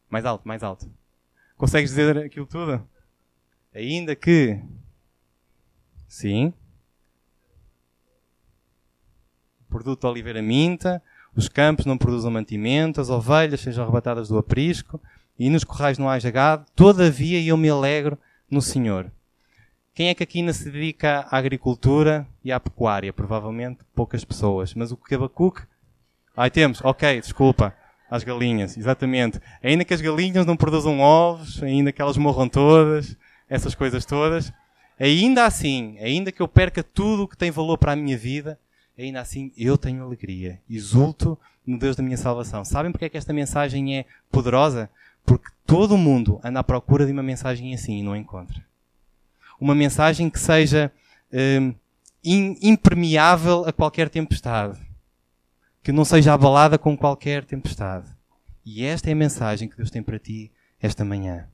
Mais 0.08 0.24
alto, 0.24 0.46
mais 0.46 0.62
alto. 0.62 0.90
Consegues 1.56 1.90
dizer 1.90 2.16
aquilo 2.18 2.46
tudo? 2.46 2.86
Ainda 3.74 4.14
que. 4.14 4.60
Sim 6.06 6.52
produto 9.72 10.02
de 10.02 10.06
oliveira 10.06 10.42
minta, 10.42 11.02
os 11.34 11.48
campos 11.48 11.86
não 11.86 11.98
produzam 11.98 12.30
mantimento, 12.30 13.00
as 13.00 13.08
ovelhas 13.08 13.60
sejam 13.60 13.82
arrebatadas 13.82 14.28
do 14.28 14.38
aprisco, 14.38 15.00
e 15.38 15.48
nos 15.48 15.64
corrais 15.64 15.98
não 15.98 16.08
haja 16.08 16.30
gado, 16.30 16.66
todavia 16.76 17.42
eu 17.42 17.56
me 17.56 17.70
alegro 17.70 18.18
no 18.50 18.60
Senhor. 18.60 19.10
Quem 19.94 20.08
é 20.08 20.14
que 20.14 20.22
aqui 20.22 20.38
ainda 20.38 20.52
se 20.52 20.70
dedica 20.70 21.26
à 21.30 21.36
agricultura 21.36 22.26
e 22.42 22.52
à 22.52 22.60
pecuária? 22.60 23.12
Provavelmente 23.12 23.80
poucas 23.94 24.24
pessoas. 24.24 24.72
Mas 24.74 24.90
o 24.90 24.96
que 24.96 25.14
Abacuque... 25.14 25.62
Ai, 26.34 26.50
temos. 26.50 26.80
Ok, 26.82 27.20
desculpa. 27.20 27.74
As 28.10 28.24
galinhas, 28.24 28.76
exatamente. 28.78 29.38
Ainda 29.62 29.84
que 29.84 29.92
as 29.92 30.00
galinhas 30.00 30.46
não 30.46 30.56
produzam 30.56 31.00
ovos, 31.00 31.62
ainda 31.62 31.92
que 31.92 32.00
elas 32.00 32.16
morram 32.16 32.48
todas, 32.48 33.16
essas 33.50 33.74
coisas 33.74 34.06
todas, 34.06 34.50
ainda 34.98 35.44
assim, 35.44 35.98
ainda 35.98 36.32
que 36.32 36.40
eu 36.40 36.48
perca 36.48 36.82
tudo 36.82 37.24
o 37.24 37.28
que 37.28 37.36
tem 37.36 37.50
valor 37.50 37.76
para 37.76 37.92
a 37.92 37.96
minha 37.96 38.16
vida, 38.16 38.58
ainda 38.98 39.20
assim 39.20 39.52
eu 39.56 39.78
tenho 39.78 40.02
alegria, 40.02 40.60
exulto 40.68 41.38
no 41.66 41.78
Deus 41.78 41.96
da 41.96 42.02
minha 42.02 42.16
salvação. 42.16 42.64
Sabem 42.64 42.92
porque 42.92 43.06
é 43.06 43.08
que 43.08 43.16
esta 43.16 43.32
mensagem 43.32 43.98
é 43.98 44.04
poderosa? 44.30 44.90
Porque 45.24 45.50
todo 45.66 45.94
o 45.94 45.98
mundo 45.98 46.40
anda 46.42 46.60
à 46.60 46.64
procura 46.64 47.06
de 47.06 47.12
uma 47.12 47.22
mensagem 47.22 47.74
assim 47.74 47.98
e 47.98 48.02
não 48.02 48.16
encontra. 48.16 48.64
Uma 49.60 49.74
mensagem 49.74 50.28
que 50.28 50.38
seja 50.38 50.92
hum, 51.32 51.74
impermeável 52.22 53.64
a 53.64 53.72
qualquer 53.72 54.08
tempestade. 54.08 54.80
Que 55.82 55.92
não 55.92 56.04
seja 56.04 56.34
abalada 56.34 56.78
com 56.78 56.96
qualquer 56.96 57.44
tempestade. 57.44 58.08
E 58.64 58.84
esta 58.84 59.08
é 59.08 59.12
a 59.12 59.16
mensagem 59.16 59.68
que 59.68 59.76
Deus 59.76 59.90
tem 59.90 60.02
para 60.02 60.18
ti 60.18 60.50
esta 60.80 61.04
manhã. 61.04 61.48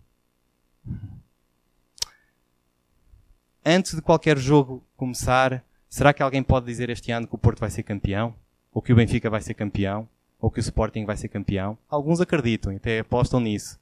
Antes 3.64 3.94
de 3.94 4.02
qualquer 4.02 4.38
jogo 4.38 4.82
começar, 4.96 5.62
Será 5.88 6.12
que 6.12 6.22
alguém 6.22 6.42
pode 6.42 6.66
dizer 6.66 6.90
este 6.90 7.10
ano 7.10 7.26
que 7.26 7.34
o 7.34 7.38
Porto 7.38 7.60
vai 7.60 7.70
ser 7.70 7.82
campeão? 7.82 8.34
Ou 8.72 8.82
que 8.82 8.92
o 8.92 8.96
Benfica 8.96 9.30
vai 9.30 9.40
ser 9.40 9.54
campeão? 9.54 10.08
Ou 10.38 10.50
que 10.50 10.58
o 10.58 10.60
Sporting 10.60 11.04
vai 11.04 11.16
ser 11.16 11.28
campeão? 11.28 11.78
Alguns 11.88 12.20
acreditam, 12.20 12.74
até 12.76 13.00
apostam 13.00 13.40
nisso. 13.40 13.78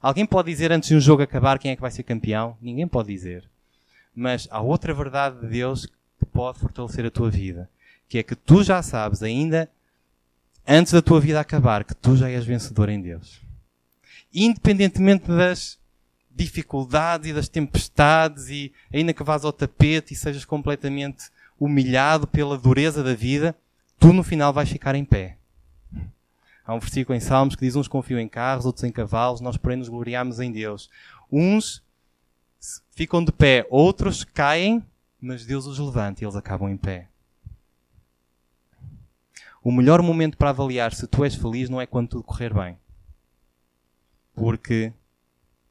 Alguém 0.00 0.26
pode 0.26 0.50
dizer 0.50 0.70
antes 0.70 0.88
de 0.88 0.94
um 0.94 1.00
jogo 1.00 1.22
acabar 1.22 1.58
quem 1.58 1.72
é 1.72 1.74
que 1.74 1.82
vai 1.82 1.90
ser 1.90 2.02
campeão? 2.04 2.56
Ninguém 2.60 2.86
pode 2.86 3.08
dizer. 3.08 3.48
Mas 4.14 4.46
há 4.50 4.60
outra 4.60 4.94
verdade 4.94 5.40
de 5.40 5.48
Deus 5.48 5.86
que 5.86 6.26
pode 6.26 6.58
fortalecer 6.58 7.04
a 7.06 7.10
tua 7.10 7.30
vida. 7.30 7.68
Que 8.08 8.18
é 8.18 8.22
que 8.22 8.34
tu 8.36 8.62
já 8.62 8.82
sabes, 8.82 9.22
ainda 9.22 9.68
antes 10.66 10.92
da 10.92 11.02
tua 11.02 11.20
vida 11.20 11.40
acabar, 11.40 11.82
que 11.82 11.94
tu 11.94 12.14
já 12.14 12.28
és 12.30 12.44
vencedor 12.44 12.88
em 12.90 13.00
Deus. 13.00 13.40
Independentemente 14.32 15.26
das 15.26 15.78
dificuldades 16.30 17.30
e 17.30 17.32
das 17.32 17.48
tempestades 17.48 18.48
e 18.48 18.72
ainda 18.92 19.12
que 19.12 19.24
vás 19.24 19.44
ao 19.44 19.52
tapete 19.52 20.14
e 20.14 20.16
sejas 20.16 20.44
completamente 20.44 21.30
humilhado 21.58 22.26
pela 22.26 22.56
dureza 22.56 23.02
da 23.02 23.14
vida, 23.14 23.56
tu 23.98 24.12
no 24.12 24.22
final 24.22 24.52
vais 24.52 24.68
ficar 24.68 24.94
em 24.94 25.04
pé. 25.04 25.36
Há 26.64 26.74
um 26.74 26.78
versículo 26.78 27.16
em 27.16 27.20
Salmos 27.20 27.56
que 27.56 27.64
diz: 27.64 27.76
Uns 27.76 27.88
confiam 27.88 28.20
em 28.20 28.28
carros, 28.28 28.66
outros 28.66 28.84
em 28.84 28.92
cavalos, 28.92 29.40
nós, 29.40 29.56
porém, 29.56 29.78
nos 29.78 29.88
gloriamos 29.88 30.38
em 30.38 30.52
Deus. 30.52 30.90
Uns 31.32 31.82
ficam 32.90 33.24
de 33.24 33.32
pé, 33.32 33.66
outros 33.70 34.22
caem, 34.22 34.84
mas 35.20 35.46
Deus 35.46 35.66
os 35.66 35.78
levanta 35.78 36.22
e 36.22 36.24
eles 36.24 36.36
acabam 36.36 36.68
em 36.68 36.76
pé. 36.76 37.08
O 39.62 39.72
melhor 39.72 40.02
momento 40.02 40.36
para 40.36 40.50
avaliar 40.50 40.94
se 40.94 41.06
tu 41.06 41.24
és 41.24 41.34
feliz 41.34 41.68
não 41.68 41.80
é 41.80 41.86
quando 41.86 42.08
tudo 42.08 42.22
correr 42.22 42.54
bem. 42.54 42.78
Porque, 44.34 44.92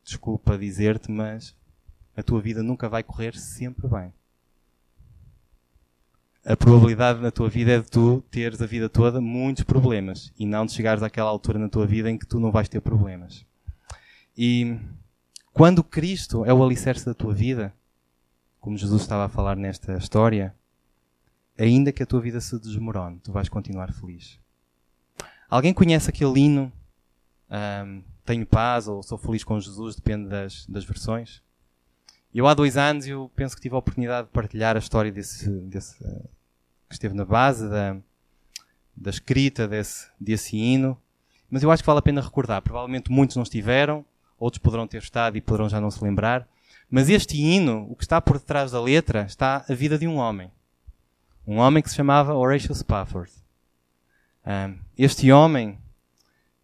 desculpa 0.04 0.58
dizer-te, 0.58 1.10
mas 1.10 1.56
a 2.16 2.22
tua 2.22 2.42
vida 2.42 2.62
nunca 2.62 2.90
vai 2.90 3.02
correr 3.02 3.36
sempre 3.38 3.88
bem 3.88 4.14
a 6.48 6.56
probabilidade 6.56 7.20
na 7.20 7.30
tua 7.30 7.50
vida 7.50 7.74
é 7.74 7.80
de 7.80 7.92
tu 7.92 8.24
teres 8.32 8.62
a 8.62 8.66
vida 8.66 8.88
toda 8.88 9.20
muitos 9.20 9.66
problemas 9.66 10.32
e 10.40 10.46
não 10.46 10.66
de 10.66 10.72
chegares 10.72 11.04
àquela 11.04 11.30
altura 11.30 11.60
na 11.60 11.68
tua 11.68 11.86
vida 11.86 12.10
em 12.10 12.18
que 12.18 12.26
tu 12.26 12.40
não 12.40 12.52
vais 12.52 12.70
ter 12.70 12.80
problemas. 12.80 13.46
E 14.38 14.80
quando 15.52 15.84
Cristo 15.84 16.46
é 16.46 16.54
o 16.54 16.64
alicerce 16.64 17.06
da 17.06 17.14
tua 17.14 17.34
vida, 17.34 17.74
como 18.62 18.78
Jesus 18.78 19.02
estava 19.02 19.26
a 19.26 19.30
falar 19.30 19.58
nesta 19.58 19.98
história, 19.98 20.56
ainda 21.60 21.92
que 21.92 22.02
a 22.02 22.06
tua 22.06 22.22
vida 22.22 22.40
se 22.40 22.58
desmorone, 22.58 23.20
tu 23.20 23.34
vais 23.34 23.50
continuar 23.50 23.92
feliz. 23.92 24.40
Alguém 25.50 25.74
conhece 25.74 26.10
aquele 26.10 26.40
hino? 26.40 26.72
Um, 27.50 28.02
tenho 28.24 28.46
paz 28.46 28.88
ou 28.88 29.04
sou 29.04 29.18
feliz 29.18 29.44
com 29.44 29.60
Jesus, 29.60 29.98
depende 29.98 30.30
das, 30.30 30.66
das 30.66 30.86
versões. 30.86 31.42
Eu 32.34 32.48
há 32.48 32.54
dois 32.54 32.78
anos 32.78 33.06
eu 33.06 33.30
penso 33.36 33.56
que 33.56 33.62
tive 33.62 33.76
a 33.76 33.80
oportunidade 33.80 34.28
de 34.28 34.34
partilhar 34.34 34.78
a 34.78 34.80
história 34.80 35.12
desse, 35.12 35.50
desse, 35.62 35.98
que 36.88 36.96
esteve 36.96 37.14
na 37.14 37.26
base 37.26 37.70
da, 37.70 37.98
da 38.96 39.10
escrita 39.10 39.68
desse, 39.68 40.08
desse 40.20 40.58
hino. 40.58 40.98
Mas 41.50 41.64
eu 41.64 41.72
acho 41.72 41.84
que 41.84 41.88
vale 41.88 42.00
a 42.00 42.04
pena 42.04 42.22
recordar. 42.22 42.62
Provavelmente 42.62 43.12
muitos 43.12 43.36
não 43.36 43.44
estiveram, 43.44 44.06
outros 44.40 44.62
poderão 44.62 44.88
ter 44.88 45.02
estado 45.02 45.38
e 45.38 45.42
poderão 45.42 45.70
já 45.70 45.80
não 45.80 45.92
se 45.92 46.04
lembrar. 46.04 46.48
Mas 46.90 47.10
este 47.10 47.38
hino, 47.38 47.86
o 47.90 47.96
que 47.96 48.04
está 48.04 48.22
por 48.22 48.38
detrás 48.40 48.72
da 48.72 48.82
letra, 48.82 49.24
está 49.24 49.66
a 49.68 49.74
vida 49.74 49.98
de 49.98 50.08
um 50.08 50.18
homem. 50.18 50.52
Um 51.46 51.58
homem 51.58 51.84
que 51.84 51.90
se 51.90 51.96
chamava 51.96 52.34
Horatio 52.34 52.74
Spafford. 52.74 53.32
Um, 54.46 54.78
este 54.98 55.32
homem, 55.32 55.78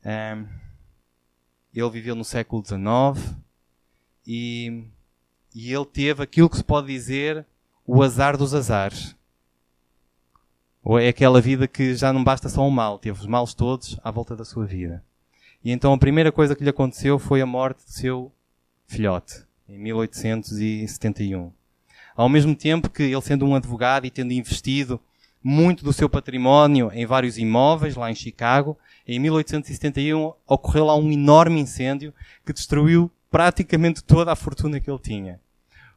um, 0.05 0.47
ele 1.73 1.89
viveu 1.89 2.15
no 2.15 2.23
século 2.23 2.63
XIX 2.65 3.35
e, 4.25 4.85
e 5.53 5.73
ele 5.73 5.85
teve 5.85 6.23
aquilo 6.23 6.49
que 6.49 6.57
se 6.57 6.63
pode 6.63 6.87
dizer 6.87 7.45
o 7.85 8.01
azar 8.01 8.37
dos 8.37 8.53
azares. 8.53 9.15
Ou 10.83 10.99
é 10.99 11.07
aquela 11.07 11.39
vida 11.39 11.67
que 11.67 11.95
já 11.95 12.11
não 12.11 12.23
basta 12.23 12.49
só 12.49 12.67
o 12.67 12.71
mal, 12.71 12.99
teve 12.99 13.17
os 13.17 13.25
males 13.25 13.53
todos 13.53 13.97
à 14.03 14.11
volta 14.11 14.35
da 14.35 14.43
sua 14.43 14.65
vida. 14.65 15.03
E 15.63 15.71
então 15.71 15.93
a 15.93 15.97
primeira 15.97 16.31
coisa 16.31 16.55
que 16.55 16.63
lhe 16.63 16.69
aconteceu 16.69 17.17
foi 17.17 17.41
a 17.41 17.45
morte 17.45 17.85
do 17.85 17.91
seu 17.91 18.31
filhote, 18.85 19.45
em 19.67 19.77
1871. 19.79 21.51
Ao 22.15 22.27
mesmo 22.27 22.53
tempo 22.53 22.89
que 22.89 23.03
ele 23.03 23.21
sendo 23.21 23.45
um 23.45 23.55
advogado 23.55 24.05
e 24.05 24.11
tendo 24.11 24.33
investido 24.33 24.99
muito 25.41 25.83
do 25.83 25.93
seu 25.93 26.09
património 26.09 26.91
em 26.93 27.05
vários 27.05 27.37
imóveis 27.37 27.95
lá 27.95 28.11
em 28.11 28.15
Chicago, 28.15 28.77
em 29.07 29.19
1871 29.19 30.33
ocorreu 30.45 30.85
lá 30.85 30.95
um 30.95 31.11
enorme 31.11 31.59
incêndio 31.61 32.13
que 32.45 32.53
destruiu 32.53 33.09
praticamente 33.31 34.03
toda 34.03 34.31
a 34.31 34.35
fortuna 34.35 34.79
que 34.79 34.91
ele 34.91 34.99
tinha. 34.99 35.39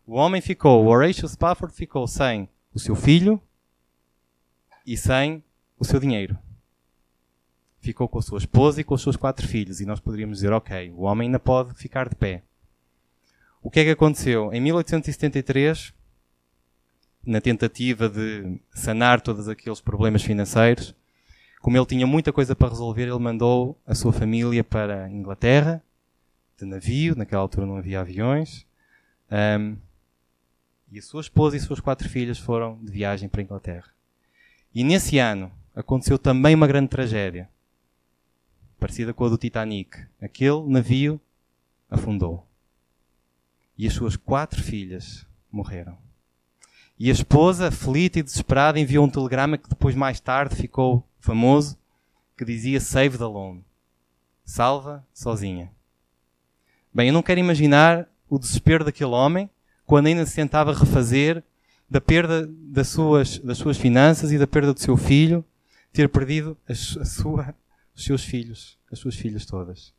O 0.07 0.15
homem 0.15 0.41
ficou, 0.41 0.85
o 0.85 0.89
Horatio 0.89 1.29
Spafford 1.29 1.75
ficou 1.75 2.07
sem 2.07 2.49
o 2.73 2.79
seu 2.79 2.95
filho, 2.95 3.41
e 4.87 4.97
sem 4.97 5.43
o 5.79 5.85
seu 5.85 5.99
dinheiro. 5.99 6.39
Ficou 7.81 8.09
com 8.09 8.19
a 8.19 8.23
sua 8.23 8.39
esposa 8.39 8.81
e 8.81 8.85
com 8.85 8.95
os 8.95 9.03
seus 9.03 9.17
quatro 9.17 9.47
filhos. 9.47 9.81
E 9.81 9.87
nós 9.87 10.01
poderíamos 10.01 10.39
dizer, 10.39 10.53
ok, 10.53 10.91
o 10.93 11.03
homem 11.03 11.27
ainda 11.27 11.39
pode 11.39 11.75
ficar 11.75 12.09
de 12.09 12.15
pé. 12.15 12.43
O 13.63 13.71
que 13.71 13.81
é 13.81 13.85
que 13.85 13.91
aconteceu? 13.91 14.53
Em 14.53 14.61
1873, 14.61 15.93
na 17.25 17.41
tentativa 17.41 18.09
de 18.09 18.61
sanar 18.71 19.21
todos 19.21 19.49
aqueles 19.49 19.81
problemas 19.81 20.23
financeiros, 20.23 20.95
como 21.61 21.77
ele 21.77 21.87
tinha 21.87 22.07
muita 22.07 22.33
coisa 22.33 22.55
para 22.55 22.69
resolver, 22.69 23.03
ele 23.03 23.19
mandou 23.19 23.77
a 23.85 23.95
sua 23.95 24.13
família 24.13 24.63
para 24.63 25.07
a 25.07 25.11
Inglaterra, 25.11 25.83
de 26.57 26.65
navio, 26.65 27.17
naquela 27.17 27.43
altura 27.43 27.67
não 27.67 27.77
havia 27.77 28.01
aviões, 28.01 28.65
um, 29.59 29.77
e 30.91 30.99
a 31.01 31.03
sua 31.03 31.21
esposa 31.21 31.57
e 31.57 31.59
as 31.59 31.65
suas 31.65 31.81
quatro 31.81 32.09
filhas 32.09 32.39
foram 32.39 32.79
de 32.83 32.93
viagem 32.93 33.29
para 33.29 33.41
a 33.41 33.45
Inglaterra. 33.45 33.96
E 34.77 34.85
nesse 34.85 35.17
ano 35.19 35.51
aconteceu 35.75 36.19
também 36.19 36.55
uma 36.55 36.67
grande 36.67 36.89
tragédia, 36.89 37.49
parecida 38.79 39.15
com 39.15 39.25
a 39.25 39.31
do 39.31 39.39
Titanic. 39.39 40.05
Aquele 40.21 40.69
navio 40.69 41.19
afundou. 41.91 42.47
E 43.79 43.87
as 43.87 43.95
suas 43.95 44.17
quatro 44.17 44.63
filhas 44.63 45.27
morreram. 45.51 45.97
E 46.99 47.09
a 47.09 47.13
esposa, 47.15 47.69
aflita 47.69 48.19
e 48.19 48.23
desesperada, 48.23 48.79
enviou 48.79 49.07
um 49.07 49.09
telegrama 49.09 49.57
que 49.57 49.67
depois, 49.67 49.95
mais 49.95 50.21
tarde, 50.21 50.55
ficou 50.55 51.03
famoso, 51.21 51.79
que 52.37 52.45
dizia 52.45 52.79
Save 52.79 53.17
the 53.17 53.25
Alone. 53.25 53.65
Salva 54.45 55.03
sozinha. 55.15 55.73
Bem, 56.93 57.09
eu 57.09 57.15
não 57.15 57.23
quero 57.23 57.41
imaginar 57.41 58.07
o 58.29 58.39
desespero 58.39 58.85
daquele 58.85 59.13
homem 59.13 59.49
quando 59.87 60.09
ainda 60.09 60.27
se 60.27 60.37
tentava 60.37 60.75
refazer 60.75 61.43
da 61.89 62.01
perda 62.01 62.49
das 62.49 62.89
suas, 62.89 63.39
das 63.39 63.59
suas 63.59 63.77
finanças 63.77 64.33
e 64.33 64.39
da 64.39 64.47
perda 64.47 64.75
do 64.75 64.81
seu 64.81 64.97
filho, 64.97 65.45
ter 65.93 66.09
perdido 66.09 66.57
a, 66.69 66.75
sua, 66.75 67.55
os 67.95 68.05
seus 68.05 68.25
filhos, 68.25 68.77
as 68.91 68.99
suas 68.99 69.15
filhas 69.15 69.47
todas. 69.47 69.95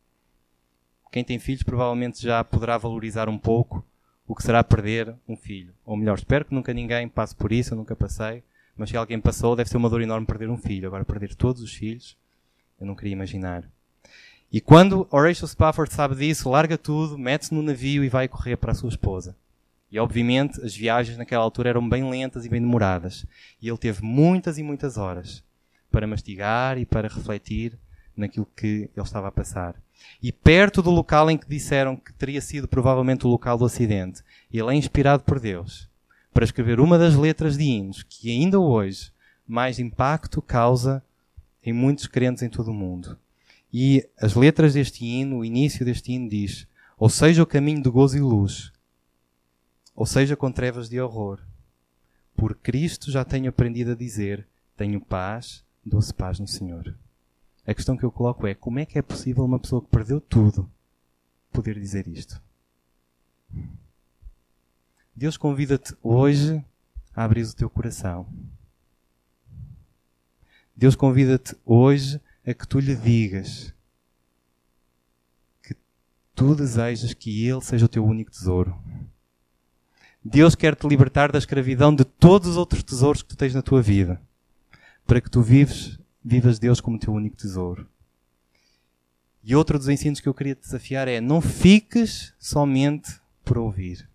Quem 1.10 1.24
tem 1.24 1.38
filhos 1.38 1.62
provavelmente 1.62 2.22
já 2.22 2.44
poderá 2.44 2.76
valorizar 2.76 3.28
um 3.28 3.38
pouco 3.38 3.84
o 4.26 4.34
que 4.34 4.42
será 4.42 4.62
perder 4.62 5.14
um 5.26 5.36
filho. 5.36 5.72
Ou 5.84 5.96
melhor, 5.96 6.18
espero 6.18 6.44
que 6.44 6.54
nunca 6.54 6.74
ninguém 6.74 7.08
passe 7.08 7.34
por 7.34 7.50
isso, 7.50 7.72
eu 7.72 7.78
nunca 7.78 7.96
passei, 7.96 8.42
mas 8.76 8.90
se 8.90 8.96
alguém 8.96 9.18
passou, 9.18 9.56
deve 9.56 9.70
ser 9.70 9.78
uma 9.78 9.88
dor 9.88 10.02
enorme 10.02 10.26
perder 10.26 10.50
um 10.50 10.58
filho. 10.58 10.86
Agora, 10.86 11.04
perder 11.04 11.34
todos 11.34 11.62
os 11.62 11.72
filhos, 11.72 12.16
eu 12.78 12.86
não 12.86 12.94
queria 12.94 13.14
imaginar. 13.14 13.64
E 14.52 14.60
quando 14.60 15.08
Horatio 15.10 15.46
Spafford 15.48 15.92
sabe 15.92 16.14
disso, 16.14 16.48
larga 16.48 16.78
tudo, 16.78 17.18
mete-se 17.18 17.54
no 17.54 17.62
navio 17.62 18.04
e 18.04 18.08
vai 18.08 18.28
correr 18.28 18.56
para 18.56 18.72
a 18.72 18.74
sua 18.74 18.88
esposa. 18.88 19.34
E 19.90 19.98
obviamente 19.98 20.60
as 20.62 20.76
viagens 20.76 21.16
naquela 21.16 21.42
altura 21.42 21.70
eram 21.70 21.88
bem 21.88 22.08
lentas 22.08 22.44
e 22.44 22.48
bem 22.48 22.60
demoradas. 22.60 23.24
E 23.60 23.68
ele 23.68 23.78
teve 23.78 24.02
muitas 24.02 24.58
e 24.58 24.62
muitas 24.62 24.98
horas 24.98 25.42
para 25.90 26.06
mastigar 26.06 26.78
e 26.78 26.84
para 26.84 27.08
refletir 27.08 27.78
naquilo 28.16 28.46
que 28.56 28.90
ele 28.94 29.04
estava 29.04 29.28
a 29.28 29.32
passar. 29.32 29.74
E 30.22 30.30
perto 30.30 30.82
do 30.82 30.90
local 30.90 31.30
em 31.30 31.38
que 31.38 31.48
disseram 31.48 31.96
que 31.96 32.12
teria 32.12 32.40
sido 32.40 32.68
provavelmente 32.68 33.26
o 33.26 33.30
local 33.30 33.56
do 33.56 33.64
acidente, 33.64 34.22
ele 34.52 34.70
é 34.70 34.74
inspirado 34.74 35.22
por 35.24 35.40
Deus 35.40 35.88
para 36.32 36.44
escrever 36.44 36.78
uma 36.78 36.98
das 36.98 37.16
letras 37.16 37.56
de 37.56 37.64
hinos 37.64 38.02
que 38.02 38.30
ainda 38.30 38.60
hoje 38.60 39.10
mais 39.46 39.78
impacto 39.78 40.42
causa 40.42 41.02
em 41.64 41.72
muitos 41.72 42.06
crentes 42.06 42.42
em 42.42 42.48
todo 42.48 42.70
o 42.70 42.74
mundo. 42.74 43.18
E 43.72 44.06
as 44.20 44.34
letras 44.34 44.74
deste 44.74 45.04
hino, 45.04 45.38
o 45.38 45.44
início 45.44 45.84
deste 45.84 46.12
hino 46.12 46.28
diz: 46.28 46.66
Ou 46.98 47.08
seja, 47.08 47.42
o 47.42 47.46
caminho 47.46 47.82
de 47.82 47.90
gozo 47.90 48.16
e 48.16 48.20
luz, 48.20 48.72
ou 49.98 50.06
seja, 50.06 50.36
com 50.36 50.52
trevas 50.52 50.88
de 50.88 51.00
horror. 51.00 51.40
Por 52.36 52.54
Cristo 52.54 53.10
já 53.10 53.24
tenho 53.24 53.48
aprendido 53.48 53.90
a 53.90 53.96
dizer: 53.96 54.46
tenho 54.76 55.00
paz, 55.00 55.64
doce 55.84 56.14
paz 56.14 56.38
no 56.38 56.46
Senhor. 56.46 56.96
A 57.66 57.74
questão 57.74 57.96
que 57.96 58.04
eu 58.04 58.12
coloco 58.12 58.46
é: 58.46 58.54
como 58.54 58.78
é 58.78 58.86
que 58.86 58.96
é 58.96 59.02
possível 59.02 59.44
uma 59.44 59.58
pessoa 59.58 59.82
que 59.82 59.88
perdeu 59.88 60.20
tudo 60.20 60.70
poder 61.50 61.80
dizer 61.80 62.06
isto? 62.06 62.40
Deus 65.16 65.36
convida-te 65.36 65.92
hoje 66.00 66.64
a 67.12 67.24
abrir 67.24 67.42
o 67.42 67.52
teu 67.52 67.68
coração. 67.68 68.24
Deus 70.76 70.94
convida-te 70.94 71.56
hoje 71.66 72.20
a 72.46 72.54
que 72.54 72.68
tu 72.68 72.78
lhe 72.78 72.94
digas 72.94 73.74
que 75.60 75.74
tu 76.36 76.54
desejas 76.54 77.12
que 77.12 77.44
Ele 77.44 77.60
seja 77.60 77.86
o 77.86 77.88
teu 77.88 78.04
único 78.04 78.30
tesouro. 78.30 78.80
Deus 80.30 80.54
quer 80.54 80.76
te 80.76 80.86
libertar 80.86 81.32
da 81.32 81.38
escravidão 81.38 81.94
de 81.94 82.04
todos 82.04 82.50
os 82.50 82.56
outros 82.58 82.82
tesouros 82.82 83.22
que 83.22 83.30
tu 83.30 83.36
tens 83.36 83.54
na 83.54 83.62
tua 83.62 83.80
vida, 83.80 84.20
para 85.06 85.22
que 85.22 85.30
tu 85.30 85.40
vives, 85.40 85.98
vivas 86.22 86.58
Deus 86.58 86.82
como 86.82 86.98
teu 86.98 87.14
único 87.14 87.34
tesouro. 87.34 87.88
E 89.42 89.56
outro 89.56 89.78
dos 89.78 89.88
ensinos 89.88 90.20
que 90.20 90.28
eu 90.28 90.34
queria 90.34 90.54
te 90.54 90.60
desafiar 90.60 91.08
é: 91.08 91.18
não 91.18 91.40
fiques 91.40 92.34
somente 92.38 93.18
por 93.42 93.56
ouvir. 93.56 94.06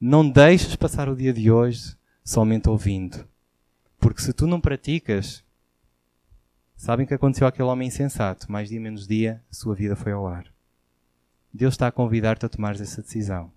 Não 0.00 0.28
deixes 0.28 0.74
passar 0.74 1.08
o 1.08 1.14
dia 1.14 1.32
de 1.32 1.48
hoje 1.48 1.96
somente 2.24 2.68
ouvindo. 2.68 3.28
Porque 4.00 4.22
se 4.22 4.32
tu 4.32 4.48
não 4.48 4.60
praticas, 4.60 5.44
sabem 6.76 7.06
que 7.06 7.14
aconteceu 7.14 7.46
àquele 7.46 7.68
homem 7.68 7.86
insensato. 7.86 8.50
Mais 8.50 8.68
dia 8.70 8.80
menos 8.80 9.06
dia, 9.06 9.40
a 9.48 9.54
sua 9.54 9.76
vida 9.76 9.94
foi 9.94 10.10
ao 10.10 10.26
ar. 10.26 10.46
Deus 11.54 11.74
está 11.74 11.86
a 11.86 11.92
convidar-te 11.92 12.44
a 12.44 12.48
tomar 12.48 12.74
essa 12.74 13.02
decisão. 13.02 13.52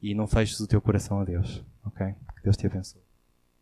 E 0.00 0.14
não 0.14 0.26
feches 0.26 0.60
o 0.60 0.66
teu 0.66 0.80
coração 0.80 1.20
a 1.20 1.24
Deus. 1.24 1.64
Ok? 1.84 2.06
Que 2.36 2.42
Deus 2.42 2.56
te 2.56 2.66
abençoe. 2.66 3.05